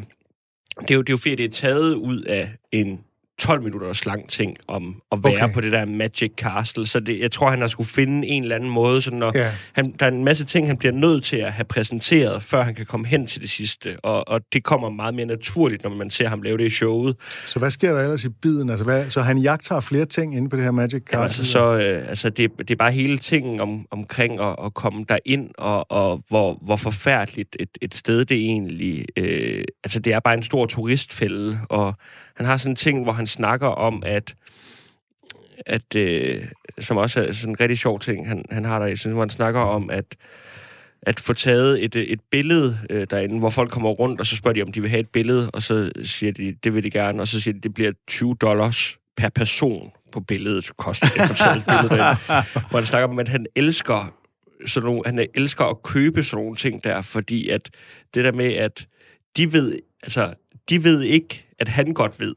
det 0.81 0.91
er 0.91 0.96
jo, 0.96 1.01
det 1.01 1.10
er 1.10 1.13
jo 1.13 1.17
fordi, 1.17 1.36
det 1.36 1.46
er 1.46 1.50
taget 1.50 1.96
ud 1.96 2.22
af 2.22 2.51
en 2.72 3.00
12 3.39 3.63
minutters 3.63 4.05
lang 4.05 4.29
ting 4.29 4.58
om 4.67 5.01
at 5.12 5.19
være 5.24 5.34
Okay. 5.34 5.53
på 5.53 5.62
det 5.62 5.72
der 5.72 5.86
Magic 5.86 6.31
Castle. 6.38 6.86
Så 6.88 7.00
det, 7.00 7.19
jeg 7.19 7.31
tror, 7.31 7.50
han 7.50 7.60
har 7.62 7.67
skulle 7.67 7.89
finde 7.89 8.27
en 8.27 8.43
eller 8.43 8.55
anden 8.55 8.69
måde. 8.69 9.01
Sådan, 9.01 9.19
når 9.19 9.31
Ja. 9.36 9.51
han, 9.74 9.93
der 10.00 10.05
er 10.05 10.12
en 10.12 10.24
masse 10.24 10.46
ting, 10.46 10.67
han 10.67 10.77
bliver 10.77 10.91
nødt 10.93 11.24
til 11.24 11.36
at 11.38 11.53
have 11.53 11.65
præsenteret, 11.65 12.43
før 12.43 12.63
han 12.63 12.75
kan 12.75 12.86
komme 12.86 13.08
hen 13.08 13.27
til 13.27 13.41
det 13.41 13.50
sidste. 13.50 13.98
Og, 14.03 14.27
og 14.27 14.41
det 14.53 14.63
kommer 14.63 14.89
meget 14.89 15.13
mere 15.15 15.25
naturligt, 15.25 15.84
når 15.84 15.89
man 15.89 16.10
ser 16.10 16.27
ham 16.29 16.41
lave 16.41 16.58
det 16.58 16.65
i 16.65 16.69
showet. 16.69 17.15
Så 17.46 17.60
hvad 17.60 17.69
sker 17.69 17.93
der 17.93 18.01
ellers 18.01 18.25
i 18.25 18.29
biden? 18.29 18.69
Altså, 18.69 18.86
hvad, 18.86 19.10
så 19.10 19.22
han 19.22 19.38
jagter 19.38 19.79
flere 19.79 20.05
ting 20.05 20.38
inde 20.38 20.50
på 20.50 20.55
det 20.55 20.63
her 20.63 20.72
Magic 20.72 20.91
Jamen, 21.13 21.27
Castle? 21.27 21.41
altså, 21.41 21.51
så, 21.51 21.77
øh, 21.77 22.10
altså 22.10 22.29
det, 22.29 22.51
det 22.58 22.72
er 22.72 22.75
bare 22.75 22.91
hele 22.91 23.17
tingen 23.17 23.60
om, 23.60 23.86
omkring 23.91 24.39
at, 24.41 24.55
at 24.65 24.74
komme 24.74 25.05
derind, 25.10 25.50
og, 25.58 25.91
og 25.91 26.22
hvor, 26.29 26.58
hvor 26.62 26.75
forfærdeligt 26.75 27.55
et, 27.60 27.69
et 27.81 27.96
sted 27.96 28.25
det 28.25 28.38
egentlig... 28.38 29.05
Øh, 29.17 29.63
altså, 29.84 30.00
det 30.00 30.13
er 30.13 30.19
bare 30.19 30.34
en 30.34 30.43
stor 30.43 30.65
turistfælde, 30.65 31.60
og 31.69 31.93
han 32.39 32.46
har 32.46 32.58
sådan 32.58 32.72
en 32.72 32.75
ting, 32.75 33.03
hvor 33.03 33.13
han 33.13 33.27
snakker 33.27 33.67
om, 33.67 34.03
at 34.05 34.36
at, 35.65 35.96
øh, 35.96 36.46
som 36.79 36.98
også 36.98 37.24
er 37.24 37.31
sådan 37.31 37.53
en 37.53 37.60
rigtig 37.60 37.77
sjov 37.77 38.00
ting, 38.00 38.27
han, 38.27 38.46
han 38.51 38.65
har 38.65 38.79
der, 38.79 38.86
jeg 38.86 38.98
synes, 38.98 39.13
hvor 39.13 39.22
han 39.22 39.29
snakker 39.29 39.62
om, 39.62 39.89
at 39.89 40.05
at 41.01 41.19
få 41.19 41.34
taget 41.34 41.84
et, 41.84 41.96
øh, 41.96 42.03
et 42.03 42.19
billede 42.31 42.79
øh, 42.89 43.08
derinde, 43.10 43.39
hvor 43.39 43.50
folk 43.50 43.72
kommer 43.72 43.89
rundt, 43.89 44.19
og 44.19 44.25
så 44.25 44.36
spørger 44.36 44.53
de, 44.53 44.62
om 44.62 44.72
de 44.72 44.81
vil 44.81 44.89
have 44.89 45.00
et 45.00 45.10
billede, 45.10 45.51
og 45.51 45.63
så 45.63 45.91
siger 46.03 46.31
de, 46.31 46.55
det 46.63 46.74
vil 46.74 46.83
de 46.83 46.92
gerne, 46.92 47.22
og 47.22 47.27
så 47.27 47.42
siger 47.42 47.53
de, 47.53 47.59
det 47.59 47.74
bliver 47.74 47.92
20 48.07 48.35
dollars 48.42 48.98
per 49.18 49.29
person 49.29 49.92
på 50.11 50.20
billedet, 50.20 50.77
koster 50.77 51.07
det 51.07 51.27
få 51.27 51.33
taget 51.33 51.57
et 51.57 51.63
billede 51.66 51.90
derinde. 51.90 52.22
Hvor 52.70 52.77
han 52.77 52.85
snakker 52.85 53.07
om, 53.07 53.20
at 53.20 53.27
han 53.27 53.46
elsker, 53.55 54.13
sådan 54.66 54.85
nogle, 54.85 55.01
han 55.05 55.27
elsker 55.35 55.66
at 55.66 55.83
købe 55.83 56.24
sådan 56.24 56.44
nogle 56.44 56.55
ting 56.55 56.83
der, 56.83 57.01
fordi 57.01 57.50
at 57.50 57.70
det 58.13 58.24
der 58.24 58.31
med, 58.31 58.53
at 58.53 58.87
de 59.37 59.53
ved, 59.53 59.79
altså, 60.03 60.33
de 60.70 60.83
ved 60.83 61.01
ikke, 61.01 61.49
at 61.59 61.67
han 61.67 61.93
godt 61.93 62.19
ved, 62.19 62.33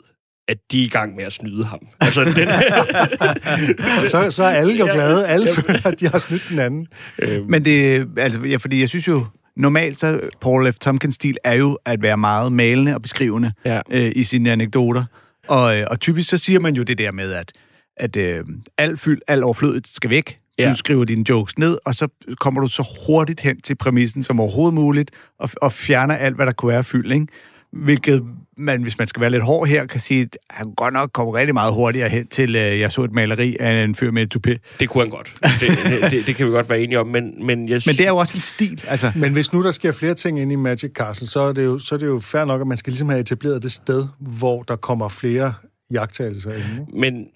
at 0.49 0.57
de 0.73 0.81
er 0.81 0.85
i 0.85 0.89
gang 0.89 1.17
med 1.17 1.25
at 1.25 1.33
snyde 1.33 1.65
ham. 1.65 1.79
Altså, 2.01 2.25
den, 2.25 2.35
så, 4.13 4.31
så 4.31 4.43
er 4.43 4.51
alle 4.51 4.75
jo 4.75 4.89
glade. 4.93 5.29
Alle 5.29 5.49
føler, 5.55 5.87
at 5.87 6.01
de 6.01 6.09
har 6.09 6.19
snydt 6.19 6.47
den 6.49 6.59
anden. 6.59 6.87
øh, 7.19 7.49
Men 7.49 7.65
det, 7.65 8.09
altså, 8.17 8.41
ja, 8.41 8.57
fordi 8.57 8.81
jeg 8.81 8.89
synes 8.89 9.09
jo, 9.09 9.27
normalt 9.57 9.97
så 9.99 10.21
Paul 10.41 10.73
F. 10.73 10.79
Tompkins 10.79 11.15
stil 11.15 11.37
er 11.45 11.53
jo 11.55 11.79
at 11.87 12.03
være 12.03 12.17
meget 12.17 12.53
malende 12.53 12.95
og 12.95 13.03
beskrivende 13.03 13.53
Ja. 13.65 13.81
øh, 13.91 14.13
i 14.17 14.25
sine 14.25 14.53
anekdoter. 14.53 15.05
Og, 15.49 15.79
øh, 15.79 15.87
og 15.91 16.01
typisk 16.01 16.31
så 16.31 16.39
siger 16.39 16.61
man 16.61 16.75
jo 16.75 16.83
det 16.83 16.99
der 16.99 17.13
med, 17.13 17.33
at, 17.33 17.53
at 17.97 18.17
øh, 18.17 18.45
al 18.79 18.97
fyld, 18.97 19.21
al 19.29 19.43
overflødet 19.45 19.87
skal 19.89 20.11
væk. 20.11 20.39
Ja. 20.59 20.71
Du 20.71 20.75
skriver 20.75 21.05
dine 21.05 21.25
jokes 21.29 21.59
ned, 21.59 21.79
og 21.85 21.95
så 21.95 22.09
kommer 22.41 22.61
du 22.61 22.67
så 22.69 22.89
hurtigt 23.07 23.41
hen 23.41 23.61
til 23.61 23.75
præmissen 23.75 24.23
som 24.23 24.41
overhovedet 24.41 24.75
muligt, 24.75 25.11
og, 25.39 25.51
og 25.63 25.73
fjerner 25.73 26.15
alt, 26.17 26.37
hvad 26.37 26.47
der 26.47 26.53
kunne 26.53 26.73
være 26.73 26.85
fyld, 26.85 27.13
ikke? 27.13 27.27
Hvilket 27.73 28.23
man, 28.57 28.83
hvis 28.83 28.99
man 28.99 29.09
skal 29.09 29.21
være 29.21 29.31
lidt 29.31 29.43
hård 29.43 29.69
her, 29.69 29.87
kan 29.87 30.01
sige, 30.01 30.23
at 30.23 30.39
han 30.51 30.75
godt 30.75 30.95
nok 30.95 31.11
kommer 31.13 31.35
rigtig 31.35 31.55
meget 31.55 31.75
hurtigere 31.75 32.09
hen 32.09 32.27
til, 32.27 32.57
øh, 32.57 32.81
jeg 32.81 32.93
så 32.93 33.03
et 33.05 33.13
maleri 33.13 33.57
af 33.61 33.83
en 33.83 33.95
fyr 33.95 34.11
med 34.11 34.23
et 34.23 34.37
toupé. 34.37 34.77
det 34.81 34.89
kunne 34.89 35.05
han 35.05 35.11
godt. 35.11 35.35
Det, 35.61 35.69
det, 35.85 36.11
det, 36.11 36.27
det 36.27 36.37
kan 36.37 36.47
vi 36.47 36.51
godt 36.51 36.71
være 36.71 36.81
enige 36.81 37.01
om, 37.01 37.07
men, 37.07 37.47
men 37.47 37.69
jeg 37.69 37.83
Men 37.87 37.95
det 37.97 38.01
er 38.01 38.09
jo 38.09 38.17
også 38.17 38.37
en 38.37 38.41
stil, 38.41 38.85
altså. 38.89 39.13
Men 39.17 39.33
hvis 39.33 39.53
nu 39.53 39.63
der 39.63 39.71
sker 39.71 39.93
flere 39.93 40.15
ting 40.15 40.41
inde 40.41 40.53
i 40.53 40.57
Magic 40.57 40.93
Castle, 40.93 41.27
så 41.27 41.41
er 41.41 41.53
det 41.53 41.65
jo, 41.65 41.79
så 41.79 41.95
er 41.95 41.99
det 41.99 42.07
jo 42.07 42.21
fair 42.21 42.45
nok, 42.45 42.61
at 42.61 42.67
man 42.67 42.77
skal 42.77 42.91
ligesom 42.91 43.09
have 43.09 43.21
etableret 43.21 43.63
det 43.63 43.73
sted, 43.73 44.07
hvor 44.19 44.63
der 44.63 44.77
kommer 44.77 45.09
flere 45.09 45.55
jagttagelser 45.91 46.53
ind. 46.53 46.65
Men 46.95 47.27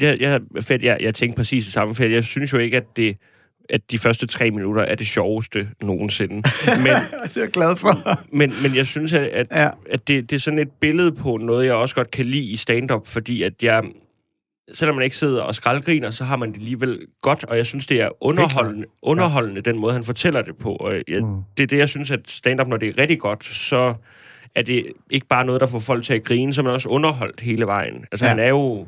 jeg, 0.00 0.16
jeg, 0.20 0.40
fedt, 0.60 0.82
jeg, 0.82 0.98
jeg 1.00 1.14
tænkte 1.14 1.36
præcis 1.36 1.64
det 1.64 1.72
samme, 1.72 1.94
for 1.94 2.04
jeg 2.04 2.24
synes 2.24 2.52
jo 2.52 2.58
ikke, 2.58 2.76
at 2.76 2.84
det 2.96 3.16
at 3.70 3.90
de 3.90 3.98
første 3.98 4.26
tre 4.26 4.50
minutter 4.50 4.82
er 4.82 4.94
det 4.94 5.06
sjoveste 5.06 5.68
nogensinde. 5.82 6.34
Men, 6.84 6.86
Det 7.24 7.36
er 7.36 7.40
jeg 7.40 7.48
glad 7.50 7.76
for. 7.76 8.18
men, 8.36 8.52
men 8.62 8.74
jeg 8.76 8.86
synes, 8.86 9.12
at, 9.12 9.22
at, 9.26 9.46
Ja. 9.52 9.70
at 9.90 10.08
det, 10.08 10.30
det 10.30 10.36
er 10.36 10.40
sådan 10.40 10.58
et 10.58 10.70
billede 10.80 11.12
på 11.12 11.36
noget, 11.36 11.66
jeg 11.66 11.74
også 11.74 11.94
godt 11.94 12.10
kan 12.10 12.24
lide 12.24 12.44
i 12.44 12.56
stand-up, 12.56 13.06
fordi 13.06 13.42
at 13.42 13.52
jeg, 13.62 13.82
selvom 14.72 14.94
man 14.96 15.04
ikke 15.04 15.16
sidder 15.16 15.42
og 15.42 15.54
skraldgriner, 15.54 16.10
så 16.10 16.24
har 16.24 16.36
man 16.36 16.48
det 16.52 16.56
alligevel 16.56 16.98
godt, 17.22 17.44
og 17.44 17.56
jeg 17.56 17.66
synes, 17.66 17.86
det 17.86 18.00
er 18.00 18.08
underholdende, 18.24 18.86
underholdende 19.02 19.60
den 19.60 19.78
måde, 19.78 19.92
han 19.92 20.04
fortæller 20.04 20.42
det 20.42 20.56
på. 20.56 20.72
Og 20.76 20.94
jeg, 21.08 21.22
mm. 21.24 21.36
Det 21.56 21.62
er 21.62 21.66
det, 21.66 21.78
jeg 21.78 21.88
synes, 21.88 22.10
at 22.10 22.20
stand-up, 22.26 22.68
når 22.68 22.76
det 22.76 22.88
er 22.88 22.98
rigtig 22.98 23.18
godt, 23.18 23.44
så 23.44 23.94
er 24.54 24.62
det 24.62 24.86
ikke 25.10 25.26
bare 25.26 25.44
noget, 25.44 25.60
der 25.60 25.66
får 25.66 25.78
folk 25.78 26.04
til 26.04 26.14
at 26.14 26.24
grine, 26.24 26.54
så 26.54 26.62
man 26.62 26.72
også 26.72 26.88
underholdt 26.88 27.40
hele 27.40 27.66
vejen. 27.66 28.04
Altså, 28.12 28.24
Ja. 28.24 28.28
han 28.28 28.38
er 28.38 28.48
jo... 28.48 28.86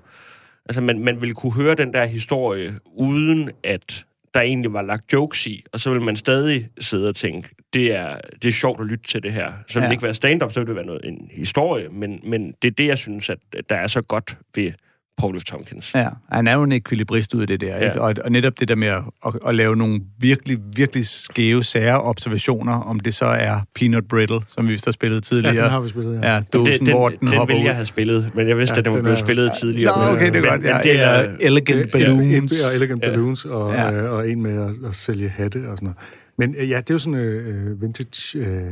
Altså, 0.68 0.80
man, 0.80 0.98
man 0.98 1.20
ville 1.20 1.34
kunne 1.34 1.52
høre 1.52 1.74
den 1.74 1.92
der 1.92 2.06
historie, 2.06 2.74
uden 2.96 3.50
at 3.64 4.04
der 4.34 4.40
egentlig 4.40 4.72
var 4.72 4.82
lagt 4.82 5.12
jokes 5.12 5.46
i, 5.46 5.64
og 5.72 5.80
så 5.80 5.90
vil 5.90 6.02
man 6.02 6.16
stadig 6.16 6.68
sidde 6.80 7.08
og 7.08 7.16
tænke, 7.16 7.48
det 7.74 7.92
er, 7.94 8.20
det 8.42 8.48
er 8.48 8.52
sjovt 8.52 8.80
at 8.80 8.86
lytte 8.86 9.04
til 9.04 9.22
det 9.22 9.32
her. 9.32 9.52
Så 9.68 9.74
vil 9.74 9.82
Ja. 9.82 9.86
det 9.86 9.92
ikke 9.92 10.02
være 10.02 10.14
stand-up, 10.14 10.52
så 10.52 10.60
vil 10.60 10.66
det 10.66 10.76
være 10.76 10.86
noget, 10.86 11.04
en 11.04 11.30
historie, 11.32 11.88
men, 11.88 12.20
men 12.22 12.54
det 12.62 12.68
er 12.68 12.72
det, 12.72 12.86
jeg 12.86 12.98
synes, 12.98 13.30
at 13.30 13.38
der 13.70 13.76
er 13.76 13.86
så 13.86 14.02
godt 14.02 14.38
ved 14.54 14.72
Paul 15.20 15.40
F. 15.40 15.44
Tompkins. 15.44 15.94
Ja, 15.94 16.08
han 16.32 16.46
er 16.46 16.54
jo 16.54 16.62
en 16.62 16.72
ekvilibrist 16.72 17.34
ud 17.34 17.40
af 17.40 17.46
det 17.46 17.60
der, 17.60 17.66
Ja. 17.76 17.88
ikke? 17.88 18.00
Og, 18.02 18.14
og 18.24 18.32
netop 18.32 18.60
det 18.60 18.68
der 18.68 18.74
med 18.74 18.88
at, 18.88 19.02
at, 19.26 19.32
at 19.46 19.54
lave 19.54 19.76
nogle 19.76 20.00
virkelig, 20.20 20.58
virkelig 20.76 21.06
skæve, 21.06 21.64
sære 21.64 22.00
observationer, 22.02 22.72
om 22.72 23.00
det 23.00 23.14
så 23.14 23.24
er 23.24 23.60
Peanut 23.74 24.08
Brittle, 24.08 24.40
som 24.48 24.66
vi 24.68 24.72
vist 24.72 24.84
har 24.84 24.92
spillet 24.92 25.24
tidligere. 25.24 25.54
Ja, 25.54 25.62
den 25.62 25.70
har 25.70 25.80
vi 25.80 25.88
spillet, 25.88 26.20
ja. 26.22 26.34
Ja, 26.34 26.42
dåsen, 26.52 26.86
den, 26.86 26.94
hvor 26.94 27.08
den, 27.08 27.18
den 27.20 27.28
hopper 27.28 27.54
ville 27.54 27.66
jeg 27.66 27.74
have 27.74 27.86
spillet, 27.86 28.30
men 28.34 28.48
jeg 28.48 28.56
vidste, 28.58 28.72
Ja, 28.72 28.76
ja, 28.76 28.78
at 28.78 28.84
den 28.84 28.92
var 28.92 28.96
den 28.96 29.02
blevet 29.04 29.18
er- 29.18 29.24
spillet 29.24 29.50
tidligere. 29.60 29.98
Nå, 29.98 30.04
men- 30.04 30.14
okay, 30.14 30.26
det 30.26 30.36
er 30.36 30.40
men, 30.40 30.50
godt. 30.50 30.60
Men, 30.60 30.70
Ja, 30.70 30.78
det 30.82 31.00
er, 31.00 31.36
Elegant 31.40 31.80
Ja, 31.80 31.86
Balloons. 31.92 32.52
Ja, 32.52 32.76
Elegant 32.76 33.02
Ja. 33.04 33.08
Balloons 33.10 33.44
og, 33.44 33.72
Ja. 33.72 33.86
ja. 33.90 34.04
øh, 34.04 34.12
og 34.12 34.28
en 34.30 34.42
med 34.42 34.62
at, 34.64 34.70
at 34.88 34.94
sælge 34.94 35.28
hatte 35.28 35.56
og 35.56 35.76
sådan 35.78 35.78
noget. 35.82 35.96
Men 36.38 36.54
øh, 36.58 36.70
ja, 36.70 36.76
det 36.78 36.90
er 36.90 36.94
jo 36.94 36.98
sådan 36.98 37.14
øh, 37.20 37.82
vintage 37.82 38.38
øh, 38.38 38.70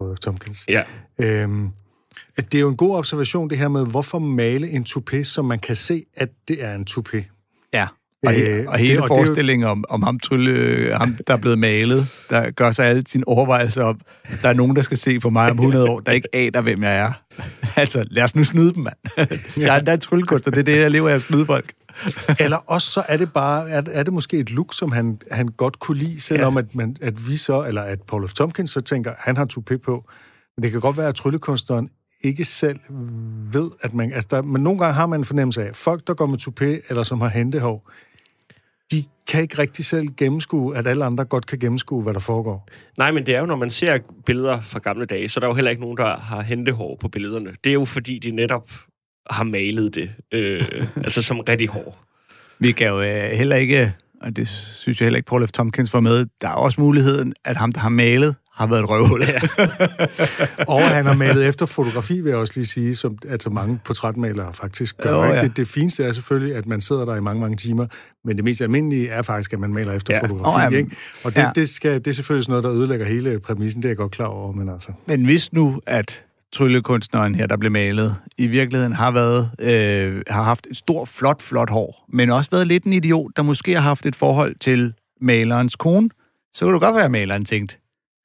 Paul 0.00 0.16
F. 0.16 0.18
Tompkins. 0.18 0.64
ja, 0.68 0.82
Øhm, 1.22 1.68
det 2.36 2.54
er 2.54 2.60
jo 2.60 2.68
en 2.68 2.76
god 2.76 2.96
observation, 2.96 3.50
det 3.50 3.58
her 3.58 3.68
med, 3.68 3.86
hvorfor 3.86 4.18
male 4.18 4.68
en 4.70 4.86
toupé, 4.88 5.22
så 5.22 5.42
man 5.42 5.58
kan 5.58 5.76
se, 5.76 6.04
at 6.16 6.28
det 6.48 6.64
er 6.64 6.74
en 6.74 6.86
toupé. 6.90 7.24
Ja. 7.72 7.86
Og, 8.26 8.32
Øh, 8.32 8.38
he, 8.38 8.68
og 8.68 8.78
hele 8.78 8.92
det- 8.92 9.00
og 9.00 9.08
forestillingen 9.08 9.68
om, 9.68 9.84
om 9.88 10.02
ham, 10.02 10.18
trylle, 10.20 10.94
ham, 10.94 11.16
der 11.26 11.32
er 11.32 11.36
blevet 11.38 11.58
malet, 11.58 12.06
der 12.30 12.50
gør 12.50 12.72
sig 12.72 12.86
alle 12.86 13.02
sine 13.06 13.28
overvejelser 13.28 13.82
om, 13.84 14.00
der 14.42 14.48
er 14.48 14.52
nogen, 14.52 14.76
der 14.76 14.82
skal 14.82 14.96
se 14.98 15.20
på 15.20 15.30
mig 15.30 15.50
om 15.50 15.56
100 15.58 15.88
år, 15.90 16.00
der 16.00 16.12
ikke 16.12 16.28
aner, 16.34 16.60
hvem 16.60 16.82
jeg 16.82 16.98
er. 16.98 17.12
altså, 17.80 18.04
lad 18.10 18.22
os 18.22 18.36
nu 18.36 18.44
snyde 18.44 18.74
dem, 18.74 18.82
mand. 18.82 18.94
der, 19.56 19.72
er, 19.72 19.94
en 19.94 20.00
tryllekunstner, 20.00 20.50
det 20.50 20.60
er 20.60 20.64
det, 20.64 20.80
jeg 20.80 20.90
lever 20.90 21.08
af 21.08 21.14
at 21.14 21.22
snyde 21.22 21.46
folk. 21.46 21.72
Eller 22.40 22.56
også 22.56 22.90
så 22.90 23.02
er 23.08 23.16
det 23.16 23.32
bare, 23.32 23.70
er, 23.70 23.82
er 23.92 24.02
det 24.02 24.12
måske 24.12 24.38
et 24.38 24.50
look, 24.50 24.74
som 24.74 24.92
han, 24.92 25.18
han 25.30 25.48
godt 25.48 25.78
kunne 25.78 25.98
lide, 25.98 26.20
selvom 26.20 26.54
ja. 26.54 26.58
at, 26.58 26.74
man, 26.74 26.96
at 27.00 27.28
vi 27.28 27.36
så, 27.36 27.64
eller 27.64 27.82
at 27.82 27.98
Paul 28.08 28.28
F. 28.28 28.32
Tompkins 28.32 28.70
så 28.70 28.80
tænker, 28.80 29.12
han 29.18 29.36
har 29.36 29.46
toupé 29.58 29.76
på. 29.76 30.04
Men 30.56 30.62
det 30.62 30.70
kan 30.70 30.80
godt 30.80 30.96
være, 30.96 31.08
at 31.08 31.14
tryllekunstneren 31.14 31.88
ikke 32.22 32.44
selv 32.44 32.78
ved, 33.52 33.70
at 33.80 33.94
man... 33.94 34.12
Altså 34.12 34.28
der, 34.30 34.42
men 34.42 34.62
nogle 34.62 34.78
gange 34.78 34.94
har 34.94 35.06
man 35.06 35.20
en 35.20 35.24
fornemmelse 35.24 35.62
af, 35.62 35.68
at 35.68 35.76
folk, 35.76 36.06
der 36.06 36.14
går 36.14 36.26
med 36.26 36.38
toupé, 36.38 36.86
eller 36.88 37.02
som 37.02 37.20
har 37.20 37.28
hentehår, 37.28 37.90
de 38.92 39.04
kan 39.28 39.42
ikke 39.42 39.58
rigtig 39.58 39.84
selv 39.84 40.08
gennemskue, 40.16 40.76
at 40.76 40.86
alle 40.86 41.04
andre 41.04 41.24
godt 41.24 41.46
kan 41.46 41.58
gennemskue, 41.58 42.02
hvad 42.02 42.14
der 42.14 42.20
foregår. 42.20 42.68
Nej, 42.98 43.12
men 43.12 43.26
det 43.26 43.34
er 43.34 43.40
jo, 43.40 43.46
når 43.46 43.56
man 43.56 43.70
ser 43.70 43.98
billeder 44.26 44.60
fra 44.60 44.78
gamle 44.78 45.04
dage, 45.04 45.28
så 45.28 45.38
er 45.38 45.40
der 45.40 45.48
jo 45.48 45.54
heller 45.54 45.70
ikke 45.70 45.82
nogen, 45.82 45.96
der 45.96 46.16
har 46.16 46.42
hentehår 46.42 46.96
på 47.00 47.08
billederne. 47.08 47.50
Det 47.64 47.70
er 47.70 47.74
jo, 47.74 47.84
fordi 47.84 48.18
de 48.18 48.30
netop 48.30 48.70
har 49.30 49.44
malet 49.44 49.94
det, 49.94 50.10
øh, 50.32 50.86
altså 50.96 51.22
som 51.22 51.40
rigtig 51.40 51.68
hår. 51.68 52.04
Vi 52.58 52.72
kan 52.72 52.88
jo 52.88 53.00
øh, 53.00 53.30
heller 53.30 53.56
ikke, 53.56 53.92
og 54.20 54.36
det 54.36 54.48
synes 54.48 55.00
jeg 55.00 55.06
heller 55.06 55.16
ikke, 55.16 55.26
Paul 55.26 55.46
F. 55.46 55.52
Tompkins 55.52 55.92
var 55.92 56.00
med, 56.00 56.26
der 56.40 56.48
er 56.48 56.54
også 56.54 56.80
muligheden, 56.80 57.34
at 57.44 57.56
ham, 57.56 57.72
der 57.72 57.80
har 57.80 57.88
malet, 57.88 58.34
har 58.54 58.66
været 58.66 58.80
et 58.80 58.88
røvhul. 58.88 59.22
Ja. 59.28 59.40
Og 60.74 60.82
han 60.82 61.06
har 61.06 61.14
malet 61.14 61.48
efter 61.48 61.66
fotografi, 61.66 62.20
vil 62.20 62.30
jeg 62.30 62.38
også 62.38 62.52
lige 62.56 62.66
sige, 62.66 62.96
som 62.96 63.18
altså 63.28 63.50
mange 63.50 63.80
portrætmalere 63.84 64.54
faktisk 64.54 64.98
gør. 64.98 65.12
Jo, 65.12 65.22
ja. 65.22 65.42
det, 65.42 65.56
det 65.56 65.68
fineste 65.68 66.04
er 66.04 66.12
selvfølgelig, 66.12 66.56
at 66.56 66.66
man 66.66 66.80
sidder 66.80 67.04
der 67.04 67.16
i 67.16 67.20
mange, 67.20 67.40
mange 67.40 67.56
timer, 67.56 67.86
men 68.24 68.36
det 68.36 68.44
mest 68.44 68.60
almindelige 68.60 69.08
er 69.08 69.22
faktisk, 69.22 69.52
at 69.52 69.60
man 69.60 69.74
maler 69.74 69.92
efter 69.92 70.14
Ja. 70.14 70.22
fotografi. 70.22 70.66
Oh, 70.66 70.72
ja, 70.72 70.78
ikke? 70.78 70.90
Og 71.24 71.30
det, 71.30 71.38
ja. 71.40 71.46
ja. 71.46 71.50
det, 71.54 71.68
skal, 71.68 71.94
det 71.94 72.06
er 72.06 72.12
selvfølgelig 72.12 72.44
sådan 72.44 72.52
noget, 72.52 72.64
der 72.64 72.72
ødelægger 72.72 73.06
hele 73.06 73.40
præmissen, 73.40 73.82
det 73.82 73.88
er 73.88 73.90
jeg 73.90 73.96
godt 73.96 74.12
klar 74.12 74.26
over, 74.26 74.52
men 74.52 74.68
altså... 74.68 74.92
Men 75.06 75.24
hvis 75.24 75.52
nu, 75.52 75.80
at 75.86 76.22
tryllekunstneren 76.52 77.34
her, 77.34 77.46
der 77.46 77.56
blev 77.56 77.72
malet, 77.72 78.16
i 78.38 78.46
virkeligheden 78.46 78.92
har 78.92 79.10
været 79.10 79.50
øh, 79.58 80.22
har 80.26 80.42
haft 80.42 80.66
et 80.70 80.76
stort, 80.76 81.08
flot, 81.08 81.42
flot 81.42 81.70
hår, 81.70 82.06
men 82.12 82.30
også 82.30 82.50
været 82.50 82.66
lidt 82.66 82.84
en 82.84 82.92
idiot, 82.92 83.30
der 83.36 83.42
måske 83.42 83.74
har 83.74 83.80
haft 83.80 84.06
et 84.06 84.16
forhold 84.16 84.54
til 84.60 84.92
malerens 85.20 85.76
kone, 85.76 86.10
så 86.54 86.64
kunne 86.64 86.74
det 86.74 86.82
godt 86.82 86.94
være, 86.94 87.04
at 87.04 87.10
maleren 87.10 87.44
tænkte, 87.44 87.76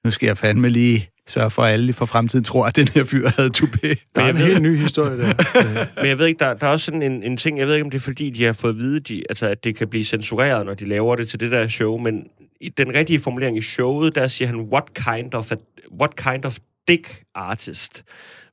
nu 0.06 0.12
skal 0.12 0.28
jeg 0.28 0.38
fandme 0.38 0.70
lige 0.70 1.10
sørge 1.28 1.52
for, 1.52 1.62
at 1.62 1.74
alle 1.74 1.94
for 1.94 2.06
fremtiden 2.06 2.46
tror, 2.46 2.66
at 2.66 2.76
den 2.76 2.88
her 2.88 3.04
fyr 3.04 3.30
havde 3.30 3.52
toupé. 3.58 4.12
Der 4.16 4.24
er 4.24 4.30
en 4.30 4.38
helt 4.38 4.62
ny 4.62 4.78
historie 4.78 5.18
der. 5.18 5.34
Men 6.02 6.06
jeg 6.06 6.20
ved 6.20 6.26
ikke, 6.26 6.40
der, 6.40 6.54
der 6.54 6.68
er 6.68 6.72
også 6.72 6.86
sådan 6.86 7.02
en, 7.02 7.24
en 7.24 7.38
ting, 7.38 7.60
jeg 7.60 7.68
ved 7.68 7.74
ikke, 7.74 7.86
om 7.86 7.90
det 7.90 7.98
er 7.98 8.02
fordi, 8.02 8.30
de 8.30 8.44
har 8.44 8.54
fået 8.54 8.72
at 8.72 8.78
vide, 8.78 9.00
de, 9.00 9.24
altså, 9.30 9.48
at 9.48 9.64
det 9.64 9.76
kan 9.76 9.88
blive 9.88 10.04
censureret, 10.04 10.66
når 10.66 10.74
de 10.74 10.86
laver 10.86 11.16
det 11.16 11.30
til 11.30 11.40
det 11.40 11.52
der 11.52 11.68
show, 11.68 11.98
men 11.98 12.28
i 12.62 12.70
den 12.70 12.94
rigtige 12.94 13.20
formulering 13.20 13.58
i 13.58 13.62
showet, 13.62 14.16
der 14.16 14.28
siger 14.28 14.48
han, 14.48 14.60
what 14.60 14.84
kind 14.94 15.34
of, 15.34 15.52
a, 15.52 15.56
what 16.00 16.16
kind 16.16 16.46
of 16.46 16.58
dick 16.88 17.24
artist? 17.36 18.04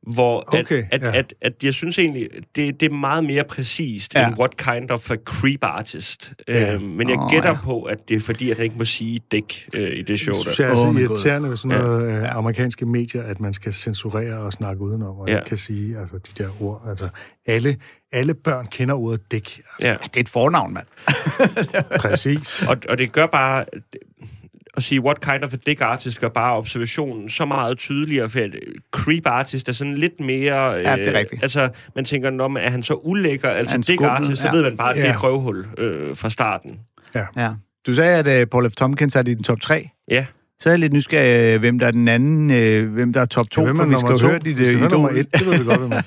Hvor 0.07 0.45
Okay, 0.61 0.85
at, 0.91 1.03
at, 1.03 1.03
ja. 1.15 1.19
at, 1.19 1.35
at, 1.41 1.53
jeg 1.63 1.75
synes 1.75 1.99
egentlig, 1.99 2.29
det, 2.57 2.81
det 2.81 2.91
er 2.91 2.95
meget 2.95 3.25
mere 3.25 3.45
præcist 3.45 4.15
Ja. 4.15 4.27
end 4.29 4.39
what 4.39 4.57
kind 4.57 4.91
of 4.91 5.11
a 5.11 5.17
creep 5.25 5.65
artist. 5.65 6.33
Ja. 6.49 6.75
Øh, 6.75 6.83
men 6.83 7.09
jeg 7.11 7.19
Åh, 7.19 7.31
gætter 7.31 7.51
ja. 7.51 7.59
på, 7.65 7.83
at 7.83 8.09
det 8.09 8.15
er 8.17 8.21
fordi, 8.21 8.51
at 8.51 8.57
han 8.57 8.65
ikke 8.65 8.79
må 8.79 8.85
sige 8.85 9.21
dick 9.33 9.69
øh, 9.75 9.91
i 9.95 10.03
det 10.03 10.21
show 10.21 10.33
Det 10.35 10.43
synes 10.43 10.57
der. 10.57 10.65
jeg 10.65 10.73
er 10.73 10.77
så 10.77 10.87
Åh, 10.87 10.95
min 10.95 11.05
irriterende 11.05 11.49
ved 11.51 11.57
sådan 11.57 11.77
Ja. 11.77 11.83
noget 11.83 12.23
øh, 12.23 12.37
amerikanske 12.37 12.87
medier, 12.87 13.23
at 13.23 13.41
man 13.41 13.55
skal 13.55 13.73
censurere 13.73 14.39
og 14.39 14.53
snakke 14.53 14.83
udenom, 14.83 15.17
og 15.19 15.29
ja. 15.29 15.37
ikke 15.37 15.49
kan 15.49 15.59
sige 15.59 15.99
altså, 15.99 16.17
de 16.19 16.43
der 16.45 16.63
ord. 16.63 16.83
Altså, 16.89 17.09
alle, 17.47 17.77
alle 18.13 18.35
børn 18.35 18.67
kender 18.67 18.95
ordet 18.95 19.33
dæk. 19.33 19.41
Altså, 19.57 19.63
Ja. 19.89 19.93
Det 20.05 20.17
er 20.17 20.21
et 20.21 20.29
fornavn, 20.29 20.73
mand. 20.75 20.87
Præcis. 22.01 22.67
Og, 22.69 22.77
og 22.89 22.99
det 22.99 23.13
gør 23.13 23.27
bare... 23.27 23.65
At 24.77 24.83
sige, 24.83 25.01
what 25.01 25.21
kind 25.21 25.45
of 25.45 25.55
a 25.55 25.57
dick 25.67 25.81
artist, 25.81 26.21
gør 26.21 26.29
bare 26.29 26.57
observationen 26.57 27.29
så 27.31 27.45
meget 27.45 27.79
tydeligere, 27.79 28.29
for 28.29 28.39
at 28.39 28.51
creep 28.93 29.27
artist 29.27 29.69
er 29.69 29.73
sådan 29.73 29.95
lidt 29.99 30.21
mere... 30.21 30.79
Ja, 30.79 30.97
det 30.97 31.09
er 31.09 31.19
rigtigt. 31.19 31.43
Altså, 31.43 31.69
man 31.95 32.05
tænker, 32.05 32.31
når 32.31 32.49
man, 32.49 32.63
er 32.63 32.71
han 32.71 32.83
så 32.83 32.95
ulækker, 32.95 33.49
altså 33.49 33.79
dick 33.79 34.03
artist, 34.03 34.41
så 34.43 34.47
ja. 34.49 34.53
ved 34.55 34.63
man 34.63 34.77
bare, 34.77 34.91
at 34.91 34.97
det 34.97 35.03
er 35.03 35.07
Ja. 35.07 35.13
et 35.15 35.23
røvhul 35.25 35.67
øh, 35.79 36.17
fra 36.17 36.31
starten. 36.31 36.79
Ja. 37.37 37.49
Du 37.87 37.95
sagde, 37.95 38.19
at 38.37 38.43
uh, 38.43 38.49
Paul 38.51 38.71
F. 38.71 38.75
Tompkins 38.75 39.15
er 39.17 39.21
i 39.21 39.35
den 39.35 39.43
top 39.45 39.61
3. 39.61 39.89
Ja. 40.11 40.27
Så 40.61 40.69
er 40.69 40.73
jeg 40.73 40.81
lidt 40.81 40.93
nysgerrig, 40.93 41.55
øh, 41.55 41.61
hvem 41.61 41.79
der 41.79 41.87
er 41.87 41.91
den 41.91 42.09
anden, 42.09 42.51
øh, 42.51 42.93
hvem 42.93 43.13
der 43.13 43.21
er 43.21 43.25
top 43.27 43.51
2, 43.51 43.65
Hvem 43.65 43.77
for 43.77 43.83
er 43.83 43.87
vi 43.87 43.97
skal 43.97 44.17
to? 44.17 44.27
høre 44.27 44.39
dit 44.39 44.59
Vi 44.59 44.65
skal 44.65 44.75
øh, 44.75 44.81
høre 44.81 44.91
nummer 44.91 45.09
idol. 45.11 45.21
et, 45.21 45.35
det 45.35 45.47
ved 45.47 45.59
vi 45.59 45.65
godt, 45.65 45.79
hvem 45.81 45.91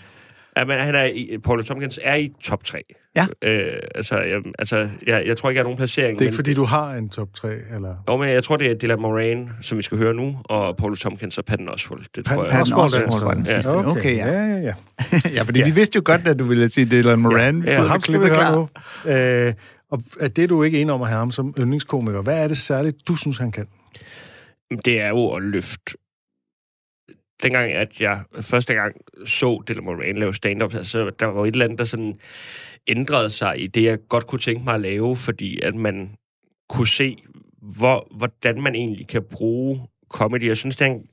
er. 0.58 0.60
Ja, 0.60 0.66
men 0.66 0.80
han 0.86 0.96
er 0.96 1.04
i, 1.04 1.38
Paul 1.44 1.64
Tompkins 1.64 2.00
er 2.04 2.16
i 2.16 2.32
top 2.44 2.64
3. 2.64 2.82
Ja. 3.16 3.26
Øh, 3.42 3.74
altså, 3.96 4.18
jeg, 4.18 4.42
altså 4.60 4.90
jeg, 5.08 5.24
jeg 5.28 5.38
tror 5.38 5.50
ikke, 5.50 5.58
jeg 5.58 5.62
har 5.62 5.64
nogen 5.68 5.78
placering. 5.78 6.20
Det 6.20 6.26
er 6.26 6.28
ikke, 6.28 6.32
men, 6.34 6.36
fordi 6.36 6.54
du 6.54 6.64
har 6.64 6.94
en 6.94 7.10
top 7.10 7.34
3, 7.34 7.48
eller... 7.76 7.96
Jo, 8.10 8.18
men 8.18 8.30
jeg 8.30 8.44
tror, 8.44 8.58
det 8.58 8.72
er 8.72 8.76
Dylan 8.76 9.02
Moran, 9.02 9.50
som 9.62 9.78
vi 9.78 9.84
skal 9.84 9.98
høre 9.98 10.14
nu, 10.14 10.38
og 10.46 10.78
Paul 10.78 10.98
Tompkins 10.98 11.38
og 11.38 11.46
Patton 11.46 11.70
Oswald. 11.70 12.02
Det 12.16 12.26
tror 12.26 12.44
jeg. 12.44 12.52
Patton 12.52 12.74
Oswald, 12.74 13.08
Oswald, 13.08 13.14
ja. 13.14 13.20
tror 13.20 13.28
jeg, 13.30 13.36
den 13.38 13.46
Ja. 13.46 13.54
sidste. 13.54 13.70
Okay, 13.76 14.18
ja. 14.18 14.28
ja, 14.32 14.46
ja, 14.46 14.58
ja. 14.60 14.74
Ja, 15.36 15.42
fordi 15.42 15.60
ja. 15.60 15.66
vi 15.66 15.72
vidste 15.72 15.96
jo 15.96 16.02
godt, 16.06 16.28
at 16.28 16.40
du 16.40 16.44
ville 16.44 16.70
sige 16.70 16.86
Dylan 16.86 17.20
Moran. 17.20 17.64
Ja, 17.66 17.76
så 17.76 17.82
Så 17.82 17.88
ham 17.88 18.02
skal 18.02 18.22
vi 18.22 18.28
høre 18.28 18.56
nu. 18.56 18.70
Øh, 19.12 19.54
og 19.92 20.02
er 20.20 20.28
det 20.28 20.50
du 20.50 20.64
ikke 20.64 20.82
enig 20.82 20.94
om 20.94 21.02
at 21.02 21.08
have 21.08 21.20
ham 21.20 21.32
som 21.32 21.54
yndlingskomiker? 21.60 22.22
Hvad 22.22 22.44
er 22.44 22.48
det 22.48 22.58
særligt, 22.58 23.08
du 23.08 23.16
synes, 23.16 23.38
han 23.38 23.52
kan? 23.52 23.66
det 24.86 25.02
er 25.02 25.08
jo 25.08 25.30
at 25.30 25.44
løfte. 25.44 25.94
Dengang, 27.44 27.72
at 27.72 28.02
jeg 28.02 28.22
første 28.42 28.74
gang 28.74 28.96
så 29.26 29.64
Dylan 29.68 29.84
Moran 29.84 30.18
lave 30.18 30.34
stand-up, 30.34 30.74
altså, 30.74 31.12
der 31.20 31.26
var 31.26 31.46
et 31.46 31.52
eller 31.52 31.66
andet, 31.66 31.80
der 31.80 31.86
sådan 31.86 32.20
ændrede 32.88 33.30
sig 33.30 33.60
i 33.60 33.68
det, 33.68 33.84
jeg 33.84 33.98
godt 34.10 34.28
kunne 34.28 34.40
tænke 34.40 34.64
mig 34.64 34.76
at 34.76 34.82
lave, 34.82 35.16
fordi 35.16 35.62
at 35.62 35.76
man 35.76 36.16
kunne 36.70 36.88
se, 36.88 37.18
hvor, 37.62 38.08
hvordan 38.12 38.62
man 38.62 38.76
egentlig 38.76 39.08
kan 39.08 39.24
bruge 39.32 39.88
comedy. 40.10 40.48
Jeg 40.48 40.58
synes, 40.58 40.76
det 40.76 40.88
er 40.88 40.92
en, 40.92 41.06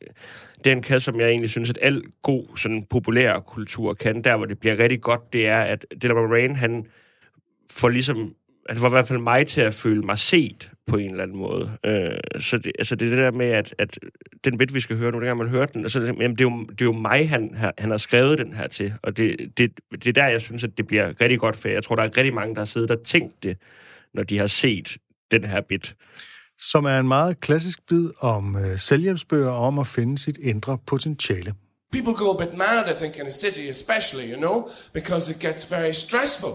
det 0.64 0.72
er 0.72 0.76
en 0.76 0.82
kasse, 0.82 1.04
som 1.04 1.20
jeg 1.20 1.28
egentlig 1.28 1.50
synes, 1.50 1.70
at 1.70 1.78
al 1.82 2.02
god 2.22 2.56
sådan, 2.56 2.84
populær 2.90 3.40
kultur 3.40 3.94
kan. 3.94 4.24
Der, 4.24 4.36
hvor 4.36 4.46
det 4.46 4.58
bliver 4.58 4.78
rigtig 4.78 5.00
godt, 5.00 5.32
det 5.32 5.46
er, 5.46 5.60
at 5.60 5.86
Dylan 6.02 6.16
Moran, 6.16 6.56
han 6.56 6.86
får 7.70 7.88
ligesom 7.88 8.34
han 8.68 8.78
får 8.78 8.86
i 8.86 8.90
hvert 8.90 9.08
fald 9.08 9.18
mig 9.18 9.46
til 9.46 9.60
at 9.60 9.74
føle 9.74 10.02
mig 10.02 10.18
set 10.18 10.70
på 10.86 10.96
en 10.96 11.10
eller 11.10 11.22
anden 11.22 11.36
måde. 11.36 11.70
Øh, 11.86 12.40
så 12.40 12.58
det, 12.58 12.72
altså 12.78 12.96
det 12.96 13.06
er 13.06 13.10
det 13.10 13.18
der 13.18 13.30
med, 13.30 13.46
at, 13.46 13.74
at 13.78 13.98
den 14.44 14.58
bit, 14.58 14.74
vi 14.74 14.80
skal 14.80 14.96
høre 14.96 15.12
nu, 15.12 15.18
dengang 15.18 15.38
man 15.38 15.48
hørte 15.48 15.72
den, 15.72 15.82
altså, 15.84 16.00
jamen, 16.04 16.30
det, 16.30 16.40
er 16.40 16.44
jo, 16.50 16.60
det 16.64 16.80
er 16.80 16.84
jo 16.84 16.92
mig, 16.92 17.28
han, 17.28 17.54
har- 17.56 17.74
han 17.78 17.90
har 17.90 17.96
skrevet 17.96 18.38
den 18.38 18.52
her 18.52 18.66
til. 18.66 18.94
Og 19.02 19.16
det, 19.16 19.36
det, 19.58 19.72
det 19.92 20.06
er 20.06 20.12
der, 20.12 20.26
jeg 20.26 20.40
synes, 20.40 20.64
at 20.64 20.70
det 20.78 20.86
bliver 20.86 21.20
rigtig 21.20 21.38
godt 21.38 21.56
for. 21.56 21.68
Jeg 21.68 21.84
tror, 21.84 21.96
der 21.96 22.02
er 22.02 22.16
rigtig 22.16 22.34
mange, 22.34 22.54
der 22.54 22.60
har 22.60 22.64
siddet 22.66 22.90
og 22.90 23.02
tænkt 23.04 23.42
det, 23.42 23.56
når 24.14 24.22
de 24.22 24.38
har 24.38 24.46
set 24.46 24.96
den 25.30 25.44
her 25.44 25.60
bit. 25.60 25.94
Som 26.58 26.84
er 26.84 26.98
en 26.98 27.08
meget 27.08 27.40
klassisk 27.40 27.78
bid 27.88 28.10
om 28.20 28.56
øh, 28.56 28.78
selvhjælpsbøger 28.78 29.50
og 29.50 29.66
om 29.66 29.78
at 29.78 29.86
finde 29.86 30.18
sit 30.18 30.38
indre 30.38 30.78
potentiale. 30.86 31.54
People 31.92 32.14
go 32.14 32.30
a 32.36 32.44
bit 32.44 32.56
mad, 32.56 32.94
I 32.96 32.98
think, 32.98 33.18
in 33.18 33.26
a 33.26 33.30
city 33.30 33.68
especially, 33.70 34.32
you 34.32 34.36
know, 34.40 34.68
because 34.92 35.32
it 35.32 35.38
gets 35.40 35.72
very 35.72 35.92
stressful. 35.92 36.50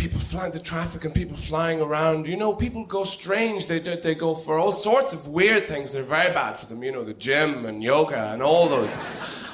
People 0.00 0.18
flying, 0.18 0.50
the 0.50 0.58
traffic 0.58 1.04
and 1.04 1.14
people 1.14 1.36
flying 1.36 1.78
around, 1.78 2.26
you 2.26 2.34
know, 2.34 2.54
people 2.54 2.86
go 2.86 3.04
strange. 3.04 3.66
They, 3.66 3.80
they 3.80 4.14
go 4.14 4.34
for 4.34 4.58
all 4.58 4.72
sorts 4.72 5.12
of 5.12 5.28
weird 5.28 5.68
things 5.68 5.92
They're 5.92 6.02
very 6.02 6.32
bad 6.32 6.56
for 6.56 6.64
them, 6.64 6.82
you 6.82 6.90
know, 6.90 7.04
the 7.04 7.12
gym 7.12 7.66
and 7.66 7.82
yoga 7.82 8.32
and 8.32 8.42
all 8.42 8.66
those 8.66 8.90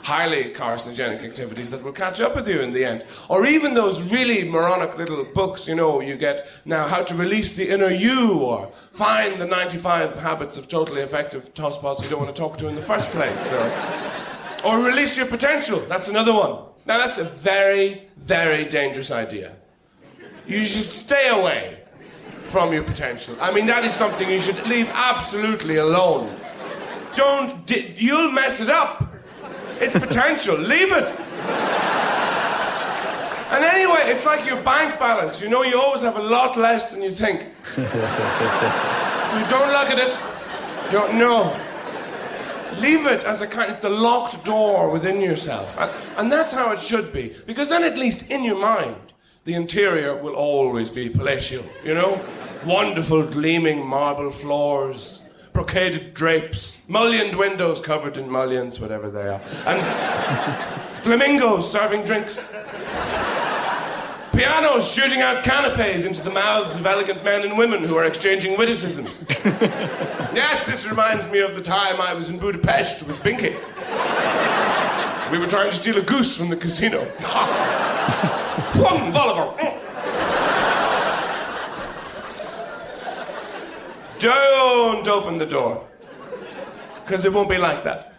highly 0.04 0.44
carcinogenic 0.54 1.24
activities 1.24 1.72
that 1.72 1.82
will 1.82 1.90
catch 1.90 2.20
up 2.20 2.36
with 2.36 2.46
you 2.46 2.60
in 2.60 2.70
the 2.70 2.84
end. 2.84 3.04
Or 3.28 3.44
even 3.44 3.74
those 3.74 4.00
really 4.00 4.48
moronic 4.48 4.96
little 4.96 5.24
books, 5.24 5.66
you 5.66 5.74
know, 5.74 6.00
you 6.00 6.14
get 6.14 6.46
now 6.64 6.86
how 6.86 7.02
to 7.02 7.14
release 7.16 7.56
the 7.56 7.68
inner 7.68 7.88
you 7.88 8.38
or 8.38 8.70
find 8.92 9.40
the 9.40 9.46
95 9.46 10.16
habits 10.16 10.56
of 10.56 10.68
totally 10.68 11.00
effective 11.00 11.54
tosspots 11.54 12.04
you 12.04 12.08
don't 12.08 12.22
want 12.22 12.32
to 12.32 12.40
talk 12.40 12.56
to 12.58 12.68
in 12.68 12.76
the 12.76 12.82
first 12.82 13.08
place. 13.08 13.40
So. 13.48 14.60
Or 14.64 14.78
release 14.78 15.16
your 15.16 15.26
potential. 15.26 15.80
That's 15.88 16.06
another 16.06 16.32
one. 16.32 16.66
Now, 16.86 16.98
that's 16.98 17.18
a 17.18 17.24
very, 17.24 18.08
very 18.16 18.64
dangerous 18.64 19.10
idea. 19.10 19.56
You 20.46 20.64
should 20.64 20.84
stay 20.84 21.28
away 21.28 21.80
from 22.44 22.72
your 22.72 22.84
potential. 22.84 23.36
I 23.40 23.52
mean, 23.52 23.66
that 23.66 23.84
is 23.84 23.92
something 23.92 24.30
you 24.30 24.40
should 24.40 24.64
leave 24.66 24.88
absolutely 24.92 25.76
alone. 25.76 26.32
Don't, 27.16 27.66
di- 27.66 27.94
you'll 27.96 28.30
mess 28.30 28.60
it 28.60 28.68
up. 28.68 29.12
It's 29.80 29.92
potential. 29.92 30.56
leave 30.56 30.92
it. 30.92 31.14
And 33.48 33.64
anyway, 33.64 34.00
it's 34.04 34.24
like 34.24 34.46
your 34.46 34.60
bank 34.62 34.98
balance. 34.98 35.40
You 35.40 35.48
know, 35.48 35.62
you 35.62 35.80
always 35.80 36.02
have 36.02 36.16
a 36.16 36.22
lot 36.22 36.56
less 36.56 36.90
than 36.90 37.02
you 37.02 37.10
think. 37.10 37.48
So 37.74 37.80
you 37.82 37.88
don't 39.48 39.70
look 39.70 39.90
at 39.90 39.98
it. 39.98 40.16
You 40.86 40.92
don't 40.92 41.18
know 41.18 41.60
leave 42.78 43.06
it 43.06 43.24
as 43.24 43.40
a 43.40 43.46
kind 43.46 43.70
it's 43.70 43.80
the 43.80 43.88
locked 43.88 44.44
door 44.44 44.90
within 44.90 45.20
yourself 45.20 45.78
and, 45.78 45.90
and 46.18 46.32
that's 46.32 46.52
how 46.52 46.72
it 46.72 46.78
should 46.78 47.12
be 47.12 47.34
because 47.46 47.68
then 47.68 47.82
at 47.82 47.96
least 47.96 48.30
in 48.30 48.44
your 48.44 48.58
mind 48.58 48.96
the 49.46 49.54
interior 49.54 50.16
will 50.16 50.34
always 50.34 50.90
be 50.90 51.08
palatial 51.08 51.64
you 51.84 51.94
know 51.94 52.20
wonderful 52.64 53.24
gleaming 53.24 53.86
marble 53.86 54.30
floors 54.30 55.20
brocaded 55.52 56.12
drapes 56.14 56.76
mullioned 56.88 57.34
windows 57.36 57.80
covered 57.80 58.16
in 58.16 58.28
mullions 58.28 58.80
whatever 58.80 59.08
they 59.08 59.28
are 59.28 59.40
and 59.66 60.98
flamingos 60.98 61.70
serving 61.70 62.02
drinks 62.04 62.54
Pianos 64.32 64.92
shooting 64.92 65.22
out 65.22 65.44
canapes 65.44 66.04
into 66.04 66.22
the 66.22 66.30
mouths 66.30 66.78
of 66.78 66.84
elegant 66.84 67.24
men 67.24 67.42
and 67.42 67.56
women 67.56 67.82
who 67.82 67.96
are 67.96 68.04
exchanging 68.04 68.58
witticisms. 68.58 69.24
yes, 70.34 70.62
this 70.64 70.86
reminds 70.86 71.26
me 71.30 71.40
of 71.40 71.54
the 71.54 71.62
time 71.62 72.02
I 72.02 72.12
was 72.12 72.28
in 72.28 72.38
Budapest 72.38 73.06
with 73.06 73.18
Binky. 73.20 73.56
We 75.32 75.38
were 75.38 75.46
trying 75.46 75.70
to 75.70 75.76
steal 75.76 75.96
a 75.96 76.02
goose 76.02 76.36
from 76.36 76.50
the 76.50 76.56
casino. 76.56 77.10
Plum 78.76 79.10
Volleyball. 79.10 79.56
Don't 84.18 85.08
open 85.08 85.38
the 85.38 85.46
door. 85.46 85.86
Because 87.02 87.24
it 87.24 87.32
won't 87.32 87.48
be 87.48 87.56
like 87.56 87.82
that. 87.84 88.12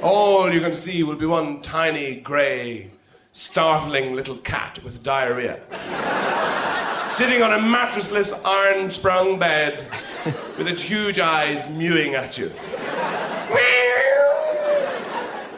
All 0.00 0.44
going 0.44 0.62
to 0.62 0.74
see 0.74 1.02
will 1.02 1.16
be 1.16 1.26
one 1.26 1.60
tiny, 1.60 2.16
grey, 2.16 2.90
startling 3.32 4.14
little 4.14 4.36
cat 4.36 4.78
with 4.84 5.02
diarrhea. 5.02 5.60
Sitting 7.08 7.42
on 7.42 7.52
a 7.52 7.58
mattressless, 7.58 8.40
iron 8.44 8.90
sprung 8.90 9.38
bed 9.40 9.84
with 10.56 10.68
its 10.68 10.82
huge 10.82 11.18
eyes 11.18 11.68
mewing 11.70 12.14
at 12.14 12.38
you. 12.38 12.52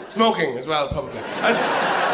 Smoking 0.08 0.56
as 0.56 0.66
well, 0.66 0.88
probably. 0.88 1.20
As, 1.42 2.05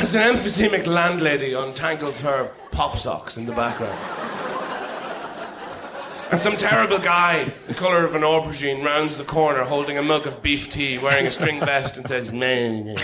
as 0.00 0.14
an 0.14 0.22
emphysemic 0.22 0.86
landlady 0.86 1.54
untangles 1.54 2.20
her 2.20 2.52
pop 2.70 2.96
socks 2.96 3.36
in 3.36 3.46
the 3.46 3.52
background. 3.52 3.98
And 6.30 6.40
some 6.40 6.56
terrible 6.56 6.98
guy, 6.98 7.52
the 7.66 7.74
colour 7.74 8.04
of 8.04 8.14
an 8.14 8.22
aubergine, 8.22 8.84
rounds 8.84 9.18
the 9.18 9.24
corner 9.24 9.64
holding 9.64 9.98
a 9.98 10.02
mug 10.02 10.28
of 10.28 10.40
beef 10.40 10.70
tea, 10.70 10.98
wearing 10.98 11.26
a 11.26 11.32
string 11.32 11.58
vest, 11.58 11.96
and 11.96 12.06
says, 12.06 12.32
"Man." 12.32 12.94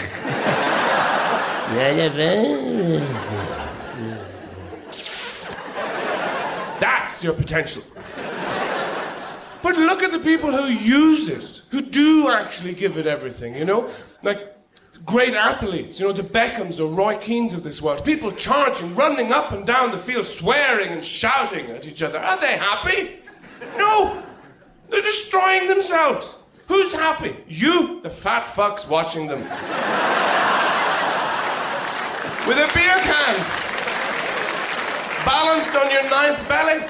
That's 6.78 7.24
your 7.24 7.32
potential. 7.32 7.82
But 9.62 9.76
look 9.78 10.04
at 10.04 10.12
the 10.12 10.20
people 10.20 10.52
who 10.52 10.72
use 10.72 11.26
it, 11.26 11.62
who 11.70 11.80
do 11.80 12.30
actually 12.30 12.74
give 12.74 12.98
it 12.98 13.06
everything, 13.06 13.56
you 13.56 13.64
know? 13.64 13.88
Like 14.22 14.53
great 14.98 15.34
athletes, 15.34 15.98
you 15.98 16.06
know, 16.06 16.12
the 16.12 16.22
Beckhams 16.22 16.80
or 16.80 16.86
Roy 16.86 17.16
Keanes 17.16 17.54
of 17.54 17.62
this 17.62 17.82
world. 17.82 18.04
People 18.04 18.32
charging, 18.32 18.94
running 18.94 19.32
up 19.32 19.52
and 19.52 19.66
down 19.66 19.90
the 19.90 19.98
field, 19.98 20.26
swearing 20.26 20.88
and 20.88 21.04
shouting 21.04 21.70
at 21.70 21.86
each 21.86 22.02
other. 22.02 22.18
Are 22.18 22.38
they 22.40 22.56
happy? 22.56 23.20
No! 23.76 24.22
They're 24.90 25.02
destroying 25.02 25.66
themselves. 25.66 26.36
Who's 26.68 26.94
happy? 26.94 27.36
You, 27.48 28.00
the 28.02 28.10
fat 28.10 28.46
fucks 28.46 28.88
watching 28.88 29.26
them. 29.26 29.40
With 32.46 32.58
a 32.58 32.70
beer 32.74 32.98
can 33.02 33.64
balanced 35.24 35.74
on 35.74 35.90
your 35.90 36.04
ninth 36.10 36.46
belly, 36.46 36.80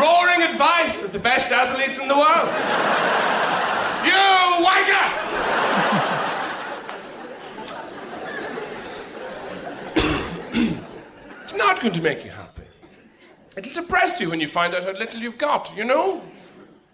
roaring 0.00 0.42
advice 0.50 1.04
at 1.04 1.12
the 1.12 1.18
best 1.18 1.52
athletes 1.52 1.98
in 1.98 2.08
the 2.08 2.16
world. 2.16 2.48
You 4.04 4.64
wanker! 4.64 5.23
It's 11.54 11.62
not 11.62 11.80
going 11.80 11.94
to 11.94 12.02
make 12.02 12.24
you 12.24 12.32
happy. 12.32 12.64
It'll 13.56 13.82
depress 13.82 14.20
you 14.20 14.28
when 14.30 14.40
you 14.40 14.48
find 14.48 14.74
out 14.74 14.82
how 14.82 14.90
little 14.90 15.20
you've 15.20 15.38
got, 15.38 15.72
you 15.76 15.84
know? 15.84 16.20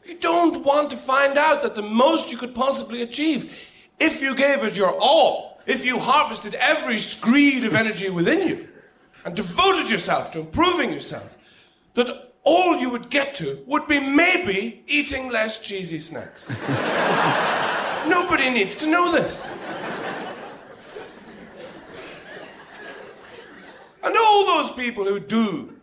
You 0.05 0.17
don't 0.17 0.63
want 0.63 0.91
to 0.91 0.99
find 0.99 1.39
out 1.39 1.63
that 1.63 1.75
the 1.75 1.83
most 1.83 2.31
you 2.31 2.37
could 2.37 2.55
possibly 2.55 3.01
achieve, 3.01 3.59
if 3.99 4.21
you 4.21 4.35
gave 4.35 4.63
it 4.63 4.77
your 4.77 4.95
all, 5.01 5.63
if 5.67 5.87
you 5.87 5.99
harvested 5.99 6.55
every 6.57 6.99
screed 6.99 7.65
of 7.65 7.75
energy 7.75 8.11
within 8.11 8.47
you, 8.47 8.69
and 9.25 9.35
devoted 9.35 9.91
yourself 9.91 10.31
to 10.33 10.41
improving 10.41 10.93
yourself, 10.93 11.39
that 11.95 12.35
all 12.43 12.77
you 12.77 12.91
would 12.91 13.09
get 13.09 13.35
to 13.37 13.63
would 13.67 13.89
be 13.89 13.99
maybe 13.99 14.85
eating 14.87 15.31
less 15.31 15.59
cheesy 15.59 15.99
snacks. 15.99 16.51
Nobody 18.07 18.51
needs 18.51 18.77
to 18.77 18.87
know 18.87 19.11
this. 19.11 19.51
And 24.03 24.17
all 24.17 24.47
those 24.47 24.73
people 24.73 25.05
who 25.05 25.21
do 25.21 25.77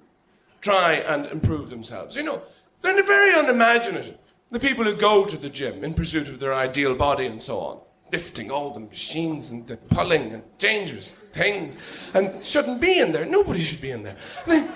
try 0.61 0.93
and 0.93 1.25
improve 1.27 1.69
themselves, 1.69 2.15
you 2.15 2.23
know, 2.23 2.41
they're 2.81 3.01
very 3.03 3.39
unimaginative. 3.39 4.17
The 4.49 4.59
people 4.59 4.85
who 4.85 4.95
go 4.95 5.25
to 5.25 5.37
the 5.37 5.49
gym 5.49 5.83
in 5.83 5.93
pursuit 5.93 6.29
of 6.29 6.39
their 6.39 6.53
ideal 6.53 6.95
body 6.95 7.25
and 7.25 7.41
so 7.41 7.59
on, 7.59 7.79
lifting 8.11 8.49
all 8.49 8.71
the 8.71 8.79
machines 8.79 9.51
and 9.51 9.67
the 9.67 9.77
pulling 9.77 10.31
and 10.31 10.43
dangerous 10.57 11.11
things, 11.33 11.77
and 12.13 12.43
shouldn't 12.45 12.79
be 12.79 12.99
in 12.99 13.11
there. 13.11 13.25
Nobody 13.25 13.59
should 13.59 13.81
be 13.81 13.91
in 13.91 14.03
there. 14.03 14.15
They, 14.45 14.67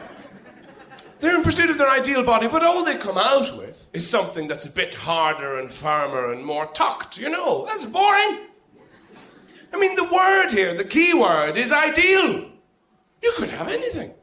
they're 1.20 1.36
in 1.36 1.44
pursuit 1.44 1.70
of 1.70 1.78
their 1.78 1.90
ideal 1.90 2.24
body, 2.24 2.48
but 2.48 2.64
all 2.64 2.84
they 2.84 2.98
come 2.98 3.18
out 3.18 3.56
with 3.58 3.88
is 3.94 4.10
something 4.10 4.48
that's 4.48 4.66
a 4.66 4.72
bit 4.72 4.94
harder 4.96 5.60
and 5.60 5.72
firmer 5.72 6.32
and 6.34 6.44
more 6.44 6.66
tucked, 6.66 7.18
you 7.18 7.30
know. 7.30 7.66
That's 7.68 7.86
boring. 7.86 8.48
I 9.74 9.78
mean, 9.78 9.96
the 9.96 10.04
word 10.04 10.50
here, 10.50 10.74
the 10.74 10.84
key 10.84 11.14
word, 11.14 11.58
is 11.58 11.72
ideal. 11.72 12.51
You 13.22 13.32
could 13.36 13.50
have 13.50 13.68
anything. 13.68 14.14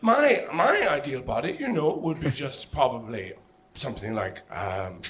My, 0.00 0.46
my 0.52 0.88
ideal 0.90 1.22
body, 1.22 1.56
you 1.58 1.68
know, 1.68 1.94
would 1.96 2.20
be 2.20 2.30
just 2.30 2.72
probably 2.72 3.32
something 3.74 4.14
like 4.14 4.42
um, 4.50 5.00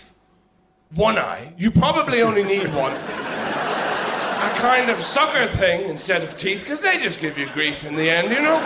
one 0.94 1.18
eye. 1.18 1.52
You 1.58 1.70
probably 1.70 2.22
only 2.22 2.44
need 2.44 2.68
one. 2.74 2.92
A 2.92 4.50
kind 4.56 4.90
of 4.90 5.00
sucker 5.00 5.46
thing 5.46 5.88
instead 5.88 6.22
of 6.22 6.36
teeth, 6.36 6.60
because 6.60 6.80
they 6.80 6.98
just 6.98 7.20
give 7.20 7.38
you 7.38 7.48
grief 7.50 7.84
in 7.84 7.96
the 7.96 8.08
end, 8.10 8.30
you 8.30 8.40
know? 8.42 8.58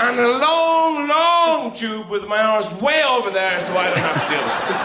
And 0.00 0.18
a 0.18 0.38
long, 0.38 1.08
long 1.08 1.72
tube 1.72 2.08
with 2.08 2.24
my 2.26 2.40
arms 2.40 2.72
way 2.80 3.02
over 3.04 3.30
there 3.30 3.60
so 3.60 3.76
I 3.76 3.86
don't 3.88 3.98
have 3.98 4.22
to 4.22 4.28
deal 4.28 4.42
with 4.42 4.70
it. 4.70 4.78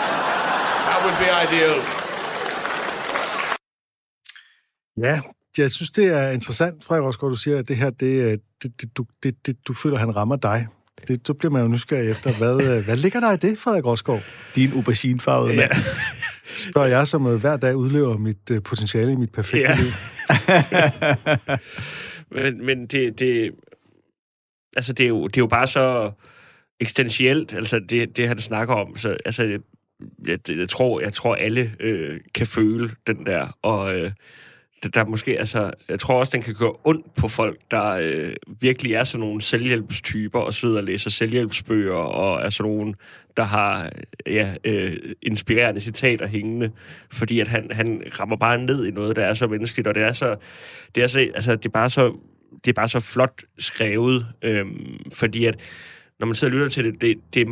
That 0.85 1.01
would 1.05 1.17
be 1.19 1.29
ideal. 1.31 1.81
Ja, 4.97 5.34
jeg 5.57 5.71
synes, 5.71 5.89
det 5.91 6.05
er 6.05 6.31
interessant, 6.31 6.83
Frederik 6.83 7.05
Rosgaard, 7.05 7.31
du 7.31 7.39
siger, 7.39 7.59
at 7.59 7.67
det 7.67 7.77
her, 7.77 7.89
det, 7.89 8.41
det, 8.63 8.81
det, 8.81 8.97
du, 8.97 9.05
det, 9.23 9.45
det, 9.45 9.67
du 9.67 9.73
føler, 9.73 9.97
han 9.97 10.15
rammer 10.15 10.35
dig. 10.35 10.67
Det, 11.07 11.21
så 11.27 11.33
bliver 11.33 11.51
man 11.51 11.61
jo 11.61 11.67
nysgerrig 11.67 12.11
efter, 12.11 12.33
hvad, 12.33 12.83
hvad 12.83 12.97
ligger 12.97 13.19
der 13.19 13.31
i 13.31 13.37
det, 13.37 13.57
Frederik 13.57 13.85
Rosgaard? 13.85 14.23
Din 14.55 14.71
auberginefarvede 14.73 15.53
ja. 15.53 15.59
mand. 15.59 15.71
Spørger 16.55 16.87
jeg, 16.87 17.07
som 17.07 17.39
hver 17.39 17.57
dag 17.57 17.75
udlever 17.75 18.17
mit 18.17 18.49
uh, 18.51 18.57
potentiale 18.63 19.11
i 19.11 19.15
mit 19.15 19.31
perfekte 19.31 19.71
ja. 19.71 19.75
liv. 19.75 19.91
men 22.41 22.65
men 22.65 22.87
det, 22.87 23.19
det, 23.19 23.51
altså 24.75 24.93
det, 24.93 25.03
er 25.03 25.07
jo, 25.07 25.27
det 25.27 25.37
er 25.37 25.41
jo 25.41 25.47
bare 25.47 25.67
så 25.67 26.11
eksistentielt, 26.79 27.53
altså 27.53 27.79
det, 27.89 28.17
det 28.17 28.27
han 28.27 28.39
snakker 28.39 28.75
om. 28.75 28.97
Så, 28.97 29.17
altså, 29.25 29.43
jeg, 29.43 29.59
jeg, 30.27 30.39
jeg, 30.49 30.69
tror, 30.69 31.01
jeg 31.01 31.13
tror, 31.13 31.35
alle 31.35 31.71
øh, 31.79 32.19
kan 32.35 32.47
føle 32.47 32.89
den 33.07 33.25
der, 33.25 33.57
og 33.61 33.95
øh, 33.95 34.11
der, 34.89 35.03
der 35.03 35.09
måske, 35.09 35.39
altså, 35.39 35.71
jeg 35.89 35.99
tror 35.99 36.19
også, 36.19 36.31
den 36.33 36.41
kan 36.41 36.53
gøre 36.53 36.73
ondt 36.83 37.15
på 37.15 37.27
folk, 37.27 37.57
der 37.71 37.99
øh, 38.01 38.33
virkelig 38.61 38.93
er 38.93 39.03
sådan 39.03 39.19
nogle 39.19 39.41
selvhjælpstyper, 39.41 40.39
og 40.39 40.53
sidder 40.53 40.77
og 40.77 40.83
læser 40.83 41.09
selvhjælpsbøger, 41.09 41.93
og 41.93 42.45
er 42.45 42.49
sådan 42.49 42.71
nogle, 42.71 42.93
der 43.37 43.43
har 43.43 43.89
ja, 44.27 44.55
øh, 44.63 44.97
inspirerende 45.21 45.81
citater 45.81 46.27
hængende, 46.27 46.71
fordi 47.11 47.39
at 47.39 47.47
han, 47.47 47.71
han 47.71 48.03
rammer 48.19 48.35
bare 48.35 48.57
ned 48.57 48.85
i 48.85 48.91
noget, 48.91 49.15
der 49.15 49.23
er 49.25 49.33
så 49.33 49.47
menneskeligt, 49.47 49.87
og 49.87 49.95
det 49.95 50.03
er 50.03 50.13
så, 50.13 50.35
det 50.95 51.03
er 51.03 51.07
så, 51.07 51.19
altså, 51.19 51.55
det 51.55 51.65
er 51.65 51.69
bare 51.69 51.89
så, 51.89 52.17
det 52.65 52.71
er 52.71 52.73
bare 52.73 52.87
så 52.87 52.99
flot 52.99 53.41
skrevet, 53.57 54.27
øh, 54.41 54.65
fordi 55.13 55.45
at, 55.45 55.59
når 56.19 56.27
man 56.27 56.35
sidder 56.35 56.53
og 56.53 56.57
lytter 56.57 56.69
til 56.69 56.85
det, 56.85 57.01
det, 57.01 57.17
det 57.33 57.47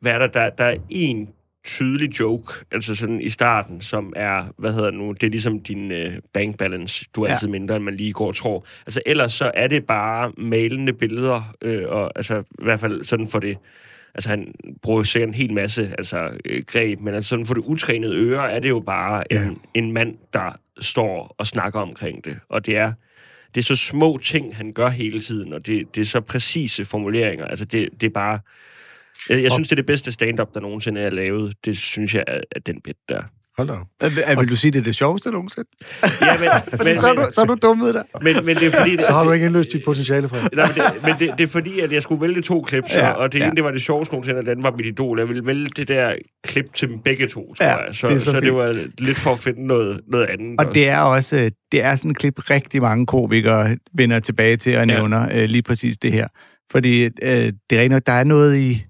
hvad 0.00 0.12
er 0.12 0.18
der, 0.18 0.26
der, 0.26 0.50
der 0.50 0.64
er 0.64 0.76
en 0.90 1.28
tydelig 1.66 2.20
joke, 2.20 2.52
altså 2.70 2.94
sådan 2.94 3.20
i 3.20 3.30
starten, 3.30 3.80
som 3.80 4.12
er, 4.16 4.44
hvad 4.58 4.72
hedder 4.72 4.90
nu, 4.90 5.12
det 5.12 5.22
er 5.22 5.30
ligesom 5.30 5.60
din 5.60 5.92
øh, 5.92 6.12
bank 6.32 6.58
balance, 6.58 7.04
du 7.14 7.22
er 7.22 7.26
ja. 7.26 7.32
altid 7.32 7.48
mindre, 7.48 7.76
end 7.76 7.84
man 7.84 7.96
lige 7.96 8.12
går 8.12 8.26
og 8.26 8.36
tror. 8.36 8.66
Altså 8.86 9.00
ellers 9.06 9.32
så 9.32 9.50
er 9.54 9.66
det 9.66 9.86
bare 9.86 10.32
malende 10.36 10.92
billeder, 10.92 11.54
øh, 11.62 11.88
og 11.88 12.12
altså 12.16 12.38
i 12.38 12.64
hvert 12.64 12.80
fald 12.80 13.04
sådan 13.04 13.28
for 13.28 13.38
det, 13.38 13.58
altså 14.14 14.28
han 14.28 14.54
bruger 14.82 15.02
sikkert 15.02 15.28
en 15.28 15.34
hel 15.34 15.52
masse 15.52 15.94
altså, 15.98 16.30
øh, 16.44 16.62
greb, 16.66 17.00
men 17.00 17.14
altså 17.14 17.28
sådan 17.28 17.46
for 17.46 17.54
det 17.54 17.62
utrænede 17.62 18.16
øre 18.16 18.52
er 18.52 18.60
det 18.60 18.68
jo 18.68 18.80
bare 18.80 19.24
ja. 19.30 19.46
en, 19.46 19.60
en 19.74 19.92
mand, 19.92 20.16
der 20.32 20.56
står 20.80 21.34
og 21.38 21.46
snakker 21.46 21.80
omkring 21.80 22.24
det, 22.24 22.38
og 22.48 22.66
det 22.66 22.76
er 22.76 22.92
det 23.54 23.62
er 23.62 23.66
så 23.66 23.76
små 23.76 24.18
ting, 24.18 24.56
han 24.56 24.72
gør 24.72 24.88
hele 24.88 25.20
tiden, 25.20 25.52
og 25.52 25.66
det, 25.66 25.94
det 25.94 26.00
er 26.00 26.04
så 26.04 26.20
præcise 26.20 26.84
formuleringer. 26.84 27.44
Altså, 27.44 27.64
det, 27.64 27.88
det 28.00 28.06
er 28.06 28.10
bare... 28.10 28.38
Jeg, 29.30 29.42
jeg 29.42 29.52
synes, 29.52 29.68
det 29.68 29.72
er 29.72 29.76
det 29.76 29.86
bedste 29.86 30.12
stand-up, 30.12 30.48
der 30.54 30.60
nogensinde 30.60 31.00
er 31.00 31.10
lavet. 31.10 31.54
Det 31.64 31.78
synes 31.78 32.14
jeg 32.14 32.24
er, 32.26 32.40
er 32.56 32.60
den 32.66 32.80
bit 32.84 32.96
der. 33.08 33.20
Hold 33.58 33.68
da 33.68 33.74
op. 33.74 33.86
Øh, 34.34 34.40
Vil 34.40 34.48
du 34.50 34.56
sige, 34.56 34.70
det 34.70 34.78
er 34.78 34.82
det 34.84 34.94
sjoveste 34.96 35.30
nogensinde? 35.30 35.68
Ja, 36.20 36.38
men, 36.38 36.48
men, 36.86 36.96
så, 36.96 37.06
er 37.08 37.14
du, 37.14 37.26
så 37.32 37.40
er 37.40 37.44
du 37.44 37.56
dummet 37.62 37.94
der. 37.94 38.02
men, 38.22 38.44
men 38.46 38.56
det 38.56 38.66
er 38.74 38.78
fordi... 38.78 38.98
Så 38.98 39.12
har 39.12 39.24
du 39.24 39.32
ikke 39.32 39.46
indløst 39.46 39.72
dit 39.72 39.84
potentiale 39.84 40.28
fra. 40.28 40.36
Nej, 40.52 40.66
men, 40.66 40.74
det, 40.74 41.02
men 41.02 41.14
det, 41.28 41.38
det 41.38 41.44
er 41.48 41.50
fordi, 41.52 41.80
at 41.80 41.92
jeg 41.92 42.02
skulle 42.02 42.20
vælge 42.20 42.42
to 42.42 42.60
klips, 42.62 42.96
Ja, 42.96 43.06
ja, 43.06 43.12
og 43.12 43.32
det 43.32 43.38
ene, 43.38 43.46
ja. 43.46 43.50
det 43.50 43.64
var 43.64 43.70
det 43.70 43.82
sjoveste 43.82 44.14
nogensinde, 44.14 44.38
og 44.38 44.44
det 44.44 44.50
andet 44.50 44.62
var 44.64 44.70
mit 44.76 44.86
idol. 44.86 45.18
Jeg 45.18 45.28
ville 45.28 45.46
vælge 45.46 45.66
det 45.76 45.88
der 45.88 46.14
klip 46.44 46.74
til 46.74 46.88
dem 46.88 46.98
begge 46.98 47.28
to, 47.28 47.54
tror 47.54 47.66
Ja, 47.66 47.76
jeg. 47.76 47.94
Så, 47.94 48.08
det 48.08 48.14
er 48.14 48.18
så, 48.18 48.24
så 48.24 48.30
så 48.30 48.40
det 48.40 48.54
var 48.54 48.84
lidt 48.98 49.18
for 49.18 49.32
at 49.32 49.38
finde 49.38 49.66
noget, 49.66 50.00
noget 50.08 50.26
andet. 50.26 50.60
Og 50.60 50.74
det 50.74 50.88
er 50.88 50.98
også 51.00 51.50
det 51.72 51.82
er 51.82 51.96
sådan 51.96 52.10
et 52.10 52.16
klip, 52.18 52.50
rigtig 52.50 52.82
mange 52.82 53.06
komikere 53.06 53.76
vender 53.94 54.20
tilbage 54.20 54.56
til 54.56 54.72
og 54.76 54.78
Ja. 54.78 54.84
nævner 54.84 55.28
øh, 55.34 55.44
lige 55.44 55.62
præcis 55.62 55.96
det 55.98 56.12
her. 56.12 56.28
Fordi 56.72 57.02
øh, 57.04 57.52
det 57.70 57.80
er 57.80 57.88
nok, 57.88 58.02
der 58.06 58.12
er 58.12 58.24
noget 58.24 58.56
i, 58.58 58.84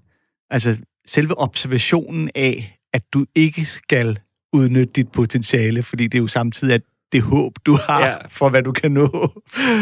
altså 0.49 0.77
selve 1.07 1.37
observationen 1.37 2.29
af, 2.35 2.79
at 2.93 3.01
du 3.13 3.25
ikke 3.35 3.65
skal 3.65 4.19
udnytte 4.53 4.93
dit 4.93 5.11
potentiale, 5.11 5.83
fordi 5.83 6.03
det 6.03 6.17
er 6.17 6.21
jo 6.21 6.27
samtidig 6.27 6.73
at 6.73 6.81
det 7.11 7.21
håb, 7.21 7.53
du 7.65 7.77
har 7.87 7.99
ja. 7.99 8.07
Ja. 8.07 8.15
for, 8.29 8.49
hvad 8.49 8.63
du 8.63 8.71
kan 8.71 8.91
nå. 8.91 9.07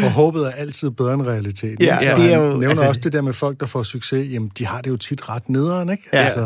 Og 0.04 0.12
håbet 0.12 0.46
er 0.46 0.50
altid 0.50 0.90
bedre 0.90 1.14
end 1.14 1.22
realiteten. 1.22 1.84
Ja? 1.84 2.12
Og 2.14 2.20
det 2.20 2.32
er 2.32 2.36
jo- 2.38 2.50
nævner 2.50 2.68
altså- 2.68 2.84
også 2.84 3.00
det 3.00 3.12
der 3.12 3.22
med 3.22 3.32
folk, 3.32 3.60
der 3.60 3.66
får 3.66 3.82
succes. 3.82 4.32
Jamen, 4.32 4.50
de 4.58 4.66
har 4.66 4.80
det 4.80 4.90
jo 4.90 4.96
tit 4.96 5.28
ret 5.28 5.48
nederen, 5.48 5.88
ikke? 5.90 6.02
Ja. 6.12 6.18
Altså, 6.18 6.40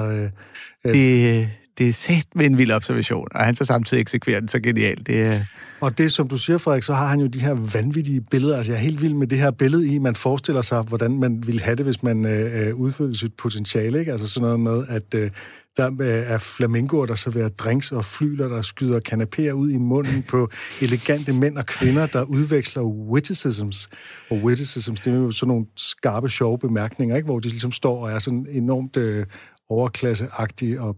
øh, 0.85 0.93
Det, 0.95 1.49
det 1.79 1.89
er 1.89 1.93
sat 1.93 2.25
med 2.35 2.47
en 2.47 2.59
vild 2.59 2.71
observation, 2.71 3.29
og 3.35 3.45
han 3.45 3.55
så 3.55 3.65
samtidig 3.65 4.01
eksekverer 4.01 4.41
den 4.41 4.49
så 4.49 4.61
genialt. 4.61 5.07
Det 5.07 5.21
er, 5.27 5.41
og 5.81 5.99
det, 5.99 6.13
som 6.13 6.29
du 6.29 6.37
siger, 6.37 6.59
Frederik, 6.59 6.83
så 6.83 6.93
har 6.93 7.07
han 7.07 7.21
jo 7.21 7.27
de 7.27 7.41
her 7.41 7.55
vanvittige 7.55 8.21
billeder. 8.21 8.57
Altså, 8.57 8.73
jeg 8.73 8.79
er 8.79 8.83
helt 8.83 9.03
vild 9.03 9.15
med 9.15 9.27
det 9.27 9.39
her 9.39 9.51
billede 9.51 9.95
i, 9.95 9.99
man 9.99 10.17
forestiller 10.17 10.63
sig, 10.63 10.83
hvordan 10.83 11.19
man 11.19 11.47
ville 11.47 11.61
have 11.61 11.77
det, 11.77 11.85
hvis 11.85 12.03
man 12.03 12.25
øh, 12.25 12.69
øh 12.69 12.75
udfyldte 12.75 13.19
sit 13.19 13.35
potentiale, 13.35 13.99
ikke? 13.99 14.13
Altså 14.13 14.27
sådan 14.27 14.45
noget 14.45 14.61
med, 14.61 14.85
at 14.89 15.15
øh, 15.15 15.31
der 15.77 15.91
øh, 16.01 16.33
er 16.33 16.39
flamingoer, 16.39 17.07
der 17.07 17.15
serverer 17.15 17.49
drinks, 17.49 17.93
og 17.93 18.05
flyler, 18.05 18.49
der 18.49 18.63
skyder 18.63 19.01
kanapéer 19.09 19.53
ud 19.53 19.71
i 19.71 19.77
munden 19.77 20.23
på 20.23 20.51
elegante 20.81 21.33
mænd 21.33 21.59
og 21.59 21.67
kvinder, 21.67 22.07
der 22.07 22.23
udveksler 22.23 22.83
witticisms. 22.83 23.89
Og 24.31 24.37
witticisms, 24.37 25.01
det 25.01 25.13
er 25.13 25.17
jo 25.17 25.31
sådan 25.31 25.49
nogle 25.49 25.67
skarpe, 25.77 26.29
sjove 26.29 26.59
bemærkninger, 26.59 27.17
ikke? 27.17 27.27
Hvor 27.27 27.39
de 27.39 27.49
ligesom 27.49 27.73
står 27.73 28.03
og 28.03 28.11
er 28.11 28.19
sådan 28.19 28.47
enormt 28.51 28.97
øh, 28.97 29.27
overklasseagtige 29.69 30.81
og 30.81 30.97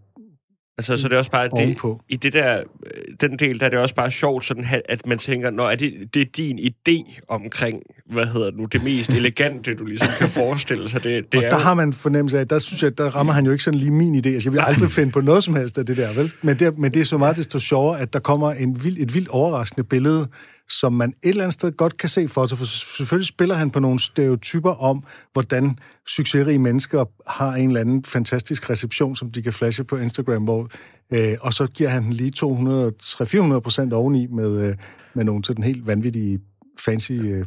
Altså, 0.79 0.97
så 0.97 1.09
det 1.09 1.15
er 1.15 1.19
også 1.19 1.31
bare, 1.31 1.45
det, 1.45 1.53
ovenpå. 1.53 2.01
i 2.09 2.17
det 2.17 2.33
der, 2.33 2.59
øh, 2.59 3.03
den 3.21 3.39
del, 3.39 3.61
der 3.61 3.67
er 3.67 3.71
det 3.71 3.79
også 3.79 3.95
bare 3.95 4.11
sjovt, 4.11 4.45
sådan, 4.45 4.67
at 4.89 5.07
man 5.07 5.19
tænker, 5.19 5.51
når 5.51 5.71
er 5.71 5.75
det, 5.77 5.95
det 6.15 6.23
er 6.23 6.27
din 6.37 6.59
idé 6.59 7.21
omkring, 7.29 7.83
hvad 8.13 8.27
hedder 8.27 8.51
det 8.51 8.59
nu, 8.59 8.65
det 8.65 8.85
mest 8.85 9.11
elegante, 9.21 9.75
du 9.75 9.85
ligesom 9.85 10.09
kan 10.19 10.29
forestille 10.29 10.89
sig. 10.89 11.05
Det, 11.05 11.33
det 11.33 11.39
og 11.41 11.45
er 11.45 11.51
der 11.51 11.57
jo- 11.57 11.63
har 11.63 11.75
man 11.75 11.93
fornemmelse 11.93 12.39
af, 12.39 12.49
der 12.49 12.59
synes 12.59 12.83
jeg, 12.83 12.99
der 12.99 13.11
rammer 13.11 13.33
han 13.33 13.45
jo 13.45 13.53
ikke 13.53 13.65
sådan 13.65 13.79
lige 13.81 13.91
min 13.91 14.15
idé. 14.15 14.29
Altså, 14.29 14.49
jeg 14.49 14.53
vil 14.53 14.61
aldrig 14.67 14.91
finde 14.91 15.13
på 15.13 15.21
noget 15.21 15.45
som 15.45 15.55
helst 15.57 15.79
af 15.79 15.87
det 15.87 15.97
der, 15.97 16.13
vel? 16.13 16.33
Men 16.43 16.59
det, 16.59 16.79
men 16.79 16.95
det 16.95 17.01
er 17.01 17.05
så 17.05 17.19
meget 17.19 17.37
desto 17.37 17.59
sjovere, 17.59 18.01
at 18.01 18.13
der 18.13 18.19
kommer 18.19 18.53
en 18.53 18.85
vild, 18.85 18.97
et 19.01 19.15
vildt 19.15 19.29
overraskende 19.29 19.85
billede, 19.85 20.27
som 20.69 20.93
man 20.93 21.09
et 21.09 21.29
eller 21.29 21.43
andet 21.43 21.55
sted 21.55 21.73
godt 21.73 21.97
kan 21.97 22.09
se 22.09 22.29
for 22.29 22.47
sig. 22.47 22.59
For 22.59 22.65
selvfølgelig 22.65 23.29
spiller 23.29 23.55
han 23.55 23.71
på 23.71 23.81
nogle 23.81 23.99
stereotyper 23.99 24.71
om, 24.71 25.03
hvordan 25.33 25.79
succesrige 26.09 26.59
mennesker 26.59 27.05
har 27.27 27.55
en 27.55 27.69
eller 27.69 27.81
anden 27.81 28.05
fantastisk 28.05 28.71
reception, 28.71 29.17
som 29.17 29.31
de 29.31 29.43
kan 29.43 29.53
flashe 29.53 29.85
på 29.85 29.97
Instagram, 29.97 30.45
hvor, 30.45 30.69
øh, 31.15 31.37
og 31.41 31.53
så 31.55 31.67
giver 31.67 31.91
han 31.91 32.13
lige 32.13 32.33
200-400 33.57 33.61
procent 33.61 33.93
oveni 33.93 34.27
med, 34.27 34.69
øh, 34.69 34.77
med 35.15 35.25
nogle 35.25 35.45
sådan 35.45 35.65
helt 35.65 35.87
vanvittige, 35.87 36.41
fancy 36.85 37.13
øh, 37.13 37.45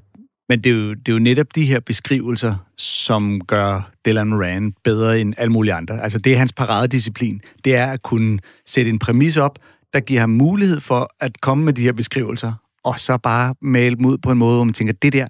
Men 0.49 0.63
det 0.63 0.69
er, 0.69 0.73
jo, 0.73 0.93
det 0.93 1.07
er 1.07 1.13
jo 1.13 1.19
netop 1.19 1.55
de 1.55 1.65
her 1.65 1.79
beskrivelser, 1.79 2.55
som 2.77 3.41
gør 3.41 3.91
Dylan 4.05 4.27
Moran 4.27 4.73
bedre 4.83 5.19
end 5.19 5.33
alle 5.37 5.51
mulige 5.51 5.73
andre. 5.73 6.03
Altså 6.03 6.19
det 6.19 6.33
er 6.33 6.37
hans 6.37 6.53
paradedisciplin. 6.53 7.41
Det 7.65 7.75
er 7.75 7.91
at 7.91 8.01
kunne 8.01 8.39
sætte 8.65 8.89
en 8.89 8.99
præmis 8.99 9.37
op, 9.37 9.59
der 9.93 9.99
giver 9.99 10.19
ham 10.19 10.29
mulighed 10.29 10.79
for 10.79 11.09
at 11.19 11.41
komme 11.41 11.65
med 11.65 11.73
de 11.73 11.81
her 11.81 11.93
beskrivelser, 11.93 12.53
og 12.85 12.99
så 12.99 13.17
bare 13.17 13.55
male 13.61 13.95
dem 13.95 14.05
ud 14.05 14.17
på 14.17 14.31
en 14.31 14.37
måde, 14.37 14.55
hvor 14.55 14.63
man 14.63 14.73
tænker, 14.73 14.93
det 14.93 15.13
der, 15.13 15.27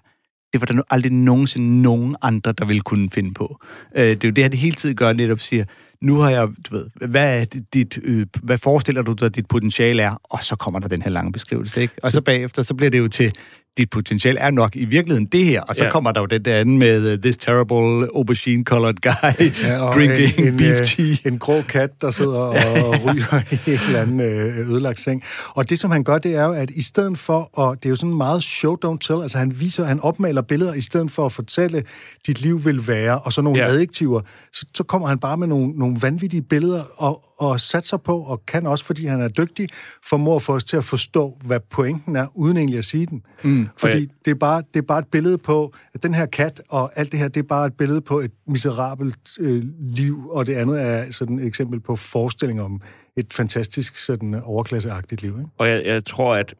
det 0.53 0.61
var 0.61 0.65
der 0.65 0.73
nu 0.73 0.83
aldrig 0.89 1.11
nogensinde 1.11 1.81
nogen 1.81 2.15
andre, 2.21 2.51
der 2.51 2.65
ville 2.65 2.81
kunne 2.81 3.09
finde 3.09 3.33
på. 3.33 3.59
Øh, 3.95 4.09
det 4.09 4.23
er 4.23 4.27
jo 4.27 4.33
det 4.33 4.43
han 4.43 4.53
hele 4.53 4.75
tiden 4.75 4.95
gør, 4.95 5.13
netop 5.13 5.39
siger, 5.39 5.65
nu 6.05 6.15
har 6.15 6.29
jeg, 6.29 6.47
du 6.69 6.75
ved, 6.75 6.85
hvad, 7.07 7.41
er 7.41 7.45
dit, 7.73 7.97
øh, 8.03 8.25
hvad 8.43 8.57
forestiller 8.57 9.01
du 9.01 9.13
dig, 9.13 9.35
dit 9.35 9.47
potentiale 9.47 10.03
er? 10.03 10.21
Og 10.23 10.43
så 10.43 10.55
kommer 10.55 10.79
der 10.79 10.87
den 10.87 11.01
her 11.01 11.09
lange 11.11 11.31
beskrivelse, 11.31 11.81
ikke? 11.81 11.93
Og 12.03 12.09
så 12.11 12.21
bagefter, 12.21 12.63
så 12.63 12.73
bliver 12.73 12.89
det 12.91 12.99
jo 12.99 13.07
til, 13.07 13.31
dit 13.77 13.89
potentiale 13.89 14.39
er 14.39 14.51
nok 14.51 14.75
i 14.75 14.85
virkeligheden 14.85 15.25
det 15.25 15.45
her, 15.45 15.61
og 15.61 15.75
så 15.75 15.83
Ja. 15.83 15.91
kommer 15.91 16.11
der 16.11 16.21
jo 16.21 16.25
den 16.25 16.45
der 16.45 16.59
anden 16.59 16.77
med 16.77 17.13
uh, 17.13 17.19
this 17.19 17.37
terrible 17.37 18.07
aubergine-colored 18.15 18.93
guy 19.01 19.51
Ja, 19.63 19.79
og 19.83 19.93
drinking 19.95 20.39
en, 20.39 20.47
en, 20.53 20.57
beef 20.57 20.79
øh, 20.79 20.85
tea. 20.85 21.15
En 21.31 21.37
grå 21.39 21.61
kat, 21.61 21.89
der 22.01 22.11
sidder 22.11 22.39
og 22.39 22.95
ryger 23.05 23.41
i 23.51 23.71
en 23.71 23.79
eller 23.87 24.01
anden 24.01 24.19
øh, 24.19 24.69
ødelagt 24.69 24.99
seng. 24.99 25.23
Og 25.49 25.69
det, 25.69 25.79
som 25.79 25.91
han 25.91 26.03
gør, 26.03 26.17
det 26.17 26.35
er 26.35 26.45
jo, 26.45 26.51
at 26.53 26.69
i 26.69 26.81
stedet 26.81 27.17
for, 27.17 27.49
og 27.59 27.75
det 27.77 27.85
er 27.85 27.89
jo 27.89 27.95
sådan 27.95 28.15
meget 28.15 28.43
show 28.43 28.75
don't 28.85 28.97
tell, 29.07 29.21
altså 29.21 29.37
han 29.37 29.59
viser, 29.59 29.85
han 29.85 29.99
opmaler 29.99 30.41
billeder, 30.41 30.73
i 30.73 30.81
stedet 30.81 31.11
for 31.11 31.25
at 31.25 31.31
fortælle, 31.31 31.83
dit 32.27 32.41
liv 32.41 32.65
vil 32.65 32.87
være, 32.87 33.19
og 33.19 33.33
så 33.33 33.41
nogle 33.41 33.59
Ja. 33.59 33.65
ja. 33.65 33.71
adjektiver, 33.71 34.21
så, 34.53 34.65
så 34.75 34.83
kommer 34.83 35.07
han 35.07 35.19
bare 35.19 35.37
med 35.37 35.47
nogle, 35.47 35.71
nogle 35.71 35.94
vanvittige 36.01 36.41
billeder, 36.41 36.83
og, 36.97 37.23
og 37.37 37.59
satser 37.59 37.97
på, 37.97 38.19
og 38.19 38.45
kan 38.45 38.67
også, 38.67 38.85
fordi 38.85 39.05
han 39.05 39.21
er 39.21 39.27
dygtig, 39.27 39.67
formår 40.09 40.39
få 40.39 40.53
os 40.53 40.63
til 40.63 40.77
at 40.77 40.83
forstå, 40.83 41.37
hvad 41.45 41.59
pointen 41.71 42.15
er, 42.15 42.27
uden 42.33 42.57
egentlig 42.57 42.77
at 42.77 42.85
sige 42.85 43.05
den. 43.05 43.21
Mm. 43.43 43.67
Fordi 43.77 43.97
jeg- 43.97 44.07
det 44.25 44.31
er, 44.31 44.35
bare, 44.35 44.63
det 44.73 44.79
er 44.79 44.85
bare 44.87 44.99
et 44.99 45.07
billede 45.11 45.37
på, 45.37 45.73
at 45.93 46.03
den 46.03 46.13
her 46.13 46.25
kat 46.25 46.61
og 46.69 46.91
alt 46.99 47.11
det 47.11 47.19
her, 47.19 47.27
det 47.27 47.39
er 47.43 47.47
bare 47.47 47.65
et 47.65 47.73
billede 47.73 48.01
på 48.01 48.19
et 48.19 48.31
miserabelt 48.47 49.17
øh, 49.39 49.63
liv, 49.79 50.29
og 50.29 50.47
det 50.47 50.53
andet 50.53 50.81
er 50.81 51.11
sådan 51.11 51.39
et 51.39 51.45
eksempel 51.45 51.79
på 51.79 51.95
forestilling 51.95 52.61
om 52.61 52.81
et 53.17 53.33
fantastisk 53.33 53.97
sådan 53.97 54.35
overklasseagtigt 54.43 55.21
liv. 55.21 55.31
Ikke? 55.37 55.49
Og 55.57 55.69
jeg, 55.69 55.85
jeg 55.85 56.05
tror, 56.05 56.35
at 56.35 56.53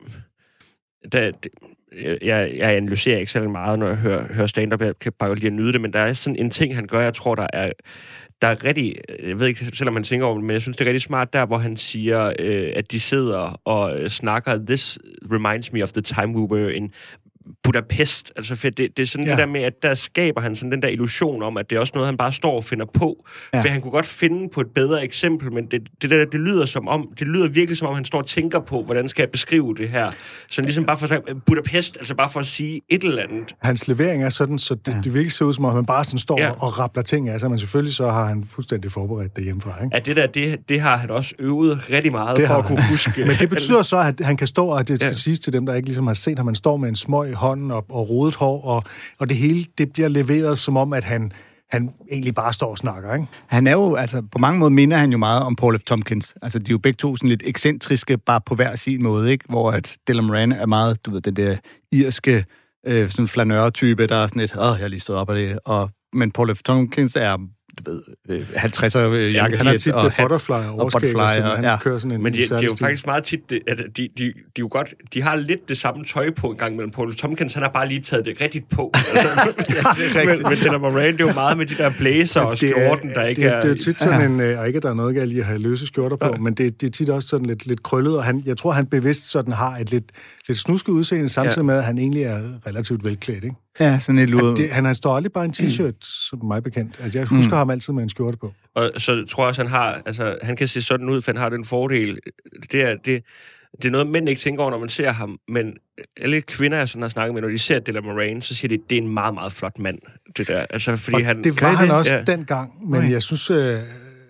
da, 1.11 1.31
det, 1.43 1.47
jeg, 2.21 2.53
jeg 2.57 2.75
analyserer 2.75 3.17
ikke 3.19 3.31
særlig 3.31 3.49
meget, 3.51 3.79
når 3.79 3.87
jeg 3.87 3.95
hører, 3.95 4.33
hører 4.33 4.47
stand-up. 4.47 4.81
Jeg 4.81 4.93
kan 4.99 5.11
bare 5.19 5.31
at 5.31 5.53
nyde 5.53 5.73
det, 5.73 5.81
men 5.81 5.93
der 5.93 5.99
er 5.99 6.13
sådan 6.13 6.35
en 6.39 6.49
ting, 6.49 6.75
han 6.75 6.87
gør, 6.87 7.01
jeg 7.01 7.13
tror, 7.13 7.35
der 7.35 7.47
er, 7.53 7.69
der 8.41 8.47
er 8.47 8.63
rigtig... 8.63 8.95
Jeg 9.23 9.39
ved 9.39 9.47
ikke, 9.47 9.65
selvom 9.73 9.95
han 9.95 10.03
tænker 10.03 10.25
over 10.25 10.35
det, 10.35 10.43
men 10.43 10.53
jeg 10.53 10.61
synes, 10.61 10.77
det 10.77 10.85
er 10.85 10.89
rigtig 10.89 11.01
smart 11.01 11.33
der, 11.33 11.45
hvor 11.45 11.57
han 11.57 11.77
siger, 11.77 12.33
øh, 12.39 12.73
at 12.75 12.91
de 12.91 12.99
sidder 12.99 13.61
og 13.65 13.99
øh, 13.99 14.09
snakker, 14.09 14.65
this 14.65 14.99
reminds 15.31 15.73
me 15.73 15.83
of 15.83 15.91
the 15.91 16.01
time 16.01 16.27
we 16.27 16.41
were 16.41 16.73
in 16.73 16.91
Budapest. 17.63 18.31
Altså, 18.35 18.55
for 18.55 18.69
det, 18.69 18.97
det 18.97 18.99
er 19.03 19.07
sådan 19.07 19.25
ja. 19.25 19.31
Ja. 19.31 19.35
det 19.37 19.39
der 19.47 19.51
med, 19.53 19.61
at 19.61 19.73
der 19.83 19.95
skaber 19.95 20.41
han 20.41 20.55
sådan 20.55 20.71
den 20.71 20.81
der 20.81 20.87
illusion 20.87 21.43
om, 21.43 21.57
at 21.57 21.69
det 21.69 21.75
er 21.75 21.79
også 21.79 21.91
noget, 21.95 22.07
han 22.07 22.17
bare 22.17 22.31
står 22.31 22.55
og 22.55 22.63
finder 22.63 22.85
på. 22.93 23.25
Ja. 23.53 23.57
Ja. 23.57 23.63
For 23.63 23.69
han 23.69 23.81
kunne 23.81 23.91
godt 23.91 24.05
finde 24.05 24.49
på 24.53 24.61
et 24.61 24.67
bedre 24.75 25.03
eksempel, 25.03 25.53
men 25.53 25.65
det, 25.65 25.81
det, 26.01 26.09
der, 26.09 26.25
det 26.25 26.39
lyder 26.39 26.65
som 26.65 26.87
om, 26.87 27.07
det 27.19 27.27
lyder 27.27 27.47
virkelig 27.47 27.77
som 27.77 27.87
om, 27.87 27.95
han 27.95 28.05
står 28.05 28.17
og 28.19 28.25
tænker 28.25 28.59
på, 28.59 28.83
hvordan 28.83 29.09
skal 29.09 29.21
jeg 29.21 29.29
beskrive 29.31 29.75
det 29.77 29.89
her. 29.89 30.07
Så 30.49 30.61
ligesom 30.61 30.85
bare 30.85 30.97
for 30.97 31.03
at 31.03 31.09
sige, 31.09 31.35
Budapest, 31.45 31.97
altså 31.97 32.15
bare 32.15 32.29
for 32.29 32.39
at 32.39 32.45
sige 32.45 32.81
et 32.89 33.03
eller 33.03 33.23
andet. 33.23 33.55
Hans 33.61 33.87
levering 33.87 34.23
er 34.23 34.29
sådan, 34.29 34.59
så 34.59 34.75
det, 34.75 34.87
ja. 34.93 34.97
det 35.03 35.13
virkelig 35.13 35.31
ser 35.31 35.45
ud 35.45 35.53
som 35.53 35.65
om, 35.65 35.75
han 35.75 35.85
bare 35.85 36.03
sådan 36.03 36.19
står 36.19 36.39
Ja. 36.39 36.45
ja. 36.45 36.51
og 36.51 36.79
rappler 36.79 37.03
ting 37.03 37.29
af 37.29 37.39
sig, 37.39 37.49
men 37.49 37.59
selvfølgelig 37.59 37.95
så 37.95 38.11
har 38.11 38.25
han 38.25 38.45
fuldstændig 38.49 38.91
forberedt 38.91 39.35
det 39.35 39.43
hjemmefra. 39.43 39.83
Ikke? 39.83 39.95
At 39.95 40.05
det 40.05 40.15
der, 40.15 40.27
det, 40.27 40.69
det 40.69 40.81
har 40.81 40.97
han 40.97 41.09
også 41.11 41.35
øvet 41.39 41.81
rigtig 41.89 42.11
meget 42.11 42.37
Det 42.37 42.47
for 42.47 42.53
at 42.53 42.65
kunne 42.65 42.87
huske. 42.89 43.25
Men 43.25 43.35
det 43.39 43.49
betyder 43.49 43.81
så, 43.83 43.97
at 43.97 44.19
han 44.25 44.37
kan 44.37 44.47
stå, 44.47 44.65
og 44.67 44.87
det 44.87 44.95
skal 44.97 45.05
Ja. 45.05 45.09
ja. 45.09 45.13
siges 45.13 45.39
til 45.39 45.53
dem, 45.53 45.65
der 45.65 45.73
ikke 45.73 45.87
ligesom 45.87 46.07
har 46.07 46.13
set 46.13 46.37
ham, 46.37 46.47
han 46.47 46.55
står 46.55 46.77
med 46.77 46.89
en 46.89 46.95
smøg 46.95 47.34
i 47.35 47.37
hånden 47.37 47.71
og, 47.71 47.85
og 47.89 48.09
rodet 48.09 48.35
hår, 48.35 48.65
og, 48.65 48.83
og 49.19 49.29
det 49.29 49.37
hele 49.37 49.65
det 49.77 49.93
bliver 49.93 50.07
leveret 50.07 50.57
som 50.57 50.77
om, 50.77 50.93
at 50.93 51.03
han, 51.03 51.31
han 51.71 51.93
egentlig 52.11 52.35
bare 52.35 52.53
står 52.53 52.71
og 52.71 52.77
snakker. 52.77 53.13
Ikke? 53.13 53.27
Han 53.47 53.67
er 53.67 53.71
jo, 53.71 53.95
altså 53.95 54.21
på 54.31 54.37
mange 54.37 54.59
måder 54.59 54.69
minder 54.69 54.97
han 54.97 55.11
jo 55.11 55.17
meget 55.17 55.43
om 55.43 55.55
Paul 55.55 55.79
F. 55.79 55.83
Tompkins. 55.83 56.33
Altså 56.41 56.59
de 56.59 56.69
er 56.69 56.73
jo 56.73 56.77
begge 56.77 56.97
to 56.97 57.15
sådan 57.17 57.29
lidt 57.29 57.43
ekscentriske, 57.45 58.17
bare 58.17 58.41
på 58.45 58.55
hver 58.55 58.75
sin 58.75 59.03
måde, 59.03 59.31
ikke? 59.31 59.45
Hvor 59.49 59.71
at 59.71 59.97
Dylan 60.07 60.23
Moran 60.23 60.51
er 60.51 60.65
meget, 60.65 61.05
du 61.05 61.11
ved, 61.11 61.21
den 61.21 61.35
der 61.35 61.57
irske, 61.91 62.45
øh, 62.87 63.09
sådan 63.09 63.27
flanør-type, 63.27 64.07
der 64.07 64.15
er 64.15 64.27
sådan 64.27 64.39
lidt, 64.39 64.55
åh, 64.55 64.61
jeg 64.61 64.77
har 64.77 64.87
lige 64.87 64.99
stået 64.99 65.19
op 65.19 65.29
af 65.29 65.35
det. 65.35 65.59
Og, 65.65 65.89
men 66.13 66.31
Paul 66.31 66.55
F. 66.55 66.63
Tompkins 66.63 67.15
er, 67.15 67.37
du 67.85 67.91
ved, 67.91 68.01
øh, 68.29 68.41
50'er 68.55 68.97
øh, 68.99 69.33
jakkesæt 69.33 69.57
Han 69.57 69.71
har 69.71 69.77
tit 69.77 69.93
og 69.93 70.03
det 70.03 70.11
hat. 70.11 70.23
butterfly 70.23 70.51
og 70.53 70.79
overskæg, 70.79 71.01
butterfly, 71.01 71.21
og 71.21 71.29
sådan, 71.29 71.55
han 71.55 71.63
ja. 71.63 71.77
kører 71.79 71.97
sådan 71.97 72.11
en 72.11 72.23
Men 72.23 72.33
de, 72.33 72.37
en 72.43 72.49
de 72.49 72.55
er 72.55 72.61
jo 72.61 72.75
faktisk 72.79 73.05
meget 73.05 73.23
tit, 73.23 73.49
det- 73.49 73.59
at 73.67 73.77
de, 73.77 73.83
de, 73.97 74.09
de, 74.17 74.27
er 74.27 74.31
jo 74.59 74.67
godt, 74.71 74.93
de 75.13 75.21
har 75.21 75.35
lidt 75.35 75.69
det 75.69 75.77
samme 75.77 76.03
tøj 76.05 76.29
på 76.31 76.47
en 76.47 76.57
gang 76.57 76.75
mellem 76.75 76.91
Paul 76.91 77.13
Tompkins, 77.13 77.53
han 77.53 77.63
har 77.63 77.69
bare 77.71 77.87
lige 77.87 78.01
taget 78.01 78.25
det 78.25 78.41
rigtigt 78.41 78.69
på. 78.69 78.91
Altså, 79.13 79.27
men, 80.25 80.41
men 80.49 80.57
Dylan 80.57 80.81
Moran, 80.81 81.13
det 81.13 81.21
er 81.21 81.25
jo 81.27 81.33
meget 81.33 81.57
med 81.57 81.65
de 81.65 81.75
der 81.75 81.91
blazer 81.99 82.41
og 82.41 82.59
Det 82.61 82.69
skjorten, 82.73 83.09
der 83.09 83.23
ikke 83.25 83.41
det, 83.41 83.51
er... 83.51 83.55
Det 83.61 83.65
er 83.65 83.73
jo 83.73 83.79
tit 83.79 83.99
sådan 83.99 84.31
en, 84.31 84.39
øh, 84.39 84.59
og 84.59 84.67
ikke 84.67 84.77
at 84.77 84.83
der 84.83 84.89
er 84.89 84.93
noget 84.93 85.15
galt 85.15 85.31
i 85.31 85.39
at 85.39 85.45
have 85.45 85.59
løse 85.59 85.87
skjorter 85.87 86.15
på, 86.15 86.35
men 86.41 86.53
det, 86.53 86.81
det 86.81 86.87
er 86.87 86.91
tit 86.91 87.09
også 87.09 87.27
sådan 87.29 87.45
lidt, 87.45 87.65
lidt 87.65 87.83
krøllet, 87.83 88.17
og 88.17 88.23
han, 88.23 88.43
jeg 88.45 88.57
tror, 88.57 88.71
han 88.71 88.85
bevidst 88.85 89.31
sådan 89.31 89.53
har 89.53 89.77
et 89.77 89.91
lidt, 89.91 90.03
lidt 90.47 90.59
snusket 90.59 90.91
udseende, 90.93 91.29
samtidig 91.29 91.57
Ja. 91.57 91.63
med, 91.63 91.77
at 91.77 91.83
han 91.83 91.97
egentlig 91.97 92.23
er 92.23 92.39
relativt 92.67 93.05
velklædt. 93.05 93.43
Ikke? 93.43 93.55
Ja, 93.79 93.99
sådan 93.99 94.19
et 94.19 94.29
lur. 94.29 94.55
Det, 94.55 94.69
han, 94.69 94.85
han 94.85 94.95
står 94.95 95.15
aldrig 95.15 95.31
bare 95.33 95.45
en 95.45 95.53
t-shirt, 95.57 95.97
som 96.29 96.45
mig 96.45 96.63
bekendt. 96.63 96.99
Altså, 97.03 97.17
jeg 97.19 97.27
husker 97.27 97.51
mm. 97.53 97.57
ham 97.57 97.69
altid 97.69 97.93
med 97.93 98.03
en 98.03 98.09
skjorte 98.09 98.37
på. 98.37 98.53
Og 98.75 98.91
så 98.97 99.25
tror 99.29 99.43
jeg 99.43 99.47
også, 99.47 99.61
han 99.61 99.71
har, 99.71 100.01
altså, 100.05 100.37
han 100.41 100.55
kan 100.55 100.67
se 100.67 100.81
sådan 100.81 101.09
ud, 101.09 101.21
for 101.21 101.31
han 101.31 101.41
har 101.41 101.49
den 101.49 101.65
fordel. 101.65 102.19
Det 102.71 102.81
er, 102.81 102.95
det, 103.05 103.23
det 103.81 103.85
er 103.85 103.89
noget, 103.91 104.07
mænd 104.07 104.29
ikke 104.29 104.41
tænker 104.41 104.61
over, 104.61 104.71
når 104.71 104.79
man 104.79 104.89
ser 104.89 105.11
ham, 105.11 105.39
men 105.47 105.73
alle 106.21 106.41
kvinder, 106.41 106.77
jeg 106.77 106.89
sådan 106.89 107.01
har 107.01 107.09
snakket 107.09 107.33
med, 107.33 107.41
når 107.41 107.49
de 107.49 107.57
ser 107.57 107.79
Dylan 107.79 108.03
Moran, 108.03 108.41
så 108.41 108.55
siger 108.55 108.69
de, 108.69 108.83
det 108.89 108.97
er 108.97 109.01
en 109.01 109.13
meget, 109.13 109.33
meget 109.33 109.51
flot 109.53 109.79
mand, 109.79 109.97
det 110.37 110.47
der. 110.47 110.65
Altså, 110.69 110.97
fordi 110.97 111.15
Og 111.15 111.25
han, 111.25 111.43
det 111.43 111.61
var 111.61 111.67
han 111.69 111.87
det? 111.87 111.95
også 111.95 112.15
Ja. 112.15 112.21
dengang, 112.23 112.89
men 112.89 112.99
Okay. 112.99 113.11
jeg 113.11 113.21
synes... 113.21 113.49
Øh, 113.51 113.57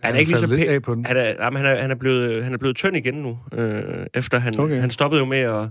Han 0.03 0.15
er 0.15 0.19
ikke 0.19 0.31
lige 0.31 0.39
så 0.39 0.47
pæn. 0.47 0.67
af 0.67 0.81
på 0.81 0.95
den. 0.95 1.05
Han 1.05 1.17
er, 1.17 1.23
jamen, 1.43 1.57
han, 1.61 1.65
er, 1.65 1.81
han, 1.81 1.91
er 1.91 1.95
blevet, 1.95 2.43
han 2.43 2.53
er 2.53 2.57
blevet 2.57 2.75
tynd 2.75 2.97
igen 2.97 3.13
nu, 3.13 3.39
øh, 3.53 3.83
efter 4.13 4.39
han, 4.39 4.59
okay. 4.59 4.79
han 4.79 4.89
stoppede 4.89 5.19
jo 5.21 5.25
med 5.27 5.37
at... 5.39 5.67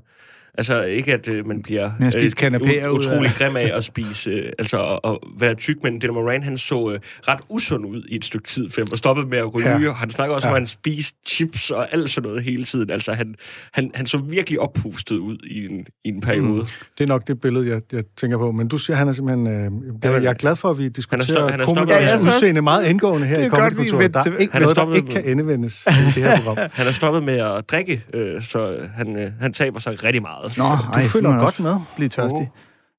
Altså 0.58 0.82
ikke, 0.82 1.12
at 1.12 1.28
øh, 1.28 1.46
man 1.46 1.62
bliver 1.62 1.90
at 2.00 2.12
spise 2.12 2.36
kanapéer 2.40 2.56
ud 2.68 2.68
af- 2.76 2.88
utrolig 2.90 3.30
grim 3.38 3.56
af 3.56 3.70
at 3.74 3.84
spise, 3.84 4.30
øh, 4.30 4.52
altså 4.58 4.82
at, 5.04 5.10
at 5.10 5.18
være 5.40 5.54
tyk, 5.54 5.76
men 5.82 6.00
Dylan 6.00 6.14
Moran, 6.14 6.42
han 6.42 6.58
så 6.58 6.90
øh, 6.92 6.98
ret 7.28 7.40
usund 7.48 7.86
ud 7.86 8.02
i 8.08 8.16
et 8.16 8.24
stykke 8.24 8.48
tid, 8.48 8.70
for 8.70 8.80
han 8.80 8.86
var 8.90 8.96
stoppet 8.96 9.28
med 9.28 9.38
at 9.38 9.54
ryge, 9.54 9.68
Ja. 9.80 9.88
og 9.88 9.96
han 9.96 10.10
snakker 10.10 10.34
også 10.34 10.46
Ja. 10.48 10.52
om, 10.52 10.56
at 10.56 10.60
han 10.60 10.66
spiste 10.66 11.18
chips 11.28 11.70
og 11.70 11.92
alt 11.92 12.10
sådan 12.10 12.28
noget 12.28 12.44
hele 12.44 12.64
tiden. 12.64 12.90
Altså 12.90 13.12
han, 13.12 13.34
han, 13.72 13.90
han 13.94 14.06
så 14.06 14.18
virkelig 14.18 14.60
oppustet 14.60 15.16
ud 15.16 15.36
i 15.50 15.66
en, 15.66 15.86
i 16.04 16.08
en 16.08 16.20
periode. 16.20 16.60
Mm. 16.60 16.66
Det 16.98 17.04
er 17.04 17.08
nok 17.08 17.26
det 17.26 17.40
billede, 17.40 17.68
jeg, 17.68 17.80
jeg 17.92 18.02
tænker 18.16 18.38
på. 18.38 18.52
Men 18.52 18.68
du 18.68 18.78
siger, 18.78 18.96
han 18.96 19.08
er 19.08 19.12
simpelthen... 19.12 19.46
Øh, 19.46 20.12
jeg, 20.14 20.22
jeg 20.22 20.30
er 20.30 20.34
glad 20.34 20.56
for, 20.56 20.70
at 20.70 20.78
vi 20.78 20.88
diskuterer 20.88 21.48
er 21.48 21.64
komikernes 21.64 22.10
Ja, 22.10 22.16
udseende 22.16 22.62
meget 22.62 22.86
indgående 22.86 23.26
her 23.26 23.36
det 23.36 23.42
i 23.42 23.46
er 23.46 23.50
godt, 23.50 23.62
vi 23.78 23.88
Comedykontoret. 23.88 24.14
Der 24.14 24.32
er 24.32 24.36
ikke 24.38 24.52
Han 24.52 24.62
er 24.62 24.66
noget, 24.66 24.76
der 24.76 24.94
ikke 24.94 25.06
med- 25.06 25.12
kan 25.22 25.24
endevendes 25.30 25.86
i 25.86 25.90
det 26.14 26.22
her 26.22 26.36
program. 26.40 26.56
Han 26.72 26.86
er 26.86 26.92
stoppet 26.92 27.22
med 27.22 27.34
at 27.34 27.64
drikke, 27.70 28.04
øh, 28.14 28.42
så 28.42 28.76
han, 28.94 29.18
øh, 29.18 29.30
han 29.40 29.52
taber 29.52 29.80
sig 29.80 30.04
rigtig 30.04 30.22
meget. 30.22 30.43
Nå, 30.56 30.64
Du 30.94 31.08
følger 31.08 31.38
godt 31.38 31.60
med. 31.60 31.74
blive 31.96 32.08
tørstig. 32.08 32.50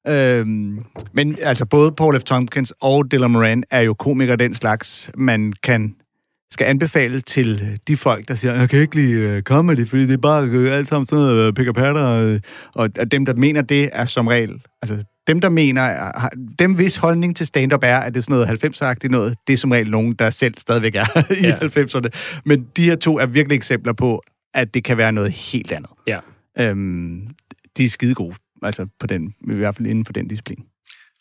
Øhm, 0.08 0.78
men 1.12 1.36
altså, 1.42 1.64
både 1.66 1.92
Paul 1.92 2.20
F. 2.20 2.22
Tompkins 2.22 2.72
og 2.80 3.10
Dylan 3.12 3.30
Moran 3.30 3.64
er 3.70 3.80
jo 3.80 3.94
komikere 3.94 4.36
den 4.36 4.54
slags, 4.54 5.10
man 5.16 5.52
kan 5.62 5.94
skal 6.52 6.64
anbefale 6.66 7.20
til 7.20 7.78
de 7.88 7.96
folk, 7.96 8.28
der 8.28 8.34
siger, 8.34 8.54
jeg 8.54 8.68
kan 8.70 8.78
ikke 8.80 8.94
lide 8.94 9.36
uh, 9.36 9.42
comedy, 9.42 9.86
fordi 9.88 10.02
det 10.06 10.12
er 10.14 10.18
bare 10.18 10.44
uh, 10.44 10.72
alt 10.76 10.88
sammen 10.88 11.06
sådan 11.06 11.24
noget 11.24 11.48
uh, 11.48 11.54
pick 11.54 11.68
og 11.68 11.74
patter, 11.74 12.34
uh, 12.34 12.40
og, 12.74 12.90
og 12.98 13.10
dem, 13.10 13.24
der 13.26 13.34
mener 13.34 13.60
det, 13.62 13.90
er 13.92 14.06
som 14.06 14.26
regel, 14.26 14.62
altså 14.82 15.04
dem, 15.26 15.40
der 15.40 15.48
mener, 15.48 15.82
er- 15.82 16.18
har, 16.20 16.30
dem 16.58 16.74
hvis 16.74 16.96
holdning 16.96 17.36
til 17.36 17.46
stand-up 17.46 17.80
er, 17.84 17.98
at 17.98 18.14
det 18.14 18.18
er 18.20 18.22
sådan 18.22 18.46
noget 18.46 18.64
90'er-agtigt 18.64 19.08
noget, 19.08 19.36
det 19.46 19.52
er 19.52 19.56
som 19.56 19.70
regel 19.70 19.90
nogen, 19.90 20.12
der 20.14 20.30
selv 20.30 20.54
stadigvæk 20.58 20.94
er 20.94 21.32
i 21.40 21.46
Ja. 21.46 21.56
90'erne. 21.56 22.40
Men 22.44 22.66
de 22.76 22.84
her 22.84 22.96
to 22.96 23.18
er 23.18 23.26
virkelig 23.26 23.56
eksempler 23.56 23.92
på, 23.92 24.22
at 24.54 24.74
det 24.74 24.84
kan 24.84 24.96
være 24.96 25.12
noget 25.12 25.32
helt 25.32 25.72
andet. 25.72 25.90
Ja. 26.06 26.18
Øhm, 26.58 27.28
de 27.76 27.84
er 27.84 27.88
skide 27.88 28.14
gode, 28.14 28.34
altså 28.62 28.86
på 28.98 29.06
den, 29.06 29.34
i 29.50 29.54
hvert 29.54 29.76
fald 29.76 29.88
inden 29.88 30.04
for 30.04 30.12
den 30.12 30.28
disciplin. 30.28 30.66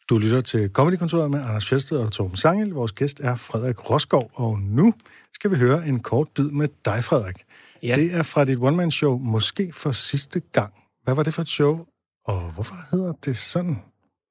Du 0.09 0.17
lytter 0.17 0.41
til 0.41 0.69
Comedykontoret 0.69 1.31
med 1.31 1.39
Anders 1.39 1.65
Fjeldsted 1.69 1.97
og 1.97 2.11
Torben 2.11 2.37
Sangel. 2.37 2.69
Vores 2.69 2.91
gæst 2.91 3.19
er 3.19 3.35
Frederik 3.35 3.89
Roskov, 3.89 4.31
og 4.33 4.59
nu 4.59 4.93
skal 5.33 5.51
vi 5.51 5.55
høre 5.55 5.87
en 5.87 5.99
kort 5.99 6.27
bid 6.35 6.49
med 6.49 6.67
dig, 6.85 7.03
Frederik. 7.03 7.35
Ja. 7.83 7.95
Det 7.95 8.15
er 8.15 8.23
fra 8.23 8.45
dit 8.45 8.57
one-man-show, 8.59 9.17
måske 9.17 9.73
for 9.73 9.91
sidste 9.91 10.39
gang. 10.39 10.73
Hvad 11.03 11.15
var 11.15 11.23
det 11.23 11.33
for 11.33 11.41
et 11.41 11.49
show, 11.49 11.85
og 12.25 12.51
hvorfor 12.51 12.75
hedder 12.91 13.13
det 13.25 13.37
sådan? 13.37 13.77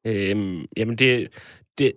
Øhm, 0.06 0.64
jamen, 0.76 0.96
det, 0.98 1.28
det, 1.78 1.92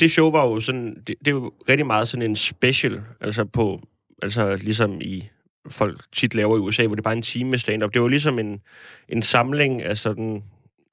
det 0.00 0.10
show 0.10 0.30
var 0.30 0.46
jo 0.46 0.60
sådan... 0.60 1.02
Det, 1.06 1.14
det 1.24 1.30
jo 1.30 1.52
rigtig 1.68 1.86
meget 1.86 2.08
sådan 2.08 2.30
en 2.30 2.36
special, 2.36 3.02
altså 3.20 3.44
på... 3.44 3.80
Altså 4.22 4.56
ligesom 4.56 5.00
i 5.00 5.28
folk 5.70 6.00
tit 6.12 6.34
laver 6.34 6.56
i 6.56 6.60
USA, 6.60 6.86
hvor 6.86 6.94
det 6.94 7.00
er 7.00 7.02
bare 7.02 7.16
en 7.16 7.22
time 7.22 7.50
med 7.50 7.58
stand-up. 7.58 7.94
Det 7.94 8.02
var 8.02 8.08
ligesom 8.08 8.38
en, 8.38 8.60
en 9.08 9.22
samling 9.22 9.82
af 9.82 9.98
sådan... 9.98 10.42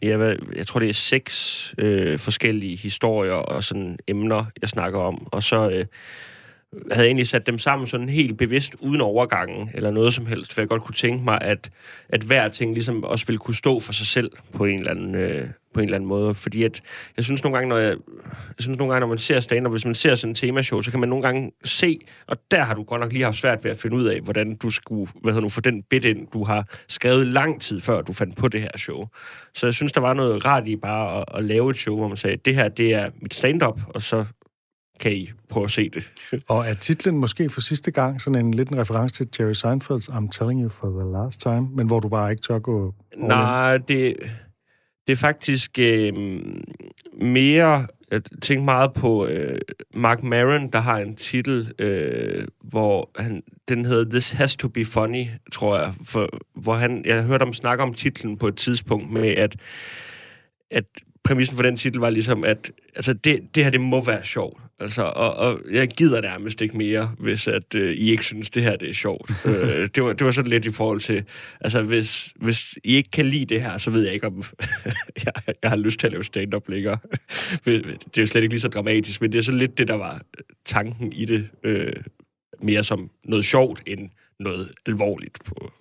Ja, 0.02 0.18
hvad, 0.18 0.36
jeg 0.56 0.68
tror, 0.68 0.80
det 0.80 0.90
er 0.90 0.94
seks 0.94 1.76
øh, 1.78 2.20
forskellige 2.20 2.78
historier 2.78 3.34
og 3.34 3.64
sådan 3.64 4.00
emner, 4.08 4.46
jeg 4.62 4.70
snakker 4.70 5.00
om. 5.00 5.28
Og 5.32 5.44
så 5.44 5.70
øh, 5.70 5.86
havde 6.92 7.08
egentlig 7.08 7.28
sat 7.28 7.48
dem 7.48 7.60
sammen 7.60 7.88
sådan 7.88 8.10
helt 8.10 8.38
bevidst 8.38 8.76
uden 8.82 9.02
overgangen 9.02 9.72
eller 9.74 9.92
noget 9.92 10.14
som 10.14 10.26
helst, 10.26 10.54
for 10.54 10.62
jeg 10.62 10.68
godt 10.68 10.82
kunne 10.82 10.96
tænke 10.96 11.24
mig, 11.24 11.42
at, 11.42 11.70
at 12.10 12.22
hver 12.22 12.50
ting 12.50 12.74
ligesom 12.74 13.04
også 13.04 13.26
ville 13.26 13.40
kunne 13.40 13.56
stå 13.56 13.80
for 13.80 13.94
sig 13.94 14.08
selv 14.08 14.32
på 14.54 14.66
en 14.66 14.80
eller 14.80 14.92
anden, 14.92 15.16
øh, 15.16 15.48
på 15.74 15.80
en 15.80 15.86
eller 15.86 15.96
anden 15.96 16.08
måde. 16.08 16.36
Fordi 16.36 16.64
at, 16.64 16.82
jeg 17.18 17.26
synes 17.26 17.44
nogle 17.44 17.58
gange, 17.58 17.70
når 17.70 17.78
jeg, 17.78 17.96
jeg 18.26 18.60
synes 18.60 18.78
nogle 18.78 18.94
gange, 18.94 19.00
når 19.00 19.08
man 19.08 19.18
ser 19.18 19.40
stand 19.40 19.68
hvis 19.68 19.86
man 19.86 19.96
ser 19.96 20.16
sådan 20.16 20.32
en 20.32 20.36
temashow, 20.36 20.82
så 20.82 20.92
kan 20.92 21.00
man 21.00 21.10
nogle 21.10 21.24
gange 21.24 21.52
se, 21.64 22.00
og 22.28 22.38
der 22.52 22.64
har 22.64 22.74
du 22.74 22.84
godt 22.84 23.02
nok 23.02 23.12
lige 23.12 23.24
haft 23.24 23.38
svært 23.38 23.64
ved 23.64 23.72
at 23.72 23.78
finde 23.78 23.96
ud 23.96 24.06
af, 24.06 24.22
hvordan 24.22 24.56
du 24.56 24.70
skulle, 24.70 25.12
hvad 25.22 25.34
hedder 25.34 25.42
nu, 25.42 25.50
få 25.50 25.62
den 25.62 25.84
bit 25.84 26.06
ind, 26.06 26.28
du 26.34 26.44
har 26.44 26.66
skrevet 26.88 27.28
lang 27.28 27.62
tid 27.62 27.80
før, 27.80 28.02
du 28.02 28.14
fandt 28.14 28.38
på 28.38 28.48
det 28.48 28.62
her 28.62 28.78
show. 28.78 29.06
Så 29.54 29.68
jeg 29.68 29.74
synes, 29.74 29.92
der 29.92 30.02
var 30.02 30.14
noget 30.14 30.46
rart 30.46 30.68
i 30.68 30.76
bare 30.76 31.20
at, 31.20 31.26
at 31.34 31.44
lave 31.44 31.70
et 31.70 31.78
show, 31.78 31.98
hvor 31.98 32.08
man 32.08 32.18
sagde, 32.18 32.38
det 32.46 32.56
her, 32.56 32.68
det 32.68 32.94
er 32.94 33.10
mit 33.22 33.34
stand-up, 33.34 33.82
og 33.88 34.02
så 34.02 34.26
kan 35.00 35.12
I 35.12 35.30
prøve 35.50 35.64
at 35.64 35.72
se 35.72 35.90
det. 35.90 36.04
Og 36.50 36.66
er 36.68 36.74
titlen 36.74 37.18
måske 37.18 37.50
for 37.50 37.62
sidste 37.62 37.92
gang 37.92 38.22
sådan 38.22 38.46
en 38.46 38.54
lidt 38.54 38.70
en 38.70 38.80
reference 38.80 39.16
til 39.16 39.30
Jerry 39.40 39.54
Seinfelds 39.54 40.10
I'm 40.10 40.30
telling 40.32 40.64
you 40.64 40.70
for 40.70 41.02
the 41.02 41.12
last 41.12 41.42
time, 41.42 41.70
men 41.76 41.88
hvor 41.88 42.00
du 42.00 42.10
bare 42.10 42.32
ikke 42.32 42.42
tør 42.42 42.60
gå? 42.60 42.94
Nej, 43.18 43.78
det, 43.78 44.16
det 45.08 45.14
er 45.14 45.18
faktisk 45.18 45.80
øh, 45.80 46.14
mere... 47.22 47.88
Jeg 48.12 48.22
tænker 48.42 48.66
meget 48.66 48.94
på 48.94 49.28
øh, 49.28 49.58
Mark 49.94 50.24
Maron, 50.24 50.72
der 50.72 50.80
har 50.80 50.98
en 50.98 51.16
titel, 51.16 51.74
øh, 51.80 52.48
hvor 52.64 53.10
han, 53.16 53.44
den 53.68 53.86
hedder 53.86 54.10
This 54.10 54.32
Has 54.32 54.56
to 54.56 54.68
Be 54.68 54.86
Funny, 54.86 55.26
tror 55.52 55.78
jeg. 55.78 55.94
For, 56.04 56.30
hvor 56.56 56.74
han, 56.74 57.06
jeg 57.06 57.24
hørte 57.24 57.44
ham 57.44 57.54
snakke 57.54 57.84
om 57.84 57.94
titlen 57.94 58.38
på 58.38 58.48
et 58.48 58.56
tidspunkt 58.56 59.12
med, 59.12 59.28
at, 59.28 59.56
at 60.72 60.86
præmissen 61.24 61.56
for 61.56 61.64
den 61.64 61.78
titel 61.78 62.00
var 62.00 62.10
ligesom, 62.10 62.44
at 62.44 62.72
altså 62.96 63.14
det, 63.14 63.56
det 63.56 63.64
her, 63.64 63.72
det 63.72 63.82
må 63.82 64.06
være 64.06 64.24
sjovt. 64.24 64.62
Altså, 64.80 65.02
og, 65.02 65.34
og 65.34 65.60
jeg 65.72 65.88
gider 65.88 66.22
nærmest 66.22 66.62
ikke 66.62 66.78
mere, 66.78 67.12
hvis 67.20 67.48
at, 67.48 67.76
øh, 67.76 67.94
I 67.94 68.12
ikke 68.12 68.26
synes, 68.26 68.50
det 68.50 68.64
her 68.64 68.76
det 68.76 68.90
er 68.90 68.94
sjovt. 68.94 69.32
øh, 69.46 69.90
det, 69.96 70.04
var, 70.04 70.14
det 70.14 70.26
var 70.26 70.32
sådan 70.32 70.50
lidt 70.50 70.66
i 70.66 70.72
forhold 70.72 71.00
til, 71.00 71.24
altså 71.62 71.82
hvis, 71.82 72.34
hvis 72.36 72.76
I 72.84 72.96
ikke 72.96 73.12
kan 73.12 73.26
lide 73.26 73.46
det 73.46 73.62
her, 73.62 73.78
så 73.78 73.92
ved 73.92 74.04
jeg 74.04 74.14
ikke, 74.14 74.28
om 74.28 74.44
jeg, 75.26 75.34
jeg 75.64 75.70
har 75.70 75.78
lyst 75.78 76.00
til 76.00 76.08
at 76.08 76.14
lave 76.14 76.24
stand-up 76.24 76.70
længere. 76.70 76.98
det 77.66 77.86
er 77.86 78.22
jo 78.22 78.26
slet 78.26 78.42
ikke 78.42 78.54
lige 78.54 78.62
så 78.62 78.68
dramatisk, 78.68 79.22
men 79.22 79.32
det 79.32 79.38
er 79.38 79.44
sådan 79.44 79.60
lidt 79.60 79.78
det, 79.78 79.88
der 79.88 79.94
var 79.94 80.22
tanken 80.66 81.14
i 81.14 81.26
det. 81.26 81.50
Øh, 81.64 81.94
mere 82.62 82.84
som 82.84 83.10
noget 83.24 83.46
sjovt, 83.46 83.84
end 83.86 84.10
noget 84.40 84.72
alvorligt 84.86 85.40
på 85.46 85.72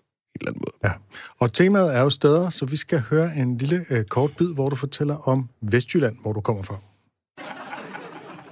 eller 0.41 0.51
anden 0.51 0.63
måde. 0.67 0.77
Ja. 0.85 0.93
Og 1.39 1.53
temaet 1.53 1.97
er 1.97 2.01
jo 2.01 2.11
steder, 2.11 2.51
så 2.51 2.67
vi 2.67 2.77
skal 2.77 3.01
høre 3.01 3.31
en 3.37 3.59
lille 3.59 3.85
øh, 3.91 4.05
kort 4.05 4.37
bid, 4.37 4.55
hvor 4.55 4.69
du 4.69 4.77
fortæller 4.77 5.29
om 5.29 5.49
Vestjylland, 5.61 6.17
hvor 6.23 6.33
du 6.33 6.41
kommer 6.41 6.63
fra. 6.63 6.77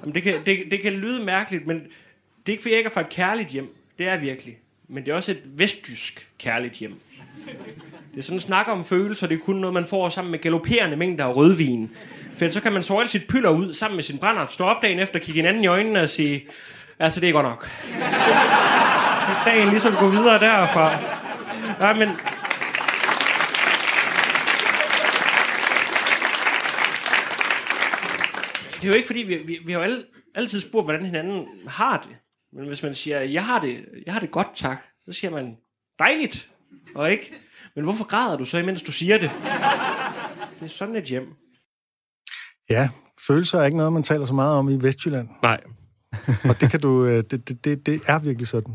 Jamen, 0.01 0.15
det, 0.15 0.23
kan, 0.23 0.35
det, 0.47 0.59
det 0.71 0.83
kan 0.83 0.93
lyde 0.93 1.25
mærkeligt, 1.25 1.67
men 1.67 1.77
det 1.77 2.49
er 2.49 2.51
ikke, 2.53 2.63
fordi 2.63 2.73
jeg 2.73 2.79
ikke 2.79 2.89
er 2.89 2.93
fra 2.93 3.01
et 3.01 3.09
kærligt 3.09 3.49
hjem. 3.49 3.77
Det 3.99 4.09
er 4.09 4.17
virkelig. 4.17 4.59
Men 4.89 5.05
det 5.05 5.11
er 5.11 5.17
også 5.17 5.31
et 5.31 5.43
vestjysk 5.45 6.31
kærligt 6.39 6.75
hjem. 6.75 6.95
Det 8.13 8.19
er 8.19 8.23
sådan 8.23 8.37
en 8.37 8.41
snak 8.41 8.69
om 8.69 8.85
følelser. 8.85 9.27
Det 9.27 9.35
er 9.35 9.45
kun 9.45 9.57
noget, 9.57 9.75
man 9.75 9.87
får 9.87 10.09
sammen 10.09 10.31
med 10.31 10.39
galopperende 10.39 10.97
mængder 10.97 11.25
af 11.25 11.37
rødvin. 11.37 11.91
For 12.37 12.49
så 12.49 12.61
kan 12.61 12.73
man 12.73 12.83
så 12.83 12.99
alt 12.99 13.11
sit 13.11 13.27
pyller 13.29 13.51
ud 13.51 13.75
sammen 13.75 13.97
med 13.97 14.05
sin 14.05 14.19
brænder, 14.19 14.47
stå 14.47 14.65
op 14.65 14.83
dagen 14.83 14.99
efter, 14.99 15.19
kigge 15.19 15.41
hinanden 15.41 15.65
i 15.65 15.67
øjnene 15.67 16.01
og 16.01 16.09
sige, 16.09 16.47
altså 16.99 17.21
det 17.21 17.29
er 17.29 17.33
godt 17.33 17.47
nok. 17.47 17.65
Så 19.21 19.27
kan 19.27 19.37
dagen 19.47 19.69
ligesom 19.69 19.95
gå 19.95 20.09
videre 20.09 20.39
derfra. 20.39 20.99
Nej, 21.81 21.93
men 21.93 22.09
det 28.75 28.85
er 28.85 28.89
jo 28.89 28.95
ikke 28.95 29.07
fordi, 29.07 29.21
vi, 29.21 29.37
vi, 29.37 29.59
vi 29.67 29.73
har 29.73 29.79
jo 29.79 29.85
alle, 29.85 30.05
altid 30.35 30.61
spurgt, 30.61 30.87
hvordan 30.87 31.05
hinanden 31.05 31.47
har 31.69 32.07
det. 32.09 32.17
Men 32.53 32.67
hvis 32.67 32.83
man 32.83 32.95
siger, 32.95 33.21
jeg 33.21 33.45
har 33.45 33.61
det, 33.61 33.85
jeg 34.07 34.15
har 34.15 34.21
det 34.21 34.31
godt, 34.31 34.49
tak, 34.55 34.79
så 35.05 35.13
siger 35.13 35.31
man, 35.31 35.57
dejligt, 35.99 36.51
og 36.95 37.11
ikke, 37.11 37.33
men 37.75 37.85
hvorfor 37.85 38.05
græder 38.05 38.37
du 38.37 38.45
så, 38.45 38.59
imens 38.59 38.83
du 38.83 38.93
siger 38.93 39.19
det? 39.19 39.31
Det 40.55 40.63
er 40.63 40.67
sådan 40.67 40.97
et 40.97 41.05
hjem. 41.05 41.35
Ja, 42.71 42.89
følelser 43.27 43.61
er 43.61 43.65
ikke 43.65 43.77
noget, 43.77 43.93
man 43.93 44.03
taler 44.03 44.25
så 44.25 44.35
meget 44.35 44.59
om 44.59 44.69
i 44.69 44.77
Vestjylland. 44.77 45.29
Nej. 45.43 45.61
Og 46.49 46.61
det 46.61 46.71
kan 46.71 46.81
du, 46.81 47.05
øh, 47.05 47.25
det, 47.31 47.49
det, 47.49 47.65
det, 47.65 47.87
det 47.87 48.01
er 48.07 48.19
virkelig 48.19 48.49
sådan. 48.49 48.75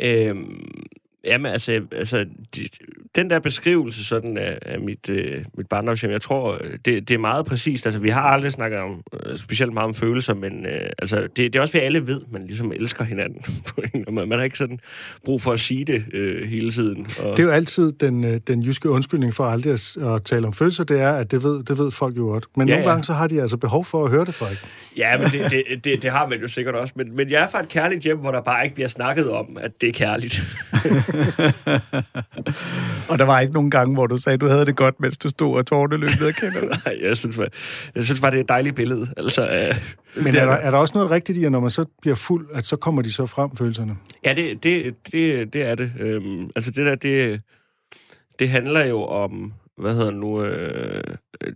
Øhm, 0.00 0.82
jamen, 1.24 1.52
altså, 1.52 1.80
altså 1.92 2.26
de, 2.56 2.68
den 3.14 3.30
der 3.30 3.38
beskrivelse 3.38 4.04
sådan 4.04 4.38
af, 4.38 4.58
af 4.62 4.80
mit, 4.80 5.08
øh, 5.08 5.44
mit 5.56 5.66
barndomshjem, 5.68 6.10
jeg 6.10 6.20
tror, 6.20 6.58
øh, 6.60 6.70
det, 6.84 7.08
det 7.08 7.14
er 7.14 7.18
meget 7.18 7.46
præcist. 7.46 7.86
Altså, 7.86 8.00
vi 8.00 8.10
har 8.10 8.22
aldrig 8.22 8.52
snakket 8.52 8.78
om, 8.78 9.02
øh, 9.26 9.38
specielt 9.38 9.72
meget 9.72 9.86
om 9.86 9.94
følelser, 9.94 10.34
men 10.34 10.66
øh, 10.66 10.90
altså, 10.98 11.20
det, 11.20 11.36
det 11.36 11.56
er 11.56 11.60
også, 11.60 11.72
hvad 11.74 11.82
alle 11.82 12.06
ved, 12.06 12.20
man 12.32 12.46
ligesom 12.46 12.72
elsker 12.72 13.04
hinanden. 13.04 13.42
på 13.74 13.80
en 13.80 13.90
eller 14.00 14.12
måde. 14.12 14.26
man 14.26 14.38
har 14.38 14.44
ikke 14.44 14.58
sådan 14.58 14.78
brug 15.24 15.42
for 15.42 15.52
at 15.52 15.60
sige 15.60 15.84
det 15.84 16.04
øh, 16.12 16.48
hele 16.48 16.70
tiden. 16.70 17.06
Og, 17.18 17.36
Det 17.36 17.42
er 17.42 17.46
jo 17.46 17.50
altid 17.50 17.92
den, 17.92 18.24
øh, 18.24 18.40
den 18.48 18.62
jyske 18.62 18.90
undskyldning 18.90 19.34
for 19.34 19.44
aldrig 19.44 19.72
at, 19.72 19.96
at 19.96 20.22
tale 20.22 20.46
om 20.46 20.52
følelser, 20.52 20.84
det 20.84 21.00
er, 21.00 21.12
at 21.12 21.30
det 21.30 21.42
ved, 21.42 21.64
det 21.64 21.78
ved 21.78 21.90
folk 21.90 22.16
jo 22.16 22.22
godt. 22.22 22.46
Men 22.56 22.68
Ja, 22.68 22.74
nogle 22.74 22.86
ja. 22.86 22.90
gange 22.90 23.04
så 23.04 23.12
har 23.12 23.26
de 23.26 23.40
altså 23.40 23.56
behov 23.56 23.84
for 23.84 24.04
at 24.04 24.10
høre 24.10 24.24
det, 24.24 24.34
Frederik. 24.34 24.58
Ja, 24.96 25.18
men 25.18 25.30
det, 25.30 25.50
det, 25.50 25.84
det, 25.84 26.02
det 26.02 26.10
har 26.10 26.28
man 26.28 26.40
jo 26.40 26.48
sikkert 26.48 26.74
også. 26.74 26.94
Men, 26.96 27.16
men 27.16 27.30
jeg 27.30 27.42
er 27.42 27.46
fra 27.48 27.60
et 27.60 27.68
kærligt 27.68 28.00
hjem, 28.00 28.18
hvor 28.18 28.30
der 28.30 28.40
bare 28.40 28.64
ikke 28.64 28.74
bliver 28.74 28.88
snakket 28.88 29.30
om, 29.30 29.56
at 29.60 29.80
det 29.80 29.88
er 29.88 29.92
kærligt. 29.92 30.40
Og 33.08 33.18
der 33.18 33.24
var 33.24 33.40
ikke 33.40 33.52
nogen 33.52 33.70
gange, 33.70 33.94
hvor 33.94 34.06
du 34.06 34.16
sagde, 34.16 34.34
at 34.34 34.40
du 34.40 34.46
havde 34.46 34.66
det 34.66 34.76
godt, 34.76 35.00
mens 35.00 35.18
du 35.18 35.28
stod 35.28 35.56
og 35.56 35.66
tårne 35.66 35.96
løb 35.96 36.10
ned 36.20 36.28
ad 36.28 36.32
kinderne. 36.32 36.66
Nej, 36.84 36.98
jeg 37.02 37.16
synes, 37.16 37.36
bare, 37.36 37.48
jeg 37.94 38.04
synes 38.04 38.20
bare, 38.20 38.30
det 38.30 38.36
er 38.36 38.42
et 38.42 38.48
dejligt 38.48 38.76
billede. 38.76 39.06
Altså, 39.16 39.42
øh, 39.42 40.24
Men 40.24 40.36
er 40.36 40.46
der, 40.46 40.52
er 40.52 40.70
der 40.70 40.78
også 40.78 40.94
noget 40.94 41.10
rigtigt 41.10 41.38
i, 41.38 41.44
at 41.44 41.52
når 41.52 41.60
man 41.60 41.70
så 41.70 41.84
bliver 42.02 42.16
fuld, 42.16 42.48
at 42.54 42.66
så 42.66 42.76
kommer 42.76 43.02
de 43.02 43.12
så 43.12 43.26
frem, 43.26 43.56
følelserne? 43.56 43.96
Ja, 44.24 44.34
det, 44.34 44.62
det, 44.62 44.94
det, 45.12 45.52
det 45.52 45.62
er 45.62 45.74
det. 45.74 45.92
Øhm, 46.00 46.50
altså 46.56 46.70
det 46.70 46.86
der, 46.86 46.94
det, 46.94 47.40
det 48.38 48.48
handler 48.48 48.84
jo 48.84 49.04
om, 49.04 49.52
hvad 49.80 49.94
hedder 49.94 50.10
nu, 50.10 50.42
øh, 50.42 51.02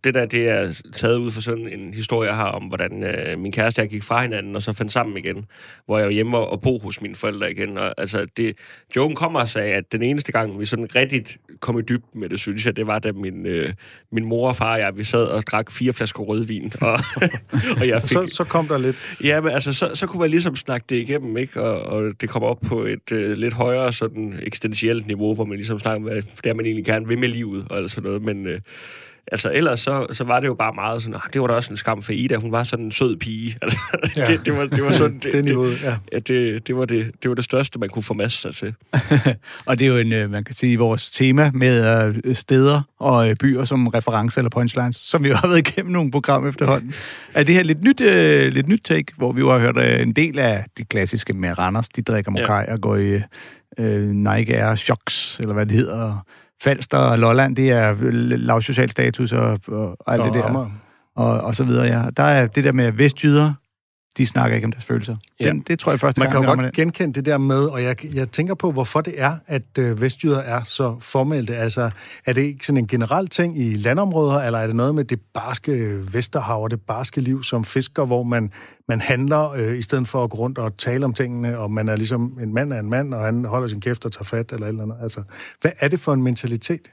det 0.05 0.15
der, 0.15 0.27
det 0.27 0.49
er 0.49 0.81
taget 0.93 1.19
ud 1.19 1.31
fra 1.31 1.41
sådan 1.41 1.69
en 1.69 1.95
historie, 1.95 2.29
jeg 2.29 2.37
har 2.37 2.49
om, 2.49 2.63
hvordan 2.63 3.03
øh, 3.03 3.39
min 3.39 3.53
kæreste 3.53 3.81
jeg 3.81 3.91
gik 3.91 4.03
fra 4.03 4.23
hinanden, 4.23 4.57
og 4.57 4.63
så 4.63 4.73
fandt 4.73 4.93
sammen 4.93 5.17
igen, 5.17 5.47
hvor 5.87 5.99
jeg 5.99 6.07
var 6.07 6.13
hjemme 6.13 6.39
og, 6.39 6.61
bo 6.61 6.79
hos 6.79 7.01
mine 7.01 7.17
forældre 7.17 7.51
igen. 7.53 7.79
Og, 7.79 7.95
altså, 7.99 8.27
det, 8.37 8.57
joken 8.97 9.17
kommer 9.17 9.41
og 9.41 9.49
sagde, 9.49 9.73
at 9.73 9.93
den 9.93 10.03
eneste 10.03 10.33
gang, 10.33 10.61
vi 10.61 10.67
sådan 10.67 10.97
rigtig 10.97 11.25
kom 11.61 11.79
i 11.79 11.83
dybden 11.83 12.21
med 12.21 12.29
det, 12.29 12.41
synes 12.41 12.67
jeg, 12.67 12.77
det 12.77 12.87
var, 12.87 12.99
da 12.99 13.13
min, 13.13 13.47
øh, 13.47 13.73
min 14.13 14.25
mor 14.25 14.49
og 14.49 14.57
far 14.57 14.73
og 14.73 14.81
jeg, 14.81 14.97
vi 14.97 15.05
sad 15.05 15.25
og 15.25 15.43
drak 15.43 15.71
fire 15.71 15.93
flasker 15.93 16.23
rødvin, 16.23 16.73
og, 16.81 16.99
og 17.81 17.89
jeg 17.89 18.03
fik... 18.03 18.09
Så, 18.09 18.27
så 18.29 18.45
kom 18.45 18.69
der 18.69 18.79
lidt... 18.79 19.25
Ja, 19.25 19.41
men 19.41 19.53
altså, 19.53 19.73
så, 19.73 19.91
så 19.95 20.07
kunne 20.07 20.21
man 20.21 20.31
ligesom 20.31 20.57
snakke 20.57 20.85
det 20.89 20.97
igennem, 20.97 21.37
ikke? 21.37 21.63
Og, 21.63 21.81
og 21.81 22.13
det 22.21 22.29
kommer 22.29 22.49
op 22.49 22.61
på 22.67 22.83
et 22.83 23.13
øh, 23.13 23.37
lidt 23.37 23.55
højere 23.55 23.93
sådan 23.93 24.41
eksistentielt 24.43 25.07
niveau, 25.07 25.35
hvor 25.35 25.45
man 25.45 25.57
ligesom 25.57 25.79
snakker 25.79 25.97
om, 25.97 26.03
hvad 26.03 26.23
det 26.23 26.51
er, 26.51 26.55
man 26.55 26.67
egentlig 26.67 26.85
gerne 26.85 27.09
vil 27.09 27.19
med 27.19 27.29
livet, 27.29 27.67
og 27.71 27.91
sådan 27.91 28.05
noget, 28.05 28.14
men... 28.23 28.47
Øh, 28.47 28.61
altså, 29.33 29.51
ellers 29.55 29.81
så, 29.81 30.07
så 30.13 30.25
var 30.25 30.41
det 30.41 30.47
jo 30.47 30.55
bare 30.55 30.73
meget 30.75 31.03
sådan, 31.03 31.15
ah, 31.15 31.21
det 31.33 31.41
var 31.41 31.47
da 31.47 31.55
også 31.55 31.71
en 31.71 31.77
skam 31.77 32.03
for 32.03 32.13
Ida, 32.13 32.37
hun 32.37 32.53
var 32.53 32.65
sådan 32.65 32.85
en 32.85 32.93
sød 32.93 33.17
pige. 33.17 33.57
Altså, 33.63 33.79
Ja. 34.17 34.27
det, 34.27 34.47
det, 34.47 34.57
var, 34.57 34.65
det 34.65 34.83
var 34.85 34.93
sådan... 34.93 35.19
Det 35.23 35.35
er 35.35 35.43
niveauet, 35.43 35.83
ja. 35.83 35.97
ja 36.13 36.19
det, 36.19 36.67
det, 36.67 36.77
var 36.77 36.85
det, 36.85 37.11
det 37.23 37.29
var 37.29 37.35
det 37.35 37.45
største, 37.45 37.79
man 37.79 37.89
kunne 37.89 38.03
få 38.03 38.15
masser 38.15 38.53
til. 38.53 38.75
og 39.67 39.79
det 39.79 39.85
er 39.85 39.89
jo 39.89 39.97
en, 39.97 40.13
øh, 40.13 40.31
man 40.31 40.45
kan 40.45 40.55
sige, 40.55 40.79
vores 40.79 41.11
tema 41.11 41.51
med 41.55 42.15
øh, 42.25 42.35
steder 42.35 42.83
og 42.99 43.31
øh, 43.31 43.37
byer 43.37 43.65
som 43.65 43.87
reference 43.87 44.41
eller 44.41 44.51
punchlines, 44.51 44.97
som 44.97 45.25
vi 45.25 45.29
jo 45.29 45.35
har 45.35 45.49
været 45.49 45.69
igennem 45.69 45.93
nogle 45.93 46.11
program 46.11 46.47
efterhånden. 46.49 46.95
Er 47.35 47.43
det 47.43 47.55
her 47.55 47.63
lidt 47.63 47.83
nyt, 47.83 48.01
øh, 48.01 48.53
lidt 48.53 48.69
nyt 48.69 48.81
take, 48.85 49.13
hvor 49.17 49.33
vi 49.33 49.41
jo 49.41 49.51
har 49.53 49.59
hørt 49.59 49.77
øh, 49.77 50.01
en 50.03 50.13
del 50.13 50.39
af 50.39 50.65
det 50.77 50.89
klassiske 50.89 51.33
med 51.33 51.59
Randers, 51.59 51.89
de 51.89 52.03
drikker 52.03 52.31
mokai 52.31 52.67
og 52.69 52.81
går 52.81 52.97
i 52.97 53.21
øh, 53.79 54.09
Nike 54.11 54.57
Air 54.57 54.75
Shocks, 54.75 55.39
eller 55.41 55.55
hvad 55.55 55.67
det 55.67 55.77
hedder, 55.77 56.25
Falster 56.63 56.99
og 56.99 57.19
Lolland, 57.19 57.57
det 57.57 57.71
er 57.71 57.95
lavsocial 58.37 58.91
status 58.91 59.33
og, 59.33 59.59
og 59.69 59.97
alt 60.07 60.21
Og 60.21 60.27
det 60.27 60.35
der. 60.35 60.49
Amager. 60.49 60.71
Og, 61.17 61.41
og 61.41 61.55
så 61.55 61.65
videre, 61.65 61.87
ja. 61.87 62.03
Der 62.17 62.23
er 62.23 62.47
det 62.47 62.65
der 62.65 62.73
med 62.73 62.93
vestjyder, 62.93 63.53
de 64.17 64.27
snakker 64.27 64.55
ikke 64.55 64.65
om 64.65 64.73
deres 64.73 64.85
følelser. 64.85 65.17
Ja. 65.41 65.49
Den, 65.49 65.61
det 65.61 65.79
tror 65.79 65.93
jeg 65.93 66.01
første 66.01 66.21
Man 66.21 66.31
gang, 66.31 66.45
kan 66.45 66.55
jo 66.55 66.63
godt 66.63 66.75
genkende 66.75 67.15
det 67.15 67.27
der 67.27 67.39
med, 67.39 67.65
og 67.65 67.83
jeg, 67.83 68.15
jeg 68.15 68.31
tænker 68.31 68.55
på, 68.55 68.73
hvorfor 68.73 69.01
det 69.01 69.15
er, 69.17 69.37
at 69.47 69.79
øh, 69.79 70.01
vestjyder 70.01 70.39
er 70.39 70.63
så 70.63 70.97
formelte. 71.01 71.57
Altså, 71.57 71.91
er 72.27 72.33
det 72.33 72.43
ikke 72.43 72.67
sådan 72.67 72.77
en 72.77 72.87
generel 72.87 73.29
ting 73.29 73.59
i 73.59 73.75
landområder, 73.75 74.41
eller 74.41 74.59
er 74.59 74.67
det 74.67 74.77
noget 74.77 74.95
med 74.95 75.05
det 75.05 75.21
barske 75.35 76.01
Vesterhav 76.15 76.63
og 76.63 76.71
det 76.71 76.81
barske 76.81 77.21
liv 77.21 77.43
som 77.43 77.65
fisker, 77.65 78.05
hvor 78.05 78.23
man, 78.23 78.53
man 78.89 79.01
handler 79.01 79.51
øh, 79.51 79.79
i 79.79 79.83
stedet 79.83 80.09
for 80.09 80.25
at 80.25 80.31
gå 80.31 80.37
rundt 80.37 80.59
og 80.59 80.77
tale 80.77 81.05
om 81.05 81.15
tingene, 81.15 81.59
og 81.59 81.71
man 81.71 81.89
er 81.89 81.97
ligesom 81.97 82.39
en 82.43 82.55
mand 82.55 82.73
er 82.73 82.81
en 82.81 82.91
mand, 82.91 83.15
og 83.15 83.25
han 83.25 83.45
holder 83.45 83.69
sin 83.69 83.81
kæft 83.81 84.05
og 84.05 84.13
tager 84.13 84.25
fat, 84.25 84.53
eller 84.53 84.67
eller 84.67 84.83
andet. 84.83 84.97
Altså, 85.03 85.23
hvad 85.61 85.71
er 85.81 85.89
det 85.89 86.01
for 86.01 86.13
en 86.13 86.23
mentalitet? 86.23 86.91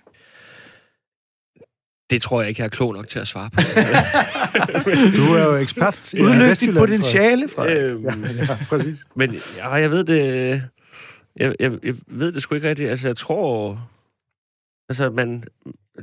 Det 2.12 2.22
tror 2.22 2.42
jeg 2.42 2.50
ikke, 2.50 2.62
jeg 2.62 2.66
er 2.66 2.70
klog 2.70 2.94
nok 2.94 3.08
til 3.08 3.20
at 3.20 3.28
svare 3.28 3.50
på. 3.50 3.62
Du 5.18 5.34
er 5.34 5.44
jo 5.46 5.56
ekspert 5.56 6.14
i 6.14 6.22
Udløs 6.22 6.58
dit 6.58 6.76
potentiale, 6.76 7.48
Frederik. 7.56 7.78
øhm, 7.78 8.26
Ja, 8.38 8.58
præcis. 8.70 9.06
Men 9.16 9.36
ja, 9.58 9.74
jeg 9.74 9.92
ved 9.92 10.04
det... 10.04 10.64
Jeg, 11.36 11.56
jeg, 11.60 11.72
jeg 11.84 11.94
ved 12.08 12.32
det 12.32 12.42
sgu 12.42 12.56
ikke 12.56 12.70
rigtigt. 12.70 12.90
Altså, 12.90 13.08
jeg 13.08 13.18
tror... 13.18 13.80
Altså, 14.90 15.10
man... 15.10 15.44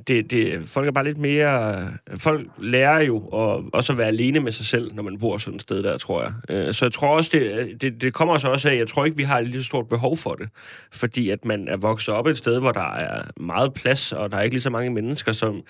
Det, 0.07 0.31
det, 0.31 0.69
folk 0.69 0.89
er 0.89 0.93
bare 0.93 1.05
lidt 1.05 1.19
mere... 1.19 1.89
Folk 2.17 2.49
lærer 2.59 3.01
jo 3.01 3.17
at, 3.19 3.65
også 3.73 3.93
at 3.93 3.99
være 3.99 4.07
alene 4.07 4.41
med 4.41 4.53
sig 4.53 4.67
selv, 4.67 4.95
når 4.95 5.03
man 5.03 5.19
bor 5.19 5.39
sådan 5.39 5.55
et 5.57 5.63
sted 5.63 5.83
der, 5.83 5.99
tror 5.99 6.23
jeg. 6.23 6.33
Øh, 6.49 6.75
så 6.75 6.85
jeg 6.85 6.93
tror 6.93 7.17
også, 7.17 7.31
det, 7.33 7.83
det, 7.83 8.03
det 8.03 8.15
kommer 8.15 8.39
så 8.39 8.49
også 8.49 8.69
af, 8.69 8.77
jeg 8.77 8.89
tror 8.89 9.05
ikke, 9.05 9.17
vi 9.17 9.23
har 9.23 9.39
et 9.39 9.49
lige 9.49 9.63
så 9.63 9.67
stort 9.67 9.89
behov 9.89 10.17
for 10.17 10.35
det. 10.35 10.49
Fordi 10.93 11.31
at 11.31 11.45
man 11.45 11.69
er 11.69 11.77
vokset 11.77 12.15
op 12.15 12.27
et 12.27 12.37
sted, 12.37 12.61
hvor 12.61 12.73
der 12.73 12.95
er 12.95 13.23
meget 13.37 13.75
plads, 13.75 14.13
og 14.13 14.33
der 14.33 14.37
er 14.37 14.43
ikke 14.43 14.55
lige 14.55 14.63
så 14.63 14.71
mange 14.71 14.91
mennesker, 14.91 15.33
som, 15.33 15.63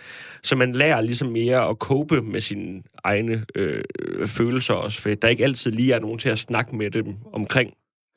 så 0.43 0.57
man 0.57 0.73
lærer 0.73 1.01
ligesom 1.01 1.29
mere 1.29 1.69
at 1.69 1.77
cope 1.77 2.23
med 2.23 2.41
sine 2.41 2.83
egne 3.05 3.45
øh, 3.55 3.85
følelser 4.27 4.75
også, 4.75 5.01
for 5.01 5.14
der 5.14 5.29
ikke 5.29 5.45
altid 5.45 5.71
lige 5.71 5.93
er 5.93 6.01
nogen 6.01 6.19
til 6.19 6.29
at 6.29 6.39
snakke 6.39 6.77
med 6.77 6.91
dem 6.91 7.14
omkring. 7.33 7.73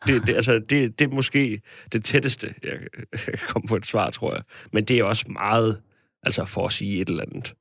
Det, 0.07 0.27
det, 0.27 0.35
altså, 0.35 0.59
det, 0.69 0.99
det 0.99 1.05
er 1.05 1.15
måske 1.15 1.61
det 1.93 2.03
tætteste, 2.03 2.53
jeg 2.63 2.71
kan 3.25 3.39
komme 3.47 3.67
på 3.67 3.75
et 3.75 3.85
svar, 3.85 4.09
tror 4.09 4.33
jeg. 4.33 4.43
Men 4.73 4.85
det 4.85 4.99
er 4.99 5.03
også 5.03 5.25
meget, 5.29 5.81
altså 6.23 6.45
for 6.45 6.65
at 6.67 6.73
sige 6.73 7.01
et 7.01 7.09
eller 7.09 7.23
andet. 7.23 7.53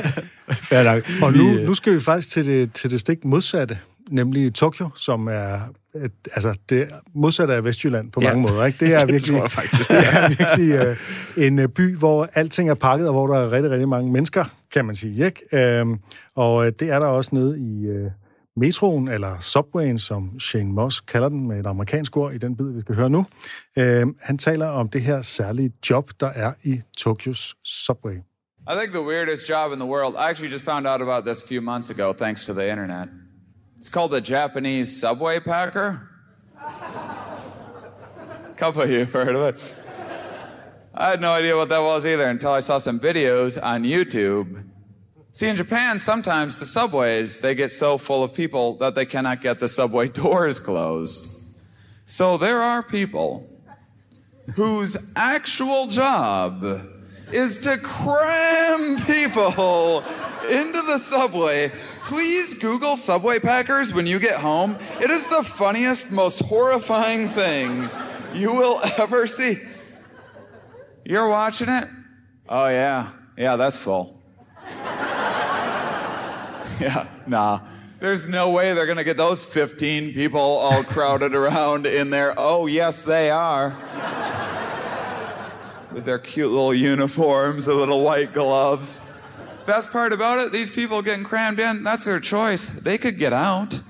Fair 0.68 0.82
nok. 0.94 1.02
Og 1.22 1.32
nu, 1.32 1.58
øh, 1.58 1.66
nu 1.66 1.74
skal 1.74 1.92
vi 1.94 2.00
faktisk 2.00 2.30
til 2.30 2.46
det, 2.46 2.72
til 2.72 2.90
det 2.90 3.00
stik 3.00 3.24
modsatte, 3.24 3.78
nemlig 4.10 4.54
Tokyo, 4.54 4.88
som 4.96 5.26
er 5.26 5.58
et, 6.04 6.12
altså 6.32 6.54
det 6.68 6.88
modsatte 7.14 7.54
af 7.54 7.64
Vestjylland 7.64 8.10
på 8.12 8.20
Ja. 8.20 8.28
mange 8.34 8.42
måder. 8.52 8.64
Ikke? 8.66 8.84
Det 8.86 8.94
er 8.94 8.98
Det 9.06 9.08
virkelig, 9.08 9.36
jeg 9.36 9.50
faktisk, 9.50 9.88
det 9.90 9.96
er 9.98 10.28
virkelig 10.28 10.86
øh, 10.86 10.96
en 11.46 11.58
øh, 11.58 11.68
by, 11.68 11.96
hvor 11.96 12.28
alting 12.34 12.70
er 12.70 12.74
pakket, 12.74 13.06
og 13.08 13.12
hvor 13.12 13.26
der 13.26 13.34
er 13.40 13.52
rigtig, 13.52 13.70
rigtig 13.70 13.88
mange 13.88 14.12
mennesker, 14.12 14.44
kan 14.72 14.84
man 14.84 14.94
sige. 14.94 15.24
Ikke? 15.26 15.78
Øhm, 15.80 15.98
og 16.34 16.66
øh, 16.66 16.72
det 16.80 16.90
er 16.90 16.98
der 16.98 17.06
også 17.06 17.30
nede 17.34 17.58
i 17.60 17.86
øh, 17.86 18.10
metroen, 18.56 19.08
eller 19.08 19.40
subwayen, 19.40 19.98
som 19.98 20.40
Shane 20.40 20.72
Moss 20.72 21.00
kalder 21.00 21.28
den 21.28 21.48
med 21.48 21.60
et 21.60 21.66
amerikansk 21.66 22.16
ord 22.16 22.32
i 22.32 22.38
den 22.38 22.56
bid, 22.56 22.72
vi 22.72 22.80
skal 22.80 22.94
høre 22.94 23.10
nu. 23.10 23.26
Øh, 23.78 24.06
han 24.20 24.38
taler 24.38 24.66
om 24.66 24.88
det 24.88 25.02
her 25.02 25.22
særlige 25.22 25.72
job, 25.90 26.10
der 26.20 26.26
er 26.26 26.52
i 26.64 26.80
Tokyos 26.96 27.54
subway. 27.64 28.16
I 28.68 28.74
think 28.74 28.92
the 28.92 29.02
weirdest 29.02 29.48
job 29.48 29.72
in 29.72 29.78
the 29.78 29.88
world, 29.88 30.14
I 30.14 30.30
actually 30.30 30.52
just 30.52 30.64
found 30.64 30.86
out 30.86 31.00
about 31.00 31.24
this 31.24 31.42
a 31.42 31.46
few 31.46 31.60
months 31.60 31.90
ago 31.90 32.12
thanks 32.12 32.44
to 32.44 32.52
the 32.52 32.70
internet. 32.70 33.08
It's 33.78 33.90
called 33.90 34.10
the 34.10 34.34
Japanese 34.34 35.00
subway 35.00 35.40
packer. 35.40 36.08
Couple 38.56 38.82
of 38.82 38.90
you 38.90 39.00
have 39.00 39.12
heard 39.12 39.36
of 39.36 39.54
it. 39.54 39.74
I 40.94 41.10
had 41.10 41.20
no 41.20 41.32
idea 41.32 41.56
what 41.56 41.68
that 41.68 41.82
was 41.82 42.06
either 42.06 42.28
until 42.28 42.52
I 42.52 42.60
saw 42.60 42.78
some 42.78 42.98
videos 42.98 43.62
on 43.62 43.84
YouTube. 43.84 44.65
See, 45.36 45.48
in 45.48 45.56
Japan, 45.56 45.98
sometimes 45.98 46.58
the 46.58 46.64
subways, 46.64 47.40
they 47.40 47.54
get 47.54 47.70
so 47.70 47.98
full 47.98 48.24
of 48.24 48.32
people 48.32 48.76
that 48.76 48.94
they 48.94 49.04
cannot 49.04 49.42
get 49.42 49.60
the 49.60 49.68
subway 49.68 50.08
doors 50.22 50.58
closed. 50.58 51.44
So 52.06 52.38
there 52.38 52.62
are 52.62 52.82
people 52.82 53.46
whose 54.54 54.96
actual 55.14 55.88
job 55.88 56.64
is 57.30 57.60
to 57.60 57.76
cram 57.76 58.96
people 59.04 60.02
into 60.50 60.80
the 60.80 60.96
subway. 60.96 61.70
Please 62.04 62.54
Google 62.54 62.96
subway 62.96 63.38
packers 63.38 63.92
when 63.92 64.06
you 64.06 64.18
get 64.18 64.36
home. 64.36 64.78
It 65.02 65.10
is 65.10 65.26
the 65.26 65.44
funniest, 65.44 66.10
most 66.10 66.40
horrifying 66.40 67.28
thing 67.28 67.90
you 68.32 68.54
will 68.54 68.80
ever 68.98 69.26
see. 69.26 69.58
You're 71.04 71.28
watching 71.28 71.68
it? 71.68 71.88
Oh, 72.48 72.68
yeah. 72.68 73.10
Yeah, 73.36 73.56
that's 73.56 73.76
full. 73.76 74.16
yeah, 76.80 77.06
nah. 77.26 77.60
There's 78.00 78.28
no 78.28 78.50
way 78.50 78.74
they're 78.74 78.84
going 78.84 78.98
to 78.98 79.04
get 79.04 79.16
those 79.16 79.42
15 79.42 80.12
people 80.12 80.40
all 80.40 80.84
crowded 80.84 81.34
around 81.34 81.86
in 81.86 82.10
there. 82.10 82.34
Oh, 82.36 82.66
yes, 82.66 83.02
they 83.02 83.30
are 83.30 83.70
with 85.92 86.04
their 86.04 86.18
cute 86.18 86.50
little 86.50 86.74
uniforms, 86.74 87.64
the 87.64 87.74
little 87.74 88.02
white 88.02 88.34
gloves. 88.34 89.00
Best 89.64 89.90
part 89.90 90.12
about 90.12 90.38
it, 90.38 90.52
these 90.52 90.70
people 90.70 91.00
getting 91.00 91.24
crammed 91.24 91.58
in, 91.58 91.82
that's 91.82 92.04
their 92.04 92.20
choice. 92.20 92.68
They 92.68 92.98
could 92.98 93.18
get 93.18 93.32
out. 93.32 93.80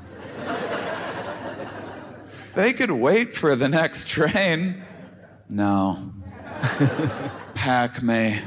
they 2.54 2.72
could 2.72 2.92
wait 2.92 3.36
for 3.36 3.56
the 3.56 3.68
next 3.68 4.08
train. 4.08 4.84
No. 5.50 6.12
Pack 7.54 8.02
me. 8.02 8.40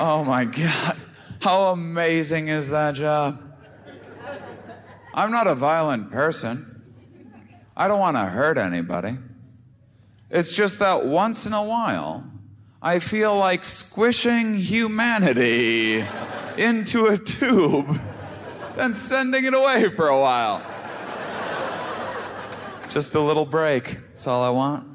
Oh 0.00 0.24
my 0.24 0.44
God. 0.44 0.96
How 1.40 1.72
amazing 1.72 2.48
is 2.48 2.70
that 2.70 2.94
job? 2.94 3.42
I'm 5.14 5.30
not 5.30 5.46
a 5.46 5.54
violent 5.54 6.10
person. 6.10 6.82
I 7.76 7.88
don't 7.88 8.00
want 8.00 8.16
to 8.16 8.24
hurt 8.24 8.58
anybody. 8.58 9.16
It's 10.30 10.52
just 10.52 10.78
that 10.80 11.06
once 11.06 11.46
in 11.46 11.52
a 11.52 11.62
while, 11.62 12.24
I 12.82 12.98
feel 12.98 13.36
like 13.36 13.64
squishing 13.64 14.54
humanity 14.54 16.04
into 16.56 17.06
a 17.06 17.18
tube 17.18 17.98
and 18.76 18.94
sending 18.94 19.44
it 19.44 19.54
away 19.54 19.88
for 19.90 20.08
a 20.08 20.18
while. 20.18 20.62
Just 22.90 23.14
a 23.14 23.20
little 23.20 23.46
break. 23.46 23.98
That's 24.08 24.26
all 24.26 24.42
I 24.42 24.50
want. 24.50 24.86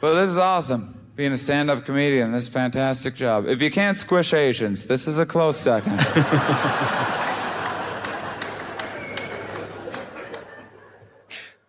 But 0.00 0.14
this 0.20 0.30
is 0.30 0.38
awesome. 0.38 0.93
Being 1.16 1.32
a 1.32 1.36
stand 1.36 1.70
up 1.70 1.84
comedian, 1.84 2.32
this 2.32 2.42
is 2.42 2.48
a 2.48 2.52
fantastic 2.52 3.14
job. 3.14 3.46
If 3.46 3.60
you 3.62 3.70
can't 3.70 3.96
squish 3.96 4.34
Asians, 4.34 4.86
this 4.86 5.06
is 5.06 5.18
a 5.18 5.26
close 5.26 5.56
second. 5.60 5.92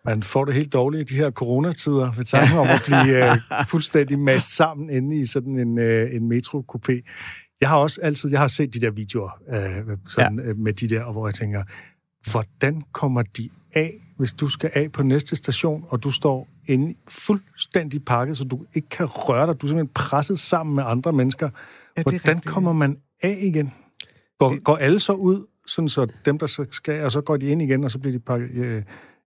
Man 0.04 0.22
får 0.22 0.44
det 0.44 0.54
helt 0.54 0.72
dårligt 0.72 1.10
i 1.10 1.14
de 1.14 1.18
her 1.20 1.30
coronatider 1.30 2.12
ved 2.12 2.24
tanken 2.24 2.58
om 2.58 2.66
at 2.68 2.82
blive 2.86 3.32
øh, 3.32 3.36
fuldstændig 3.72 4.18
mast 4.18 4.56
sammen 4.56 4.90
inde 4.90 5.20
i 5.20 5.26
sådan 5.26 5.58
en, 5.58 5.78
øh, 5.78 6.14
en 6.14 6.32
metro-coupé. 6.32 7.00
Jeg 7.60 7.68
har 7.68 7.76
også 7.76 8.00
altid 8.02 8.30
jeg 8.30 8.40
har 8.40 8.48
set 8.48 8.74
de 8.74 8.80
der 8.80 8.90
videoer 8.90 9.30
øh, 9.54 9.96
sådan, 10.06 10.38
ja. 10.38 10.44
øh, 10.44 10.58
med 10.58 10.72
de 10.72 10.88
der, 10.88 11.02
og 11.02 11.12
hvor 11.12 11.26
jeg 11.26 11.34
tænker, 11.34 11.62
hvordan 12.30 12.82
kommer 12.92 13.22
de 13.22 13.48
af, 13.76 13.92
hvis 14.16 14.32
du 14.32 14.48
skal 14.48 14.70
af 14.74 14.92
på 14.92 15.02
næste 15.02 15.36
station, 15.36 15.84
og 15.88 16.02
du 16.02 16.10
står 16.10 16.48
inde 16.66 16.94
fuldstændig 17.08 18.04
pakket, 18.04 18.38
så 18.38 18.44
du 18.44 18.66
ikke 18.74 18.88
kan 18.88 19.06
røre 19.06 19.46
dig. 19.46 19.60
Du 19.60 19.66
er 19.66 19.68
simpelthen 19.68 19.94
presset 19.94 20.38
sammen 20.38 20.76
med 20.76 20.84
andre 20.86 21.12
mennesker. 21.12 21.46
er 21.96 22.02
hvordan 22.02 22.20
rigtigt. 22.28 22.44
kommer 22.44 22.72
man 22.72 22.96
af 23.22 23.38
igen? 23.42 23.72
Går, 24.38 24.60
går 24.62 24.76
alle 24.76 24.98
så 24.98 25.12
ud, 25.12 25.46
sådan 25.66 25.88
så 25.88 26.06
dem, 26.24 26.38
der 26.38 26.46
så 26.46 26.66
skal, 26.70 27.04
og 27.04 27.12
så 27.12 27.20
går 27.20 27.36
de 27.36 27.46
ind 27.46 27.62
igen, 27.62 27.84
og 27.84 27.90
så 27.90 27.98
bliver 27.98 28.12
de 28.12 28.18
pakket... 28.18 28.50
Øh, 28.54 28.82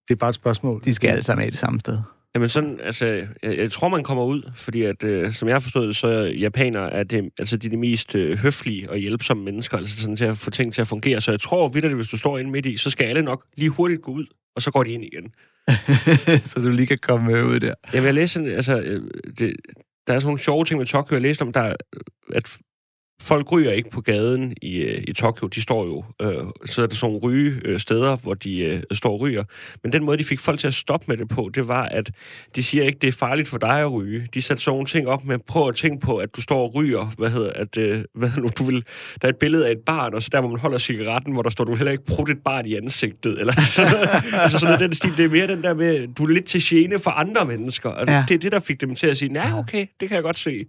det 0.08 0.14
er 0.14 0.18
bare 0.18 0.28
et 0.28 0.34
spørgsmål. 0.34 0.82
De 0.84 0.94
skal 0.94 1.08
alle 1.08 1.22
sammen 1.22 1.44
af 1.44 1.50
det 1.50 1.60
samme 1.60 1.80
sted. 1.80 1.98
Jamen 2.34 2.48
sådan, 2.48 2.80
altså, 2.82 3.06
jeg, 3.06 3.28
jeg 3.42 3.72
tror, 3.72 3.88
man 3.88 4.02
kommer 4.02 4.24
ud, 4.24 4.50
fordi 4.56 4.82
at, 4.82 5.04
øh, 5.04 5.32
som 5.32 5.48
jeg 5.48 5.54
har 5.54 5.60
forstået 5.60 5.88
det, 5.88 5.96
så 5.96 6.06
er 6.06 6.24
japanere 6.24 6.92
er 6.92 7.02
det, 7.02 7.30
altså, 7.38 7.56
de 7.56 7.66
er 7.66 7.70
de 7.70 7.76
mest 7.76 8.14
øh, 8.14 8.38
høflige 8.38 8.90
og 8.90 8.98
hjælpsomme 8.98 9.44
mennesker, 9.44 9.76
altså 9.76 10.02
sådan 10.02 10.16
til 10.16 10.24
at 10.24 10.38
få 10.38 10.50
ting 10.50 10.72
til 10.72 10.80
at 10.80 10.88
fungere. 10.88 11.20
Så 11.20 11.30
jeg 11.30 11.40
tror 11.40 11.68
vidderligt, 11.68 11.96
hvis 11.96 12.08
du 12.08 12.18
står 12.18 12.38
inde 12.38 12.50
midt 12.50 12.66
i, 12.66 12.76
så 12.76 12.90
skal 12.90 13.04
alle 13.04 13.22
nok 13.22 13.44
lige 13.56 13.70
hurtigt 13.70 14.02
gå 14.02 14.12
ud, 14.12 14.26
og 14.56 14.62
så 14.62 14.70
går 14.70 14.82
de 14.82 14.90
ind 14.90 15.04
igen. 15.04 15.32
så 16.50 16.60
du 16.60 16.68
lige 16.68 16.86
kan 16.86 16.98
komme 16.98 17.32
øh, 17.32 17.46
ud 17.46 17.60
der. 17.60 17.74
Jamen, 17.92 18.06
jeg 18.06 18.14
læste 18.14 18.34
sådan, 18.34 18.50
altså, 18.50 18.80
øh, 18.80 19.02
det, 19.38 19.56
der 20.06 20.14
er 20.14 20.18
sådan 20.18 20.26
nogle 20.26 20.38
sjove 20.38 20.64
ting 20.64 20.78
med 20.78 20.86
Tokyo. 20.86 21.14
Jeg 21.14 21.22
læste 21.22 21.42
om, 21.42 21.52
der, 21.52 21.60
er, 21.60 21.76
at 22.32 22.58
folk 23.20 23.52
ryger 23.52 23.72
ikke 23.72 23.90
på 23.90 24.00
gaden 24.00 24.54
i, 24.62 24.76
øh, 24.76 25.04
i 25.08 25.12
Tokyo. 25.12 25.46
De 25.46 25.62
står 25.62 25.84
jo, 25.84 26.04
øh, 26.22 26.44
så 26.66 26.82
er 26.82 26.86
der 26.86 26.94
sådan 26.94 27.12
nogle 27.12 27.18
ryge 27.18 27.60
øh, 27.64 27.80
steder, 27.80 28.16
hvor 28.16 28.34
de 28.34 28.58
øh, 28.58 28.82
står 28.92 29.12
og 29.12 29.20
ryger. 29.20 29.44
Men 29.82 29.92
den 29.92 30.04
måde, 30.04 30.18
de 30.18 30.24
fik 30.24 30.40
folk 30.40 30.60
til 30.60 30.66
at 30.66 30.74
stoppe 30.74 31.04
med 31.08 31.16
det 31.16 31.28
på, 31.28 31.50
det 31.54 31.68
var, 31.68 31.82
at 31.82 32.10
de 32.56 32.62
siger 32.62 32.84
ikke, 32.84 32.98
det 32.98 33.08
er 33.08 33.12
farligt 33.12 33.48
for 33.48 33.58
dig 33.58 33.80
at 33.80 33.92
ryge. 33.92 34.28
De 34.34 34.42
satte 34.42 34.62
sådan 34.62 34.74
nogle 34.74 34.86
ting 34.86 35.08
op 35.08 35.24
med, 35.24 35.38
prøv 35.38 35.68
at 35.68 35.74
tænke 35.74 36.06
på, 36.06 36.16
at 36.16 36.36
du 36.36 36.42
står 36.42 36.62
og 36.62 36.74
ryger. 36.74 37.12
Hvad 37.18 37.30
hedder, 37.30 37.52
at, 37.54 37.76
øh, 37.76 38.04
hvad 38.14 38.30
nu, 38.36 38.48
du 38.58 38.64
vil, 38.64 38.84
der 39.22 39.28
er 39.28 39.32
et 39.32 39.36
billede 39.36 39.66
af 39.66 39.72
et 39.72 39.80
barn, 39.86 40.14
og 40.14 40.22
så 40.22 40.28
der, 40.32 40.40
hvor 40.40 40.50
man 40.50 40.60
holder 40.60 40.78
cigaretten, 40.78 41.32
hvor 41.32 41.42
der 41.42 41.50
står, 41.50 41.64
du 41.64 41.74
heller 41.74 41.92
ikke 41.92 42.04
prutte 42.04 42.32
et 42.32 42.42
barn 42.44 42.66
i 42.66 42.74
ansigtet. 42.76 43.40
Eller 43.40 43.52
sådan 43.76 44.08
altså 44.32 44.58
sådan 44.58 44.66
noget, 44.72 44.80
den 44.80 44.92
stil. 44.92 45.16
Det 45.16 45.24
er 45.24 45.28
mere 45.28 45.46
den 45.46 45.62
der 45.62 45.74
med, 45.74 46.14
du 46.14 46.24
er 46.24 46.28
lidt 46.28 46.44
til 46.44 46.62
gene 46.64 46.98
for 46.98 47.10
andre 47.10 47.44
mennesker. 47.44 47.90
Altså, 47.90 48.14
ja. 48.14 48.24
Det 48.28 48.34
er 48.34 48.38
det, 48.38 48.52
der 48.52 48.60
fik 48.60 48.80
dem 48.80 48.94
til 48.94 49.06
at 49.06 49.16
sige, 49.16 49.32
nej, 49.32 49.52
okay, 49.58 49.86
det 50.00 50.08
kan 50.08 50.14
jeg 50.14 50.22
godt 50.22 50.38
se. 50.38 50.64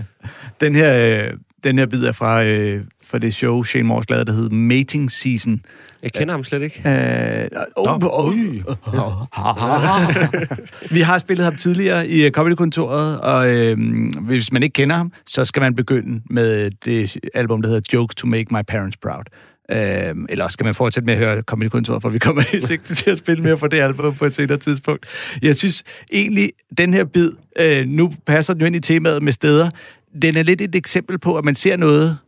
Den 0.60 0.74
her, 0.74 1.22
øh, 1.28 1.32
den 1.64 1.78
her 1.78 1.86
bid 1.86 2.04
er 2.04 2.12
fra, 2.12 2.44
øh, 2.44 2.84
fra 3.04 3.18
det 3.18 3.34
show, 3.34 3.62
Shane 3.62 3.84
Morse 3.84 4.10
lavede, 4.10 4.24
der 4.24 4.32
hed 4.32 4.50
Mating 4.50 5.10
Season. 5.10 5.60
Jeg 6.02 6.12
kender 6.12 6.34
ham 6.34 6.44
slet 6.44 6.62
ikke. 6.62 6.82
Øh, 6.88 7.48
oh, 7.76 7.98
oh, 8.02 8.34
ui. 8.34 8.62
Vi 10.96 11.00
har 11.00 11.18
spillet 11.18 11.44
ham 11.44 11.56
tidligere 11.56 12.08
i 12.08 12.24
øh, 12.24 12.30
Comedy-kontoret, 12.30 13.20
og 13.20 13.56
øh, 13.56 13.78
hvis 14.20 14.52
man 14.52 14.62
ikke 14.62 14.72
kender 14.72 14.96
ham, 14.96 15.12
så 15.26 15.44
skal 15.44 15.60
man 15.60 15.74
begynde 15.74 16.22
med 16.30 16.70
det 16.84 17.16
album, 17.34 17.62
der 17.62 17.68
hedder 17.68 17.90
Jokes 17.92 18.14
to 18.14 18.26
Make 18.26 18.46
My 18.50 18.62
Parents 18.68 18.96
Proud. 18.96 19.24
Øh, 19.70 20.14
eller 20.28 20.48
skal 20.48 20.64
man 20.64 20.74
fortsætte 20.74 21.06
med 21.06 21.14
at 21.14 21.20
høre 21.20 21.42
Comedy-kontoret, 21.42 22.02
for 22.02 22.08
vi 22.08 22.18
kommer 22.18 22.42
i 22.54 22.60
sigte 22.60 22.94
til 22.94 23.10
at 23.10 23.18
spille 23.18 23.42
mere 23.42 23.58
for 23.58 23.66
det 23.66 23.80
album 23.80 24.14
på 24.14 24.24
et 24.24 24.34
senere 24.34 24.58
tidspunkt. 24.58 25.06
Jeg 25.42 25.56
synes 25.56 25.84
egentlig, 26.12 26.52
den 26.78 26.94
her 26.94 27.04
bid, 27.04 27.32
øh, 27.58 27.86
nu 27.86 28.12
passer 28.26 28.52
den 28.52 28.60
jo 28.60 28.66
ind 28.66 28.76
i 28.76 28.80
temaet 28.80 29.22
med 29.22 29.32
steder, 29.32 29.70
den 30.22 30.36
er 30.36 30.42
lidt 30.42 30.60
et 30.60 30.74
eksempel 30.74 31.18
på, 31.18 31.38
at 31.38 31.44
man 31.44 31.54
ser 31.54 31.76
noget, 31.76 32.18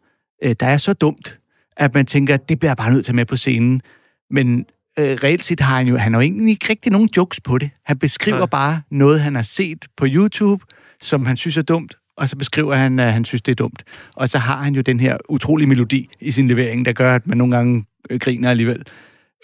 øh, 0.44 0.54
der 0.60 0.66
er 0.66 0.76
så 0.76 0.92
dumt, 0.92 1.38
at 1.76 1.94
man 1.94 2.06
tænker, 2.06 2.36
det 2.36 2.58
bliver 2.58 2.70
jeg 2.70 2.76
bare 2.76 2.92
nødt 2.92 3.04
til 3.04 3.14
med 3.14 3.24
på 3.24 3.36
scenen. 3.36 3.82
Men 4.30 4.66
øh, 4.98 5.18
reelt 5.24 5.44
set 5.44 5.60
har 5.60 5.76
han 5.76 5.86
jo, 5.86 5.96
han 5.96 6.12
har 6.12 6.20
jo 6.20 6.22
egentlig 6.22 6.50
ikke 6.50 6.66
rigtig 6.70 6.92
nogen 6.92 7.08
jokes 7.16 7.40
på 7.40 7.58
det. 7.58 7.70
Han 7.84 7.98
beskriver 7.98 8.38
Nej. 8.38 8.46
bare 8.46 8.82
noget, 8.90 9.20
han 9.20 9.34
har 9.34 9.42
set 9.42 9.86
på 9.96 10.06
YouTube, 10.08 10.64
som 11.00 11.26
han 11.26 11.36
synes 11.36 11.56
er 11.56 11.62
dumt, 11.62 11.94
og 12.16 12.28
så 12.28 12.36
beskriver 12.36 12.74
han, 12.74 12.98
at 12.98 13.12
han 13.12 13.24
synes, 13.24 13.42
det 13.42 13.52
er 13.52 13.56
dumt. 13.56 13.84
Og 14.16 14.28
så 14.28 14.38
har 14.38 14.62
han 14.62 14.74
jo 14.74 14.80
den 14.80 15.00
her 15.00 15.16
utrolige 15.28 15.68
melodi 15.68 16.08
i 16.20 16.30
sin 16.30 16.48
levering, 16.48 16.84
der 16.84 16.92
gør, 16.92 17.14
at 17.14 17.26
man 17.26 17.38
nogle 17.38 17.56
gange 17.56 17.84
øh, 18.10 18.20
griner 18.20 18.50
alligevel. 18.50 18.82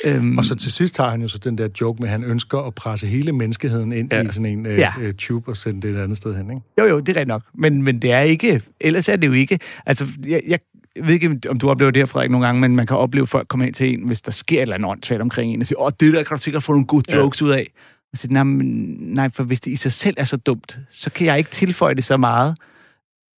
Øhm, 0.06 0.38
Og 0.38 0.44
så 0.44 0.54
til 0.54 0.72
sidst 0.72 0.96
har 0.96 1.10
han 1.10 1.22
jo 1.22 1.28
så 1.28 1.38
den 1.38 1.58
der 1.58 1.68
joke 1.80 2.02
med, 2.02 2.08
at 2.08 2.12
han 2.12 2.24
ønsker 2.24 2.58
at 2.58 2.74
presse 2.74 3.06
hele 3.06 3.32
menneskeheden 3.32 3.92
ind 3.92 4.12
ja. 4.12 4.16
Ja. 4.22 4.28
i 4.28 4.32
sådan 4.32 4.46
en 4.46 4.66
øh, 4.66 4.78
Ja. 4.78 4.92
ja. 5.02 5.12
tube 5.12 5.50
og 5.50 5.56
sende 5.56 5.82
det 5.88 5.96
et 5.96 6.02
andet 6.02 6.16
sted 6.16 6.36
hen, 6.36 6.50
ikke? 6.50 6.62
Jo, 6.80 6.84
jo, 6.84 7.00
det 7.00 7.08
er 7.08 7.12
rigtigt 7.12 7.28
nok. 7.28 7.42
Men, 7.54 7.82
men 7.82 8.02
det 8.02 8.12
er 8.12 8.20
ikke... 8.20 8.62
Ellers 8.80 9.08
er 9.08 9.16
det 9.16 9.26
jo 9.26 9.32
ikke... 9.32 9.58
Altså, 9.86 10.06
jeg, 10.26 10.42
jeg 10.48 10.58
ved 11.04 11.14
ikke, 11.14 11.38
om 11.48 11.58
du 11.58 11.70
oplever 11.70 11.90
det 11.90 12.00
her, 12.00 12.06
Frederik, 12.06 12.30
nogle 12.30 12.46
gange, 12.46 12.60
men 12.60 12.76
man 12.76 12.86
kan 12.86 12.96
opleve, 12.96 13.22
at 13.22 13.28
folk 13.28 13.48
kommer 13.48 13.66
ind 13.66 13.74
til 13.74 13.92
en, 13.94 14.06
hvis 14.06 14.22
der 14.22 14.32
sker 14.32 14.58
et 14.58 14.62
eller 14.62 14.74
andet 14.74 14.90
åndssvagt 14.90 15.22
omkring 15.22 15.52
en, 15.54 15.60
og 15.60 15.66
siger, 15.66 15.80
åh, 15.80 15.90
det 16.00 16.12
der 16.14 16.22
kan 16.22 16.36
du 16.36 16.42
sikkert 16.42 16.62
få 16.62 16.72
nogle 16.72 16.86
gode 16.86 17.02
Ja. 17.08 17.16
jokes 17.16 17.42
ud 17.42 17.50
af. 17.50 17.72
Og 18.12 18.18
så, 18.18 18.26
nej, 18.30 18.42
men, 18.42 18.66
nej, 19.00 19.30
for 19.34 19.44
hvis 19.44 19.60
det 19.60 19.70
i 19.70 19.76
sig 19.76 19.92
selv 19.92 20.14
er 20.18 20.24
så 20.24 20.36
dumt, 20.36 20.78
så 20.90 21.10
kan 21.10 21.26
jeg 21.26 21.38
ikke 21.38 21.50
tilføje 21.50 21.94
det 21.94 22.04
så 22.04 22.16
meget. 22.16 22.56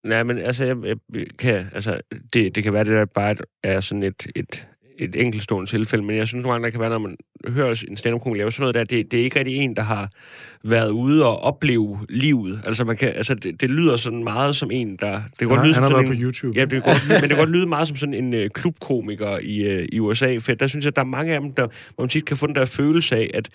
Nej, 0.07 0.23
men 0.23 0.37
altså, 0.37 0.65
jeg, 0.65 0.77
jeg 0.85 0.95
kan, 1.39 1.65
altså 1.73 1.99
det, 2.33 2.55
det 2.55 2.63
kan 2.63 2.73
være, 2.73 2.83
det 2.83 2.91
der 2.93 3.05
bare 3.05 3.35
er 3.63 3.79
sådan 3.81 4.03
et, 4.03 4.27
et, 4.35 4.67
et 5.03 5.15
enkeltstående 5.15 5.71
tilfælde, 5.71 6.03
men 6.03 6.15
jeg 6.15 6.27
synes 6.27 6.43
nogle 6.43 6.53
gange, 6.53 6.65
der 6.65 6.71
kan 6.71 6.79
være, 6.79 6.89
når 6.89 6.97
man 6.97 7.17
hører 7.47 7.83
en 7.87 7.97
stand-up 7.97 8.21
lave 8.37 8.51
sådan 8.51 8.61
noget 8.61 8.75
der, 8.75 8.83
det, 8.83 9.11
det 9.11 9.19
er 9.19 9.23
ikke 9.23 9.39
rigtig 9.39 9.55
en, 9.57 9.75
der 9.75 9.81
har 9.81 10.09
været 10.65 10.89
ude 10.89 11.25
og 11.25 11.43
opleve 11.43 11.99
livet. 12.09 12.61
Altså, 12.65 12.83
man 12.83 12.97
kan, 12.97 13.13
altså 13.15 13.33
det, 13.35 13.61
det 13.61 13.69
lyder 13.69 13.97
sådan 13.97 14.23
meget 14.23 14.55
som 14.55 14.71
en, 14.71 14.95
der... 14.99 15.21
Det 15.39 15.47
kan 15.47 15.57
Han, 15.57 15.65
lyde 15.65 15.73
han 15.73 15.83
har 15.83 15.89
været 15.89 16.01
en, 16.01 16.07
på 16.07 16.13
YouTube. 16.17 16.59
Ja, 16.59 16.61
det 16.65 16.71
kan 16.71 16.81
godt, 16.81 17.03
men 17.09 17.21
det 17.21 17.29
kan 17.29 17.37
godt 17.37 17.49
lyde 17.49 17.65
meget 17.65 17.87
som 17.87 17.97
sådan 17.97 18.13
en 18.13 18.33
øh, 18.33 18.49
klubkomiker 18.49 19.37
i, 19.41 19.57
øh, 19.57 19.87
i 19.91 19.99
USA, 19.99 20.37
for 20.37 20.51
der 20.53 20.67
synes 20.67 20.85
jeg, 20.85 20.91
at 20.91 20.95
der 20.95 21.01
er 21.01 21.05
mange 21.05 21.33
af 21.33 21.41
dem, 21.41 21.51
der, 21.53 21.67
hvor 21.95 22.03
man 22.03 22.09
tit 22.09 22.25
kan 22.25 22.37
få 22.37 22.47
den 22.47 22.55
der 22.55 22.65
følelse 22.65 23.15
af, 23.15 23.29
at 23.33 23.49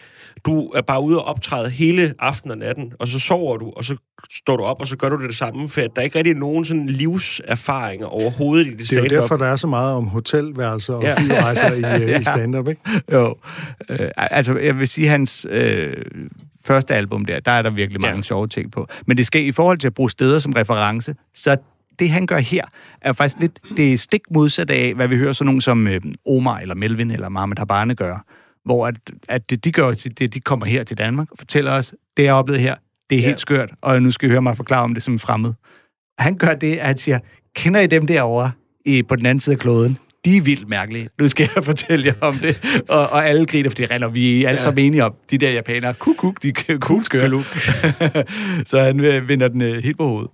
du 0.47 0.69
er 0.69 0.81
bare 0.83 1.03
ude 1.03 1.19
og 1.19 1.25
optræde 1.25 1.71
hele 1.71 2.15
aftenen 2.19 2.53
og 2.53 2.59
natten, 2.59 2.93
og 2.99 3.09
så 3.09 3.19
sover 3.19 3.57
du, 3.57 3.73
og 3.77 3.85
så 3.85 3.97
står 4.31 4.57
du 4.57 4.63
op, 4.63 4.81
og 4.81 4.87
så 4.87 4.97
gør 4.97 5.09
du 5.09 5.21
det, 5.21 5.29
det 5.29 5.37
samme, 5.37 5.69
for 5.69 5.81
at 5.81 5.91
der 5.97 6.03
ikke 6.03 6.19
rigtig 6.19 6.31
er 6.35 6.39
nogen 6.39 6.65
sådan 6.65 6.87
livserfaringer 6.87 8.07
overhovedet 8.07 8.67
i 8.67 8.71
det 8.71 8.79
Det 8.79 8.93
er 8.93 9.03
jo 9.03 9.09
derfor, 9.09 9.37
der 9.37 9.47
er 9.47 9.57
så 9.57 9.67
meget 9.67 9.95
om 9.95 10.07
hotelværelser 10.07 10.95
og 10.95 11.03
Ja. 11.03 11.15
flyrejser 11.21 11.73
i, 11.73 12.03
øh, 12.13 12.21
i 12.21 12.25
stand-up, 12.25 12.69
ikke? 12.69 12.81
Jo. 13.13 13.35
Øh, 13.91 13.99
altså, 14.17 14.57
jeg 14.57 14.79
vil 14.79 14.89
sige, 14.89 15.09
hans 15.09 15.47
øh, 15.51 15.93
første 16.69 16.95
album 16.95 17.25
der, 17.25 17.41
der 17.41 17.53
er 17.53 17.63
der 17.63 17.71
virkelig 17.71 18.01
mange 18.01 18.13
Ja. 18.15 18.17
ja. 18.19 18.23
sjove 18.23 18.47
ting 18.49 18.73
på. 18.73 18.87
Men 19.07 19.17
det 19.17 19.27
skal 19.27 19.45
i 19.47 19.53
forhold 19.53 19.79
til 19.79 19.87
at 19.87 19.95
bruge 19.95 20.11
steder 20.11 20.39
som 20.39 20.53
reference, 20.53 21.15
så 21.35 21.57
det, 21.99 22.11
han 22.11 22.27
gør 22.27 22.39
her, 22.39 22.65
er 23.01 23.13
faktisk 23.13 23.37
lidt 23.41 23.59
det 23.77 23.93
er 23.93 23.99
stik 23.99 24.21
modsat 24.35 24.71
af, 24.71 24.95
hvad 24.95 25.09
vi 25.09 25.17
hører 25.17 25.33
sådan 25.33 25.47
nogen 25.47 25.61
som 25.61 25.87
øh, 25.89 26.01
Omar 26.27 26.59
eller 26.59 26.75
Melvin 26.75 27.11
eller 27.11 27.29
Mohamed 27.29 27.57
Habane 27.59 27.95
gør. 27.95 28.25
Hvor 28.65 28.87
at, 28.87 28.95
at 29.29 29.51
det, 29.51 29.65
de 29.65 29.73
gør, 29.73 29.91
det, 30.19 30.35
de 30.35 30.41
kommer 30.41 30.67
her 30.67 30.85
til 30.85 30.99
Danmark 30.99 31.31
og 31.31 31.39
fortæller 31.39 31.73
os, 31.73 31.95
det 32.17 32.23
jeg 32.23 32.33
har 32.33 32.39
oplevet 32.39 32.61
her, 32.63 32.75
det 33.11 33.17
er 33.19 33.21
Ja. 33.23 33.27
helt 33.27 33.41
skørt, 33.41 33.71
og 33.81 34.03
nu 34.03 34.11
skal 34.11 34.29
I 34.29 34.31
høre 34.31 34.43
mig 34.43 34.57
forklare 34.57 34.83
om 34.83 34.95
det 34.95 35.03
som 35.03 35.19
fremmed. 35.19 35.53
Han 36.19 36.37
gør 36.39 36.55
det, 36.55 36.77
at 36.77 36.87
han 36.87 36.99
siger, 36.99 37.19
kender 37.57 37.81
I 37.81 37.87
dem 37.87 38.07
derovre 38.07 38.51
i, 38.85 39.03
på 39.03 39.17
den 39.17 39.27
anden 39.27 39.41
side 39.41 39.55
af 39.55 39.61
kloden? 39.61 39.99
De 40.25 40.37
er 40.37 40.41
vildt 40.41 40.69
mærkelige. 40.69 41.09
Nu 41.21 41.29
skal 41.29 41.51
jeg 41.55 41.65
fortælle 41.71 42.07
jer 42.07 42.15
om 42.21 42.35
det. 42.35 42.85
Og, 42.89 43.11
og 43.11 43.29
alle 43.29 43.47
griner, 43.47 43.71
for 43.71 43.75
det 43.75 43.91
render 43.91 44.09
vi 44.09 44.45
er 44.45 44.49
alle 44.49 44.61
sammen 44.61 44.85
enige 44.85 45.05
om. 45.05 45.15
De 45.31 45.39
der 45.39 45.51
japanere, 45.51 45.95
kuk, 45.95 46.17
kuk, 46.17 46.43
de 46.43 46.49
er 46.49 46.79
cool 46.79 47.05
skøre. 47.05 47.45
Så 48.71 48.83
han 48.83 49.01
øh, 49.01 49.29
vinder 49.29 49.49
den 49.49 49.63
øh, 49.63 49.83
helt 49.83 49.99
på 49.99 50.09
hovedet. 50.09 50.31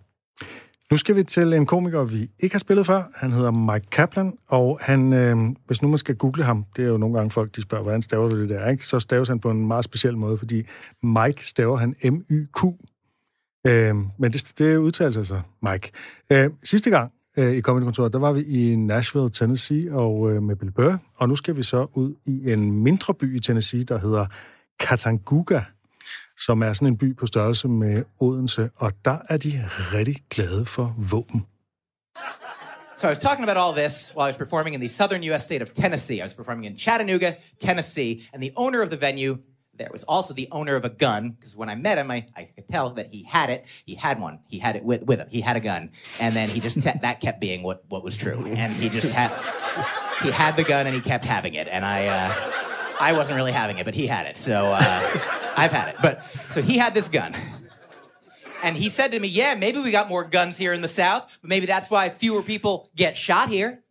Nu 0.90 0.96
skal 0.96 1.16
vi 1.16 1.22
til 1.22 1.52
en 1.52 1.66
komiker, 1.66 2.04
vi 2.04 2.30
ikke 2.40 2.54
har 2.54 2.58
spillet 2.58 2.86
før. 2.86 3.02
Han 3.14 3.32
hedder 3.32 3.50
Mike 3.50 3.86
Kaplan, 3.92 4.32
og 4.48 4.78
han, 4.82 5.12
øh, 5.12 5.36
hvis 5.66 5.82
nu 5.82 5.88
man 5.88 5.98
skal 5.98 6.16
google 6.16 6.44
ham, 6.44 6.64
det 6.76 6.84
er 6.84 6.88
jo 6.88 6.96
nogle 6.96 7.16
gange 7.16 7.30
folk, 7.30 7.56
de 7.56 7.62
spørger, 7.62 7.82
hvordan 7.82 8.02
staver 8.02 8.28
du 8.28 8.40
det 8.40 8.48
der, 8.48 8.68
ikke? 8.68 8.86
Så 8.86 9.00
staves 9.00 9.28
han 9.28 9.40
på 9.40 9.50
en 9.50 9.66
meget 9.66 9.84
speciel 9.84 10.16
måde, 10.16 10.38
fordi 10.38 10.62
Mike 11.02 11.46
staver 11.46 11.76
han 11.76 11.94
M-Y-Q. 12.04 12.64
Øh, 13.66 13.94
men 14.18 14.32
det, 14.32 14.52
det 14.58 14.76
udtaler 14.76 15.24
sig 15.24 15.42
Mike. 15.62 15.90
Øh, 16.32 16.50
sidste 16.64 16.90
gang 16.90 17.12
øh, 17.36 17.52
i 17.52 17.60
Comedy 17.60 17.84
Kontoret, 17.84 18.12
der 18.12 18.18
var 18.18 18.32
vi 18.32 18.42
i 18.42 18.76
Nashville, 18.76 19.30
Tennessee, 19.30 19.92
og 19.92 20.32
øh, 20.32 20.42
med 20.42 20.56
Bill 20.56 20.72
Burr, 20.72 20.98
og 21.16 21.28
nu 21.28 21.36
skal 21.36 21.56
vi 21.56 21.62
så 21.62 21.86
ud 21.94 22.14
i 22.26 22.52
en 22.52 22.72
mindre 22.72 23.14
by 23.14 23.36
i 23.36 23.40
Tennessee, 23.40 23.84
der 23.84 23.98
hedder 23.98 24.26
Katanguga, 24.80 25.60
som 26.38 26.62
er 26.62 26.72
sådan 26.72 26.88
en 26.88 26.98
by 26.98 27.16
på 27.16 27.26
størrelse 27.26 27.68
med 27.68 28.04
Odense, 28.20 28.70
og 28.76 28.92
der 29.04 29.18
er 29.28 29.36
de 29.36 29.64
rigtig 29.92 30.16
glade 30.30 30.66
for 30.66 30.94
våben. 30.98 31.46
So 32.96 33.06
I 33.06 33.10
was 33.10 33.18
talking 33.18 33.48
about 33.48 33.58
all 33.64 33.84
this 33.84 34.12
while 34.16 34.26
I 34.26 34.30
was 34.30 34.36
performing 34.36 34.74
in 34.74 34.80
the 34.80 34.88
southern 34.88 35.22
U.S. 35.30 35.42
state 35.42 35.62
of 35.62 35.68
Tennessee. 35.74 36.18
I 36.20 36.22
was 36.22 36.34
performing 36.34 36.66
in 36.66 36.78
Chattanooga, 36.78 37.34
Tennessee, 37.60 38.22
and 38.32 38.42
the 38.42 38.52
owner 38.56 38.82
of 38.82 38.88
the 38.88 38.96
venue 38.96 39.38
there 39.76 39.90
was 39.92 40.04
also 40.04 40.34
the 40.34 40.48
owner 40.52 40.76
of 40.76 40.84
a 40.84 40.88
gun 40.88 41.30
because 41.30 41.56
when 41.56 41.68
I 41.68 41.74
met 41.74 41.98
him, 41.98 42.10
I, 42.10 42.26
I 42.36 42.44
could 42.44 42.68
tell 42.68 42.90
that 42.90 43.12
he 43.12 43.22
had 43.22 43.50
it. 43.50 43.64
He 43.84 43.94
had 43.94 44.20
one. 44.20 44.40
He 44.48 44.58
had 44.58 44.76
it 44.76 44.84
with, 44.84 45.02
with 45.02 45.20
him. 45.20 45.28
He 45.30 45.40
had 45.40 45.56
a 45.56 45.60
gun, 45.60 45.90
and 46.20 46.34
then 46.34 46.48
he 46.48 46.60
just 46.60 46.80
kept, 46.80 47.02
that 47.02 47.20
kept 47.20 47.40
being 47.40 47.62
what 47.62 47.84
what 47.88 48.02
was 48.02 48.16
true, 48.16 48.44
and 48.46 48.72
he 48.72 48.88
just 48.88 49.12
had 49.12 49.30
he 50.22 50.30
had 50.30 50.56
the 50.56 50.64
gun 50.64 50.86
and 50.86 50.94
he 50.94 51.00
kept 51.00 51.24
having 51.24 51.54
it, 51.54 51.68
and 51.68 51.84
I. 51.84 52.06
Uh, 52.06 52.50
I 53.00 53.12
wasn't 53.12 53.36
really 53.36 53.52
having 53.52 53.78
it, 53.78 53.84
but 53.84 53.94
he 53.94 54.06
had 54.06 54.26
it. 54.26 54.36
So 54.36 54.72
uh, 54.72 55.00
I've 55.56 55.72
had 55.72 55.88
it. 55.88 55.96
But 56.00 56.24
so 56.50 56.62
he 56.62 56.78
had 56.78 56.94
this 56.94 57.08
gun. 57.08 57.34
And 58.62 58.76
he 58.76 58.88
said 58.88 59.12
to 59.12 59.18
me, 59.18 59.28
Yeah, 59.28 59.54
maybe 59.54 59.78
we 59.78 59.90
got 59.90 60.08
more 60.08 60.24
guns 60.24 60.56
here 60.56 60.72
in 60.72 60.80
the 60.80 60.88
South, 60.88 61.30
but 61.42 61.48
maybe 61.48 61.66
that's 61.66 61.90
why 61.90 62.08
fewer 62.08 62.42
people 62.42 62.88
get 62.96 63.16
shot 63.16 63.48
here. 63.48 63.82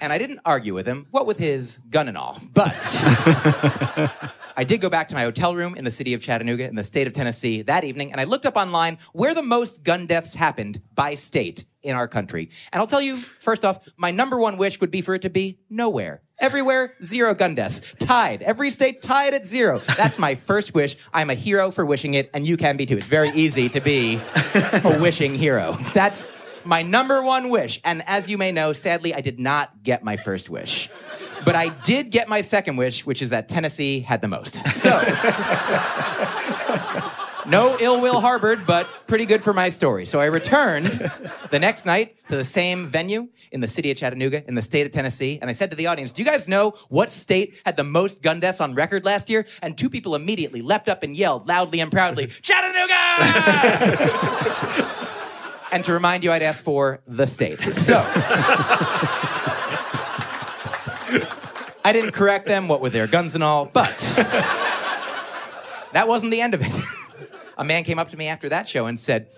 And 0.00 0.12
I 0.12 0.18
didn't 0.18 0.40
argue 0.44 0.74
with 0.74 0.86
him, 0.86 1.06
what 1.10 1.26
with 1.26 1.38
his 1.38 1.78
gun 1.90 2.08
and 2.08 2.16
all. 2.16 2.38
But 2.52 2.72
I 4.58 4.64
did 4.64 4.80
go 4.80 4.90
back 4.90 5.06
to 5.06 5.14
my 5.14 5.22
hotel 5.22 5.54
room 5.54 5.76
in 5.76 5.84
the 5.84 5.90
city 5.92 6.14
of 6.14 6.20
Chattanooga 6.20 6.66
in 6.66 6.74
the 6.74 6.82
state 6.82 7.06
of 7.06 7.12
Tennessee 7.12 7.62
that 7.62 7.84
evening, 7.84 8.10
and 8.10 8.20
I 8.20 8.24
looked 8.24 8.44
up 8.44 8.56
online 8.56 8.98
where 9.12 9.32
the 9.32 9.40
most 9.40 9.84
gun 9.84 10.08
deaths 10.08 10.34
happened 10.34 10.82
by 10.96 11.14
state 11.14 11.64
in 11.84 11.94
our 11.94 12.08
country. 12.08 12.50
And 12.72 12.80
I'll 12.80 12.88
tell 12.88 13.00
you, 13.00 13.18
first 13.18 13.64
off, 13.64 13.88
my 13.96 14.10
number 14.10 14.36
one 14.36 14.56
wish 14.56 14.80
would 14.80 14.90
be 14.90 15.00
for 15.00 15.14
it 15.14 15.22
to 15.22 15.30
be 15.30 15.60
nowhere. 15.70 16.22
Everywhere, 16.40 16.94
zero 17.04 17.34
gun 17.34 17.54
deaths. 17.54 17.82
Tied. 18.00 18.42
Every 18.42 18.72
state 18.72 19.00
tied 19.00 19.32
at 19.32 19.46
zero. 19.46 19.80
That's 19.96 20.18
my 20.18 20.34
first 20.34 20.74
wish. 20.74 20.96
I'm 21.14 21.30
a 21.30 21.34
hero 21.34 21.70
for 21.70 21.86
wishing 21.86 22.14
it, 22.14 22.28
and 22.34 22.44
you 22.44 22.56
can 22.56 22.76
be 22.76 22.84
too. 22.84 22.96
It's 22.96 23.06
very 23.06 23.30
easy 23.30 23.68
to 23.68 23.80
be 23.80 24.20
a 24.54 24.98
wishing 25.00 25.36
hero. 25.36 25.78
That's 25.94 26.26
my 26.68 26.82
number 26.82 27.22
one 27.22 27.48
wish. 27.48 27.80
And 27.82 28.02
as 28.06 28.28
you 28.28 28.36
may 28.36 28.52
know, 28.52 28.74
sadly, 28.74 29.14
I 29.14 29.22
did 29.22 29.40
not 29.40 29.82
get 29.82 30.04
my 30.04 30.18
first 30.18 30.50
wish. 30.50 30.90
But 31.42 31.54
I 31.56 31.70
did 31.70 32.10
get 32.10 32.28
my 32.28 32.42
second 32.42 32.76
wish, 32.76 33.06
which 33.06 33.22
is 33.22 33.30
that 33.30 33.48
Tennessee 33.48 34.00
had 34.00 34.20
the 34.20 34.28
most. 34.28 34.56
So, 34.74 34.90
no 37.46 37.78
ill 37.80 38.02
will 38.02 38.20
harbored, 38.20 38.66
but 38.66 38.86
pretty 39.06 39.24
good 39.24 39.42
for 39.42 39.54
my 39.54 39.70
story. 39.70 40.04
So 40.04 40.20
I 40.20 40.26
returned 40.26 41.10
the 41.50 41.58
next 41.58 41.86
night 41.86 42.16
to 42.28 42.36
the 42.36 42.44
same 42.44 42.86
venue 42.86 43.28
in 43.50 43.60
the 43.60 43.68
city 43.68 43.90
of 43.90 43.96
Chattanooga 43.96 44.46
in 44.46 44.54
the 44.54 44.60
state 44.60 44.84
of 44.84 44.92
Tennessee. 44.92 45.38
And 45.40 45.48
I 45.48 45.54
said 45.54 45.70
to 45.70 45.76
the 45.76 45.86
audience, 45.86 46.12
Do 46.12 46.20
you 46.22 46.28
guys 46.28 46.48
know 46.48 46.74
what 46.90 47.10
state 47.10 47.62
had 47.64 47.78
the 47.78 47.84
most 47.84 48.20
gun 48.20 48.40
deaths 48.40 48.60
on 48.60 48.74
record 48.74 49.06
last 49.06 49.30
year? 49.30 49.46
And 49.62 49.78
two 49.78 49.88
people 49.88 50.14
immediately 50.14 50.60
leapt 50.60 50.90
up 50.90 51.02
and 51.02 51.16
yelled 51.16 51.48
loudly 51.48 51.80
and 51.80 51.90
proudly, 51.90 52.26
Chattanooga! 52.26 52.96
and 55.70 55.84
to 55.84 55.92
remind 55.92 56.24
you, 56.24 56.32
I'd 56.32 56.42
ask 56.42 56.62
for 56.62 57.00
the 57.06 57.26
state. 57.26 57.58
So. 57.58 58.02
I 61.84 61.92
didn't 61.92 62.12
correct 62.12 62.46
them, 62.46 62.68
what 62.68 62.80
with 62.80 62.92
their 62.92 63.06
guns 63.06 63.34
and 63.34 63.42
all, 63.42 63.64
but 63.64 63.96
that 65.92 66.06
wasn't 66.06 66.32
the 66.32 66.40
end 66.40 66.54
of 66.54 66.60
it. 66.60 66.72
A 67.56 67.64
man 67.64 67.82
came 67.84 67.98
up 67.98 68.10
to 68.10 68.16
me 68.16 68.28
after 68.28 68.48
that 68.50 68.68
show 68.68 68.86
and 68.86 69.00
said, 69.00 69.28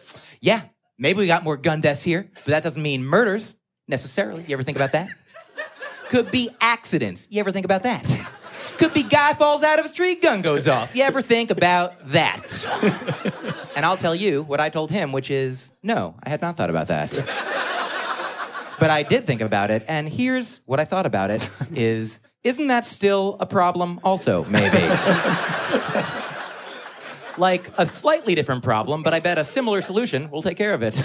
Yeah, 0.40 0.62
maybe 0.98 1.20
we 1.20 1.26
got 1.26 1.44
more 1.44 1.56
gun 1.56 1.80
deaths 1.80 2.02
here, 2.02 2.28
but 2.34 2.46
that 2.46 2.62
doesn't 2.64 2.82
mean 2.82 3.04
murders 3.04 3.54
necessarily. 3.86 4.42
You 4.46 4.54
ever 4.54 4.62
think 4.62 4.76
about 4.76 4.92
that? 4.92 5.08
Could 6.08 6.30
be 6.32 6.50
accidents. 6.60 7.26
You 7.30 7.40
ever 7.40 7.52
think 7.52 7.64
about 7.64 7.84
that? 7.84 8.04
Could 8.80 8.94
be 8.94 9.02
guy 9.02 9.34
falls 9.34 9.62
out 9.62 9.78
of 9.78 9.84
a 9.84 9.90
tree, 9.90 10.14
gun 10.14 10.40
goes 10.40 10.66
off. 10.66 10.96
You 10.96 11.02
ever 11.02 11.20
think 11.20 11.50
about 11.50 11.92
that? 12.06 12.66
And 13.76 13.86
I'll 13.86 13.96
tell 13.96 14.16
you 14.16 14.42
what 14.42 14.60
I 14.60 14.68
told 14.68 14.90
him, 14.90 15.12
which 15.12 15.30
is 15.30 15.70
no, 15.82 16.16
I 16.22 16.28
had 16.28 16.42
not 16.42 16.56
thought 16.56 16.70
about 16.70 16.88
that. 16.88 17.12
But 18.78 18.90
I 18.90 19.04
did 19.04 19.26
think 19.26 19.40
about 19.40 19.70
it, 19.70 19.84
and 19.86 20.08
here's 20.08 20.60
what 20.66 20.80
I 20.80 20.84
thought 20.84 21.06
about 21.06 21.30
it 21.30 21.48
is 21.74 22.18
isn't 22.42 22.66
that 22.66 22.86
still 22.86 23.36
a 23.38 23.46
problem 23.46 24.00
also, 24.02 24.44
maybe? 24.46 24.78
like 27.38 27.70
a 27.78 27.86
slightly 27.86 28.34
different 28.34 28.64
problem, 28.64 29.02
but 29.02 29.14
I 29.14 29.20
bet 29.20 29.38
a 29.38 29.44
similar 29.44 29.82
solution 29.82 30.30
will 30.30 30.42
take 30.42 30.58
care 30.58 30.74
of 30.74 30.82
it. 30.82 30.96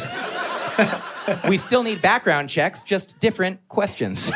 we 1.48 1.58
still 1.58 1.84
need 1.84 2.02
background 2.02 2.50
checks, 2.50 2.84
just 2.84 3.20
different 3.20 3.66
questions. 3.68 4.32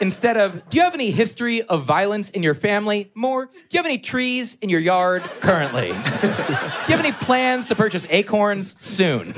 Instead 0.00 0.36
of, 0.36 0.68
do 0.68 0.76
you 0.76 0.82
have 0.82 0.94
any 0.94 1.10
history 1.10 1.62
of 1.62 1.84
violence 1.84 2.30
in 2.30 2.42
your 2.42 2.54
family? 2.54 3.10
More, 3.14 3.46
do 3.46 3.52
you 3.70 3.78
have 3.78 3.86
any 3.86 3.98
trees 3.98 4.56
in 4.62 4.68
your 4.68 4.80
yard 4.80 5.22
currently? 5.40 5.88
do 5.92 5.94
you 5.94 5.98
have 5.98 7.00
any 7.00 7.12
plans 7.12 7.66
to 7.66 7.74
purchase 7.74 8.06
acorns 8.08 8.76
soon? 8.78 9.34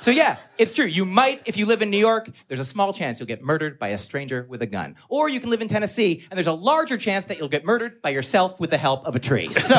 So 0.00 0.10
yeah, 0.10 0.36
it's 0.56 0.72
true. 0.72 0.84
You 0.84 1.04
might, 1.04 1.42
if 1.46 1.56
you 1.56 1.66
live 1.66 1.82
in 1.82 1.90
New 1.90 1.98
York, 1.98 2.30
there's 2.48 2.60
a 2.60 2.64
small 2.64 2.92
chance 2.92 3.18
you'll 3.18 3.26
get 3.26 3.42
murdered 3.42 3.78
by 3.78 3.88
a 3.88 3.98
stranger 3.98 4.46
with 4.48 4.62
a 4.62 4.66
gun. 4.66 4.94
Or 5.08 5.28
you 5.28 5.40
can 5.40 5.50
live 5.50 5.60
in 5.60 5.68
Tennessee, 5.68 6.24
and 6.30 6.38
there's 6.38 6.46
a 6.46 6.52
larger 6.52 6.96
chance 6.96 7.24
that 7.26 7.38
you'll 7.38 7.48
get 7.48 7.64
murdered 7.64 8.00
by 8.02 8.10
yourself 8.10 8.60
with 8.60 8.70
the 8.70 8.78
help 8.78 9.04
of 9.04 9.16
a 9.16 9.18
tree. 9.18 9.52
So, 9.54 9.74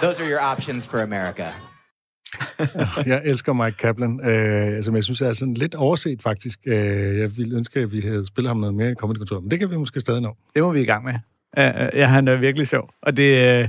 those 0.00 0.18
are 0.18 0.24
your 0.24 0.40
options 0.40 0.86
for 0.86 1.02
America. 1.02 1.54
Jeg 3.06 3.22
elsker 3.24 3.52
Mike 3.52 3.76
Kaplan, 3.76 4.20
øh, 4.20 4.84
som 4.84 4.94
jeg 4.94 5.04
synes 5.04 5.20
er 5.20 5.32
sådan 5.32 5.54
lidt 5.54 5.74
overset 5.74 6.22
faktisk. 6.22 6.58
Øh, 6.66 6.74
jeg 7.18 7.36
ville 7.36 7.56
ønske, 7.56 7.80
at 7.80 7.92
vi 7.92 8.00
havde 8.00 8.26
spillet 8.26 8.50
ham 8.50 8.56
noget 8.56 8.74
mere 8.74 8.90
i 8.90 8.94
Comedy 8.94 9.16
Kontor, 9.16 9.40
men 9.40 9.50
det 9.50 9.58
kan 9.58 9.70
vi 9.70 9.76
måske 9.76 10.00
stadig 10.00 10.20
nå. 10.20 10.36
Det 10.54 10.62
må 10.62 10.72
vi 10.72 10.80
i 10.80 10.84
gang 10.84 11.04
med. 11.04 11.14
Ja, 11.56 11.98
ja 12.00 12.06
han 12.06 12.28
er 12.28 12.38
virkelig 12.38 12.68
sjov. 12.68 12.90
Og 13.02 13.16
det, 13.16 13.60
øh, 13.62 13.68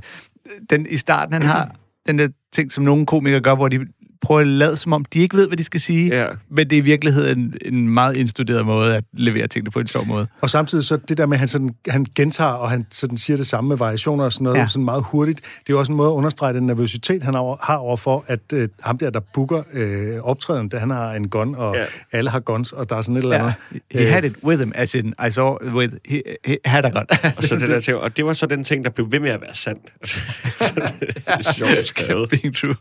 den, 0.70 0.88
i 0.89 0.97
starten, 0.97 1.34
han 1.34 1.41
har 1.41 1.76
den 2.07 2.20
der 2.20 2.28
ting, 2.53 2.72
som 2.72 2.84
nogle 2.84 3.05
komikere 3.05 3.41
gør, 3.41 3.55
hvor 3.55 3.68
de 3.68 3.80
prøver 4.22 4.41
at 4.41 4.47
lade 4.47 4.78
som 4.78 4.93
om, 4.93 5.05
de 5.05 5.19
ikke 5.19 5.38
ved, 5.38 5.47
hvad 5.47 5.57
de 5.57 5.63
skal 5.63 5.82
sige, 5.82 6.15
Ja. 6.17 6.26
men 6.49 6.69
det 6.69 6.76
er 6.76 6.82
i 6.82 6.84
virkeligheden 6.86 7.39
en, 7.39 7.74
en 7.74 7.89
meget 7.89 8.17
indstuderet 8.17 8.65
måde 8.65 8.95
at 8.95 9.03
levere 9.13 9.47
tingene 9.47 9.72
på 9.72 9.80
en 9.80 9.88
sjov 9.88 10.05
måde. 10.07 10.28
Og 10.41 10.49
samtidig 10.49 10.84
så 10.84 10.97
det 10.97 11.17
der 11.17 11.26
med, 11.26 11.36
at 11.36 11.39
han, 11.39 11.47
sådan, 11.47 11.69
han 11.88 12.05
gentager, 12.15 12.49
og 12.51 12.69
han 12.69 12.86
sådan 12.91 13.17
siger 13.17 13.38
det 13.38 13.47
samme 13.47 13.67
med 13.67 13.78
variationer 13.78 14.24
og 14.26 14.32
sådan 14.34 14.43
noget, 14.43 14.57
Ja. 14.57 14.61
ja. 14.61 14.67
sådan 14.67 14.86
meget 14.86 15.03
hurtigt. 15.05 15.39
Det 15.41 15.47
er 15.69 15.74
jo 15.74 15.80
også 15.80 15.91
en 15.91 15.95
måde 15.95 16.09
at 16.09 16.13
understrege 16.13 16.53
den 16.53 16.65
nervøsitet, 16.65 17.24
han 17.24 17.34
har 17.34 17.57
har 17.63 17.76
overfor, 17.78 18.26
at 18.28 18.39
øh, 18.53 18.69
ham 18.82 18.97
der, 18.97 19.09
der 19.09 19.19
booker 19.34 19.63
øh, 19.74 20.22
optræden, 20.24 20.69
da 20.69 20.78
han 20.78 20.89
har 20.89 21.13
en 21.13 21.30
gun, 21.30 21.55
og 21.55 21.76
Ja. 21.76 21.80
ja. 21.82 21.86
alle 22.11 22.30
har 22.30 22.39
guns, 22.39 22.72
og 22.72 22.89
der 22.89 22.95
er 22.95 23.01
sådan 23.01 23.15
et 23.17 23.24
eller 23.24 23.36
Ja. 23.36 23.41
andet. 23.41 23.55
He 23.91 24.05
had 24.05 24.24
it 24.24 24.36
with 24.43 24.59
him, 24.59 24.72
as 24.76 24.95
in, 24.95 25.13
I 25.28 25.32
saw 25.32 25.55
it 25.67 25.74
with, 25.74 25.93
he, 26.05 26.22
he 26.45 26.57
had 26.65 26.86
a 26.86 26.89
gun. 26.89 27.05
Og, 27.38 27.43
så 27.43 27.55
det 27.55 27.69
der 27.69 27.80
ting, 27.80 27.97
og 27.97 28.17
det 28.17 28.26
var 28.26 28.34
så 28.34 28.45
den 28.45 28.63
ting, 28.63 28.84
der 28.86 28.89
blev 28.91 29.11
ved 29.11 29.19
med 29.19 29.30
at 29.30 29.41
være 29.41 29.55
sandt. 29.55 29.82
det 30.76 30.84
er 31.26 31.51
sjovt 31.53 31.86
skrevet. 31.86 32.30
Being 32.30 32.55
true. 32.55 32.76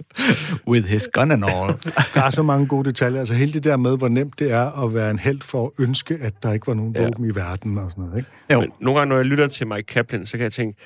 With 0.68 0.86
his 0.88 1.08
gun 1.12 1.29
and 1.32 1.44
all. 1.44 1.74
Der 2.14 2.22
er 2.22 2.30
så 2.30 2.42
mange 2.42 2.66
gode 2.66 2.84
detaljer. 2.88 3.18
Altså 3.20 3.34
hele 3.34 3.52
det 3.52 3.64
der 3.64 3.76
med, 3.76 3.98
hvor 3.98 4.08
nemt 4.08 4.38
det 4.38 4.52
er 4.52 4.84
at 4.84 4.94
være 4.94 5.10
en 5.10 5.18
held 5.18 5.40
for 5.42 5.66
at 5.66 5.72
ønske, 5.84 6.18
at 6.22 6.42
der 6.42 6.52
ikke 6.52 6.66
var 6.66 6.74
nogen 6.74 6.96
Ja. 6.96 7.02
våben 7.04 7.24
i 7.24 7.34
verden 7.34 7.78
og 7.78 7.90
sådan 7.90 8.04
noget, 8.04 8.18
ikke? 8.18 8.30
Jo. 8.52 8.60
Men 8.60 8.70
nogle 8.80 8.98
gange, 9.00 9.08
når 9.08 9.16
jeg 9.16 9.26
lytter 9.26 9.46
til 9.46 9.66
Mike 9.66 9.86
Kaplan, 9.86 10.26
så 10.26 10.32
kan 10.32 10.40
jeg 10.44 10.52
tænke, 10.52 10.80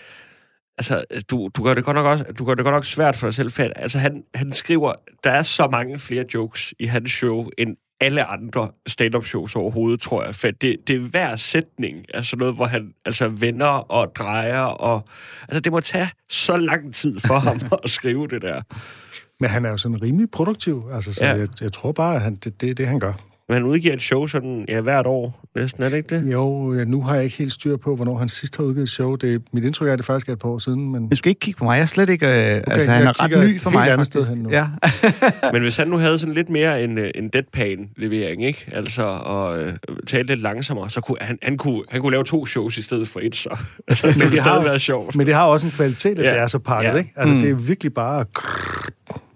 altså, 0.78 1.04
du, 1.30 1.48
du, 1.56 1.62
gør 1.64 1.74
det 1.74 1.84
godt 1.84 1.94
nok 1.94 2.06
også, 2.06 2.24
du 2.38 2.44
gør 2.44 2.54
det 2.54 2.64
godt 2.64 2.74
nok 2.74 2.84
svært 2.84 3.16
for 3.16 3.26
dig 3.26 3.34
selv. 3.34 3.50
For, 3.50 3.62
altså, 3.76 3.98
han, 3.98 4.22
han 4.34 4.52
skriver, 4.52 4.92
der 5.24 5.30
er 5.30 5.42
så 5.42 5.68
mange 5.72 5.98
flere 5.98 6.24
jokes 6.34 6.74
i 6.78 6.86
hans 6.86 7.10
show, 7.10 7.48
end 7.58 7.76
alle 8.00 8.24
andre 8.24 8.70
stand-up 8.86 9.24
shows 9.24 9.56
overhovedet, 9.56 10.00
tror 10.00 10.24
jeg. 10.24 10.34
For 10.34 10.50
det, 10.50 10.76
det 10.86 10.96
er 10.96 11.00
hver 11.00 11.36
sætning, 11.36 12.04
altså 12.14 12.36
noget, 12.36 12.54
hvor 12.54 12.64
han 12.66 12.92
altså 13.04 13.28
vender 13.28 13.66
og 13.66 14.16
drejer, 14.16 14.60
og 14.62 15.08
altså, 15.48 15.60
det 15.60 15.72
må 15.72 15.80
tage 15.80 16.08
så 16.30 16.56
lang 16.56 16.94
tid 16.94 17.20
for 17.20 17.38
ham 17.38 17.60
at 17.84 17.90
skrive 17.90 18.28
det 18.28 18.42
der. 18.42 18.62
Men 19.40 19.50
han 19.50 19.64
er 19.64 19.70
jo 19.70 19.76
sådan 19.76 20.02
rimelig 20.02 20.30
produktiv, 20.30 20.84
altså, 20.92 21.12
så 21.14 21.24
Ja. 21.24 21.30
ja. 21.30 21.38
jeg, 21.38 21.48
jeg 21.60 21.72
tror 21.72 21.92
bare, 21.92 22.14
at 22.14 22.20
han, 22.20 22.34
det, 22.34 22.60
det 22.60 22.70
er 22.70 22.74
det, 22.74 22.86
han 22.86 22.98
gør. 23.00 23.12
Men 23.48 23.54
han 23.54 23.64
udgiver 23.64 23.94
et 23.94 24.02
show 24.02 24.26
sådan, 24.26 24.64
ja, 24.68 24.80
hvert 24.80 25.06
år 25.06 25.40
næsten, 25.56 25.82
er 25.82 25.88
det 25.88 25.96
ikke 25.96 26.16
det? 26.20 26.32
Jo, 26.32 26.74
ja, 26.74 26.84
nu 26.84 27.02
har 27.02 27.14
jeg 27.14 27.24
ikke 27.24 27.36
helt 27.36 27.52
styr 27.52 27.76
på, 27.76 27.96
hvornår 27.96 28.18
han 28.18 28.28
sidst 28.28 28.56
har 28.56 28.64
udgivet 28.64 28.82
et 28.82 28.88
show. 28.90 29.14
Det, 29.16 29.42
mit 29.52 29.64
indtryk 29.64 29.88
er, 29.88 29.92
at 29.92 29.98
det 29.98 30.06
faktisk 30.06 30.28
er 30.28 30.32
et 30.32 30.38
par 30.38 30.48
år 30.48 30.58
siden, 30.58 30.92
men... 30.92 31.08
Du 31.08 31.16
skal 31.16 31.28
ikke 31.28 31.38
kigge 31.40 31.58
på 31.58 31.64
mig. 31.64 31.74
Jeg 31.76 31.82
er 31.82 31.86
slet 31.86 32.08
ikke... 32.08 32.26
Øh, 32.26 32.32
okay, 32.32 32.62
altså, 32.66 32.90
han 32.90 33.06
er 33.06 33.22
ret 33.24 33.48
ny 33.50 33.60
for 33.60 33.70
mig, 33.70 33.82
andet 33.82 33.92
faktisk. 33.94 34.10
sted 34.10 34.26
hen 34.28 34.38
nu. 34.38 34.50
Ja. 34.50 34.66
Men 35.52 35.62
hvis 35.62 35.76
han 35.76 35.88
nu 35.88 35.96
havde 35.96 36.18
sådan 36.18 36.34
lidt 36.34 36.48
mere 36.48 36.82
en, 36.84 36.98
øh, 36.98 37.10
en 37.14 37.28
deadpan-levering, 37.28 38.44
ikke? 38.46 38.68
Altså, 38.72 39.02
og 39.04 39.58
øh, 39.62 39.72
tale 40.06 40.26
lidt 40.26 40.40
langsommere, 40.40 40.90
så 40.90 41.00
kunne 41.00 41.18
han, 41.20 41.38
han, 41.42 41.56
kunne, 41.56 41.82
han 41.88 42.00
kunne 42.00 42.10
lave 42.12 42.24
to 42.24 42.46
shows 42.46 42.78
i 42.78 42.82
stedet 42.82 43.08
for 43.08 43.20
et, 43.22 43.36
så. 43.36 43.56
Altså, 43.88 44.06
det 44.06 44.14
ville 44.14 44.30
det 44.30 44.40
har 44.40 44.62
være 44.62 44.78
sjovt. 44.78 45.16
Men 45.16 45.26
det 45.26 45.34
har 45.34 45.44
også 45.46 45.66
en 45.66 45.72
kvalitet, 45.72 46.18
at 46.18 46.24
ja. 46.24 46.30
det 46.30 46.38
er 46.38 46.46
så 46.46 46.58
pakket, 46.58 46.90
Ja. 46.90 46.96
ikke? 46.96 47.10
Altså, 47.16 47.34
Mm. 47.34 47.40
det 47.40 47.50
er 47.50 47.54
virkelig 47.54 47.94
bare... 47.94 48.24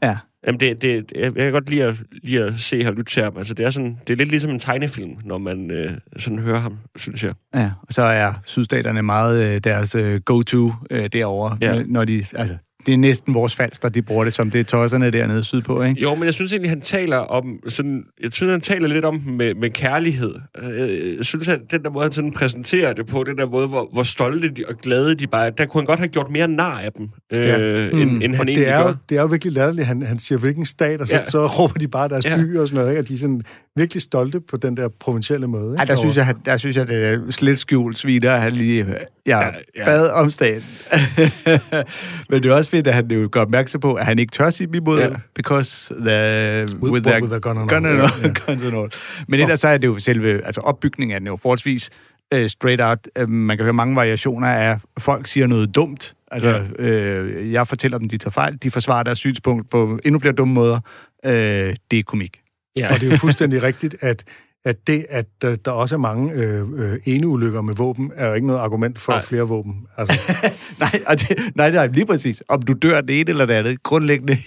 ja. 0.02 0.16
Jamen, 0.48 0.60
det, 0.60 0.82
det, 0.82 1.12
jeg 1.14 1.32
kan 1.34 1.52
godt 1.52 1.70
lide 1.70 1.84
at, 1.84 1.94
lide 2.22 2.44
at 2.44 2.54
se 2.58 2.84
og 2.86 2.94
lytte 2.94 3.12
til 3.12 3.22
ham. 3.22 3.36
Altså, 3.36 3.54
det 3.54 3.66
er, 3.66 3.70
sådan, 3.70 3.98
det 4.06 4.12
er 4.12 4.16
lidt 4.16 4.28
ligesom 4.28 4.50
en 4.50 4.58
tegnefilm, 4.58 5.16
når 5.24 5.38
man 5.38 5.70
øh, 5.70 5.92
sådan 6.16 6.38
hører 6.38 6.58
ham, 6.58 6.78
synes 6.96 7.24
jeg. 7.24 7.34
Ja, 7.54 7.70
og 7.82 7.92
så 7.92 8.02
er 8.02 8.32
sydstaterne 8.44 9.02
meget 9.02 9.44
øh, 9.44 9.60
deres 9.64 9.94
øh, 9.94 10.20
go-to 10.20 10.72
øh, 10.90 11.08
derovre, 11.12 11.58
ja. 11.60 11.82
når 11.86 12.04
de, 12.04 12.24
altså, 12.34 12.56
det 12.88 12.94
er 12.94 12.98
næsten 12.98 13.34
vores 13.34 13.56
falster, 13.56 13.88
de 13.88 14.02
bruger 14.02 14.24
det 14.24 14.32
som 14.32 14.50
det 14.50 14.60
er 14.60 14.64
tosserne 14.64 15.10
dernede 15.10 15.44
sydpå, 15.44 15.82
ikke? 15.82 16.02
Jo, 16.02 16.14
men 16.14 16.24
jeg 16.24 16.34
synes 16.34 16.52
egentlig, 16.52 16.70
han 16.70 16.80
taler 16.80 17.16
om 17.16 17.44
sådan, 17.68 18.04
jeg 18.22 18.32
synes, 18.32 18.50
han 18.50 18.60
taler 18.60 18.88
lidt 18.88 19.04
om 19.04 19.14
med, 19.26 19.54
med 19.54 19.70
kærlighed. 19.70 20.34
Øh, 20.62 21.16
Jeg 21.16 21.24
synes, 21.24 21.48
at 21.48 21.58
den 21.70 21.82
der 21.82 21.90
måde, 21.90 22.02
han 22.04 22.12
sådan 22.12 22.32
præsenterer 22.32 22.92
det 22.92 23.06
på, 23.06 23.24
den 23.24 23.38
der 23.38 23.46
måde, 23.46 23.68
hvor, 23.68 23.88
hvor 23.92 24.02
stolte 24.02 24.48
de 24.50 24.64
og 24.68 24.74
glade 24.82 25.14
de 25.14 25.26
bare 25.26 25.46
er, 25.46 25.50
der 25.50 25.66
kunne 25.66 25.80
han 25.80 25.86
godt 25.86 25.98
have 25.98 26.08
gjort 26.08 26.30
mere 26.30 26.48
nar 26.48 26.78
af 26.80 26.92
dem, 26.92 27.08
øh, 27.34 27.40
Ja. 27.40 27.56
end, 27.56 27.92
end 28.00 28.22
han 28.22 28.30
Og 28.30 28.36
egentlig 28.36 28.56
det 28.56 28.68
er, 28.68 28.82
gør. 28.82 28.88
jo, 28.88 28.94
det 29.08 29.16
er 29.18 29.20
jo 29.22 29.26
virkelig 29.26 29.52
latterligt. 29.52 29.86
Han, 29.86 30.02
han 30.02 30.18
siger, 30.18 30.38
hvilken 30.38 30.64
stat, 30.64 31.00
og 31.00 31.08
så, 31.08 31.14
Ja. 31.16 31.24
så 31.24 31.46
råber 31.46 31.74
de 31.78 31.88
bare 31.88 32.08
deres 32.08 32.24
Ja. 32.26 32.36
by 32.36 32.56
og 32.56 32.68
sådan 32.68 32.76
noget, 32.78 32.90
ikke? 32.90 33.00
Og 33.02 33.08
de 33.08 33.14
er 33.14 33.18
sådan 33.18 33.42
virkelig 33.76 34.02
stolte 34.02 34.40
på 34.40 34.56
den 34.56 34.76
der 34.76 34.88
provincielle 35.00 35.46
måde. 35.46 35.66
Ikke? 35.72 35.78
Ej, 35.78 35.84
der 35.84 35.96
synes, 35.96 36.16
jeg, 36.16 36.34
der 36.44 36.56
synes 36.56 36.76
jeg, 36.76 36.88
det 36.88 37.04
er 37.06 37.18
slet 37.30 37.58
skjult 37.58 37.98
sviner, 37.98 38.32
at 38.32 38.40
han 38.40 38.52
lige 38.52 38.86
ja, 39.26 39.38
Ja, 39.38 39.44
ja, 39.46 39.50
ja. 39.76 39.84
bad 39.84 40.08
om 40.08 40.30
staten. 40.30 40.62
Men 42.30 42.42
det 42.42 42.50
er 42.50 42.54
også 42.54 42.70
fedt, 42.78 42.88
at 42.88 42.94
han 42.94 43.10
jo 43.10 43.28
gør 43.32 43.40
opmærksom 43.40 43.80
på, 43.80 43.94
at 43.94 44.06
han 44.06 44.18
ikke 44.18 44.30
tør 44.30 44.50
sige 44.50 44.68
imod, 44.74 45.00
ja. 45.00 45.08
because 45.34 45.94
the, 45.94 46.62
With- 46.64 46.90
with, 46.92 47.06
their 47.06 47.20
with 47.20 47.32
the 47.32 47.40
gun 47.40 47.58
and 47.58 47.68
gun 47.68 47.86
and 47.86 48.00
all, 48.00 48.34
guns 48.46 48.64
and 48.64 48.76
all. 48.76 48.90
Men 49.28 49.40
ellers 49.40 49.60
så 49.60 49.68
er 49.68 49.78
det 49.78 49.86
jo 49.86 49.98
selve, 49.98 50.46
altså 50.46 50.60
opbygningen 50.60 51.14
af 51.14 51.20
den 51.20 51.26
jo 51.26 51.36
forholdsvis 51.36 51.90
uh, 52.34 52.46
straight 52.46 52.80
out. 52.82 52.98
Uh, 53.22 53.28
man 53.28 53.56
kan 53.56 53.64
høre 53.64 53.72
mange 53.72 53.96
variationer 53.96 54.48
af, 54.48 54.78
folk 54.98 55.26
siger 55.26 55.46
noget 55.46 55.74
dumt. 55.74 56.14
Altså, 56.30 56.64
ja. 56.78 56.84
øh, 56.84 57.52
jeg 57.52 57.68
fortæller 57.68 57.98
dem, 57.98 58.08
de 58.08 58.18
tager 58.18 58.30
fejl. 58.30 58.58
De 58.62 58.70
forsvarer 58.70 59.02
deres 59.02 59.18
synspunkt 59.18 59.70
på 59.70 59.98
endnu 60.04 60.20
flere 60.20 60.34
dumme 60.34 60.54
måder. 60.54 60.80
Øh, 61.24 61.76
det 61.90 61.98
er 61.98 62.02
komik. 62.02 62.40
Ja. 62.76 62.94
Og 62.94 63.00
det 63.00 63.06
er 63.06 63.10
jo 63.10 63.16
fuldstændig 63.16 63.62
rigtigt, 63.68 63.96
at 64.00 64.24
at 64.68 64.86
det, 64.86 65.06
at 65.08 65.26
der, 65.42 65.56
der 65.56 65.70
også 65.70 65.94
er 65.94 65.98
mange 65.98 66.32
øh, 66.32 66.60
øh, 66.60 66.98
eneulykker 67.04 67.60
med 67.62 67.74
våben, 67.74 68.12
er 68.14 68.28
jo 68.28 68.34
ikke 68.34 68.46
noget 68.46 68.60
argument 68.60 68.98
for 68.98 69.12
Nej. 69.12 69.22
flere 69.22 69.42
våben. 69.42 69.74
Altså, 69.96 70.20
nej, 70.80 71.02
og 71.06 71.20
det, 71.20 71.38
nej, 71.54 71.70
nej, 71.70 71.86
lige 71.86 72.06
præcis. 72.06 72.42
Om 72.48 72.62
du 72.62 72.72
dør 72.72 73.00
det 73.00 73.20
ene 73.20 73.30
eller 73.30 73.46
det 73.46 73.54
andet, 73.54 73.82
grundlæggende. 73.82 74.38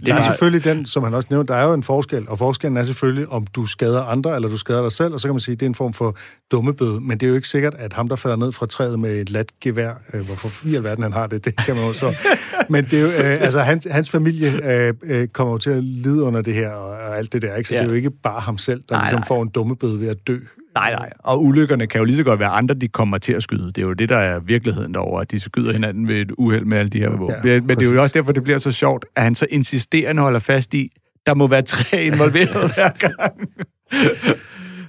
Det 0.00 0.08
er 0.08 0.14
var- 0.14 0.20
selvfølgelig 0.22 0.64
den, 0.64 0.86
som 0.86 1.02
han 1.02 1.14
også 1.14 1.28
nævnte, 1.30 1.52
der 1.52 1.58
er 1.58 1.66
jo 1.66 1.72
en 1.74 1.82
forskel, 1.82 2.28
og 2.28 2.38
forskellen 2.38 2.76
er 2.76 2.82
selvfølgelig, 2.84 3.28
om 3.28 3.46
du 3.46 3.66
skader 3.66 4.02
andre, 4.02 4.36
eller 4.36 4.48
du 4.48 4.56
skader 4.56 4.82
dig 4.82 4.92
selv, 4.92 5.12
og 5.14 5.20
så 5.20 5.28
kan 5.28 5.34
man 5.34 5.40
sige, 5.40 5.52
at 5.52 5.60
det 5.60 5.66
er 5.66 5.70
en 5.70 5.74
form 5.74 5.92
for 5.92 6.16
dummebøde, 6.52 7.00
men 7.00 7.10
det 7.18 7.22
er 7.26 7.30
jo 7.30 7.34
ikke 7.36 7.48
sikkert, 7.48 7.74
at 7.78 7.92
ham, 7.92 8.08
der 8.08 8.16
falder 8.16 8.36
ned 8.36 8.52
fra 8.52 8.66
træet 8.66 8.98
med 8.98 9.20
et 9.20 9.30
lat 9.30 9.46
gevær, 9.60 9.92
øh, 10.14 10.20
hvorfor 10.26 10.50
i 10.68 10.74
alverden 10.74 11.02
han 11.02 11.12
har 11.12 11.26
det, 11.26 11.44
det 11.44 11.56
kan 11.56 11.74
man 11.76 11.84
jo 11.86 11.92
så... 11.92 12.14
Men 12.70 12.84
det 12.84 12.92
er 12.92 13.00
jo, 13.02 13.08
øh, 13.08 13.42
altså, 13.42 13.60
hans, 13.60 13.86
hans 13.90 14.10
familie 14.10 14.52
øh, 14.88 14.94
øh, 15.04 15.28
kommer 15.28 15.52
jo 15.54 15.58
til 15.58 15.70
at 15.70 15.84
lide 15.84 16.22
under 16.22 16.40
det 16.40 16.54
her, 16.54 16.70
og, 16.70 16.90
og 16.90 17.18
alt 17.18 17.32
det 17.32 17.42
der, 17.42 17.54
ikke? 17.56 17.68
Så 17.68 17.74
Ja. 17.74 17.78
det 17.80 17.84
er 17.84 17.88
jo 17.90 17.94
ikke 17.96 18.10
bare 18.10 18.40
ham 18.40 18.58
selv, 18.58 18.82
der 18.88 18.94
Nej, 18.94 19.04
ligesom 19.04 19.18
nej. 19.18 19.26
får 19.26 19.42
en 19.42 19.48
dummebøde 19.48 20.00
ved 20.00 20.08
at 20.08 20.16
dø. 20.26 20.38
Nej, 20.78 20.92
nej. 20.92 21.10
Og 21.18 21.44
ulykkerne 21.44 21.86
kan 21.86 21.98
jo 21.98 22.04
lige 22.04 22.16
så 22.16 22.24
godt 22.24 22.40
være 22.40 22.48
andre, 22.48 22.74
de 22.74 22.88
kommer 22.88 23.18
til 23.18 23.32
at 23.32 23.42
skyde. 23.42 23.66
Det 23.66 23.78
er 23.78 23.82
jo 23.82 23.92
det, 23.92 24.08
der 24.08 24.16
er 24.16 24.38
virkeligheden 24.38 24.94
derovre, 24.94 25.20
at 25.22 25.30
de 25.30 25.40
skyder 25.40 25.72
hinanden 25.72 26.08
ved 26.08 26.16
et 26.16 26.30
uheld 26.38 26.64
med 26.64 26.78
alle 26.78 26.88
de 26.88 26.98
her 26.98 27.10
våben. 27.10 27.36
Ja, 27.44 27.60
Men 27.60 27.78
det 27.78 27.86
er 27.86 27.92
jo 27.92 28.02
også 28.02 28.12
derfor, 28.14 28.32
det 28.32 28.42
bliver 28.42 28.58
så 28.58 28.70
sjovt, 28.70 29.04
at 29.16 29.22
han 29.22 29.34
så 29.34 29.46
insisterende 29.50 30.22
holder 30.22 30.40
fast 30.40 30.74
i, 30.74 30.92
der 31.26 31.34
må 31.34 31.46
være 31.46 31.62
tre 31.62 32.04
involveret 32.04 32.70
hver 32.74 32.88
gang. 32.88 33.48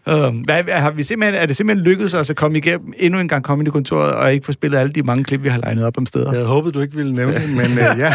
Um, 0.09 0.45
har 0.69 0.91
vi 0.91 1.03
simpelthen, 1.03 1.41
er 1.41 1.45
det 1.45 1.55
simpelthen 1.55 1.83
lykkedes 1.83 2.13
os 2.13 2.29
at 2.29 2.35
komme 2.35 2.57
igennem 2.57 2.93
endnu 2.97 3.19
en 3.19 3.27
gang 3.27 3.43
komme 3.43 3.63
i 3.67 3.69
kontoret 3.69 4.13
og 4.13 4.33
ikke 4.33 4.45
få 4.45 4.51
spillet 4.51 4.77
alle 4.77 4.91
de 4.91 5.03
mange 5.03 5.23
klip, 5.23 5.43
vi 5.43 5.49
har 5.49 5.57
legnet 5.57 5.85
op 5.85 5.97
om 5.97 6.05
steder? 6.05 6.25
Jeg 6.25 6.35
havde 6.39 6.47
håbet, 6.47 6.73
du 6.73 6.79
ikke 6.79 6.95
ville 6.95 7.13
nævne 7.13 7.39
det, 7.41 7.49
men 7.49 7.71
øh, 7.71 7.77
ja. 7.77 8.13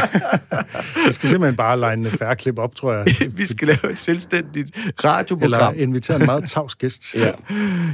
Jeg 1.06 1.14
skal 1.14 1.28
simpelthen 1.28 1.56
bare 1.56 1.96
line 1.96 2.10
færre 2.10 2.36
klip 2.36 2.58
op, 2.58 2.74
tror 2.74 2.92
jeg. 2.92 3.04
vi 3.38 3.46
skal 3.46 3.68
lave 3.68 3.92
et 3.92 3.98
selvstændigt 3.98 4.76
Eller 4.76 4.92
radioprogram. 5.04 5.74
invitere 5.76 6.20
en 6.20 6.26
meget 6.26 6.44
tavs 6.48 6.74
gæst. 6.74 7.04
Ja. 7.24 7.30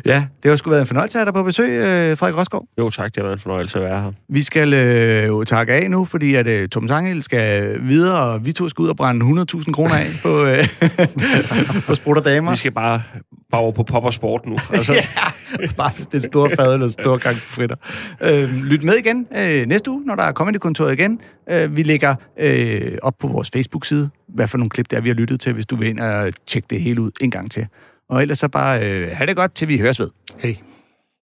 Ja, 0.07 0.25
det 0.43 0.49
har 0.49 0.57
sgu 0.57 0.71
været 0.71 0.81
en 0.81 0.87
fornøjelse 0.87 1.19
at 1.19 1.21
have 1.21 1.27
dig 1.27 1.35
på 1.35 1.43
besøg, 1.43 1.71
øh, 1.71 2.19
Frederik 2.19 2.37
Rosgaard. 2.39 2.65
Jo 2.79 2.91
tak, 2.91 3.07
det 3.07 3.17
har 3.17 3.23
været 3.23 3.37
en 3.37 3.41
fornøjelse 3.41 3.79
at 3.79 3.85
være 3.85 4.03
her. 4.03 4.13
Vi 4.29 4.43
skal 4.43 4.73
øh, 4.73 5.27
jo 5.27 5.45
takke 5.45 5.73
af 5.73 5.91
nu, 5.91 6.05
fordi 6.05 6.35
at 6.35 6.47
øh, 6.47 6.69
Tom 6.69 6.89
Sangel 6.89 7.23
skal 7.23 7.79
videre, 7.83 8.19
og 8.19 8.45
vi 8.47 8.53
to 8.53 8.69
skal 8.69 8.83
ud 8.83 8.89
og 8.89 8.97
brænde 8.97 9.45
100.000 9.55 9.73
kroner 9.73 9.95
af 9.95 10.07
på, 10.23 10.45
øh, 10.45 10.69
på 11.87 11.95
sprut 11.95 12.19
og 12.19 12.25
damer. 12.25 12.51
Vi 12.51 12.57
skal 12.57 12.73
bare, 12.73 13.03
bare 13.51 13.61
over 13.61 13.73
på 13.73 13.83
pop 13.83 14.05
og 14.05 14.13
sport 14.13 14.47
nu. 14.47 14.59
Altså, 14.75 14.95
ja, 14.95 15.67
bare 15.77 15.93
det 15.97 16.07
er 16.13 16.17
en 16.17 16.23
stor 16.23 16.51
fad 16.57 16.75
eller 16.75 16.87
en 16.87 16.93
stor 16.93 17.17
gang 17.17 17.37
fritter. 17.37 17.77
Øh, 18.21 18.55
lyt 18.55 18.83
med 18.83 18.95
igen 18.95 19.27
øh, 19.37 19.67
næste 19.67 19.91
uge, 19.91 20.03
når 20.07 20.15
der 20.15 20.23
er 20.23 20.33
Comedy-kontoret 20.33 20.93
igen. 20.93 21.21
Øh, 21.51 21.77
vi 21.77 21.83
lægger 21.83 22.15
øh, 22.39 22.99
op 23.03 23.15
på 23.19 23.27
vores 23.29 23.51
Facebook-side, 23.51 24.11
hvad 24.29 24.49
for 24.49 24.59
nogle 24.59 24.71
klip 24.71 24.91
der 24.91 25.01
vi 25.01 25.09
har 25.09 25.15
lyttet 25.15 25.41
til, 25.41 25.53
hvis 25.53 25.67
du 25.67 25.77
vil 25.77 25.89
ind 25.89 26.01
og 26.01 26.33
tjekke 26.47 26.67
det 26.71 26.81
hele 26.81 27.01
ud 27.01 27.11
en 27.21 27.31
gang 27.31 27.51
til. 27.51 27.67
Og 28.09 28.23
ellers 28.23 28.39
så 28.39 28.49
bare 28.49 28.91
øh, 28.91 29.17
have 29.17 29.27
det 29.27 29.37
godt, 29.37 29.55
til 29.55 29.69
vi 29.69 29.79
høres 29.79 30.01
ved. 30.01 30.09
Hey. 30.39 30.55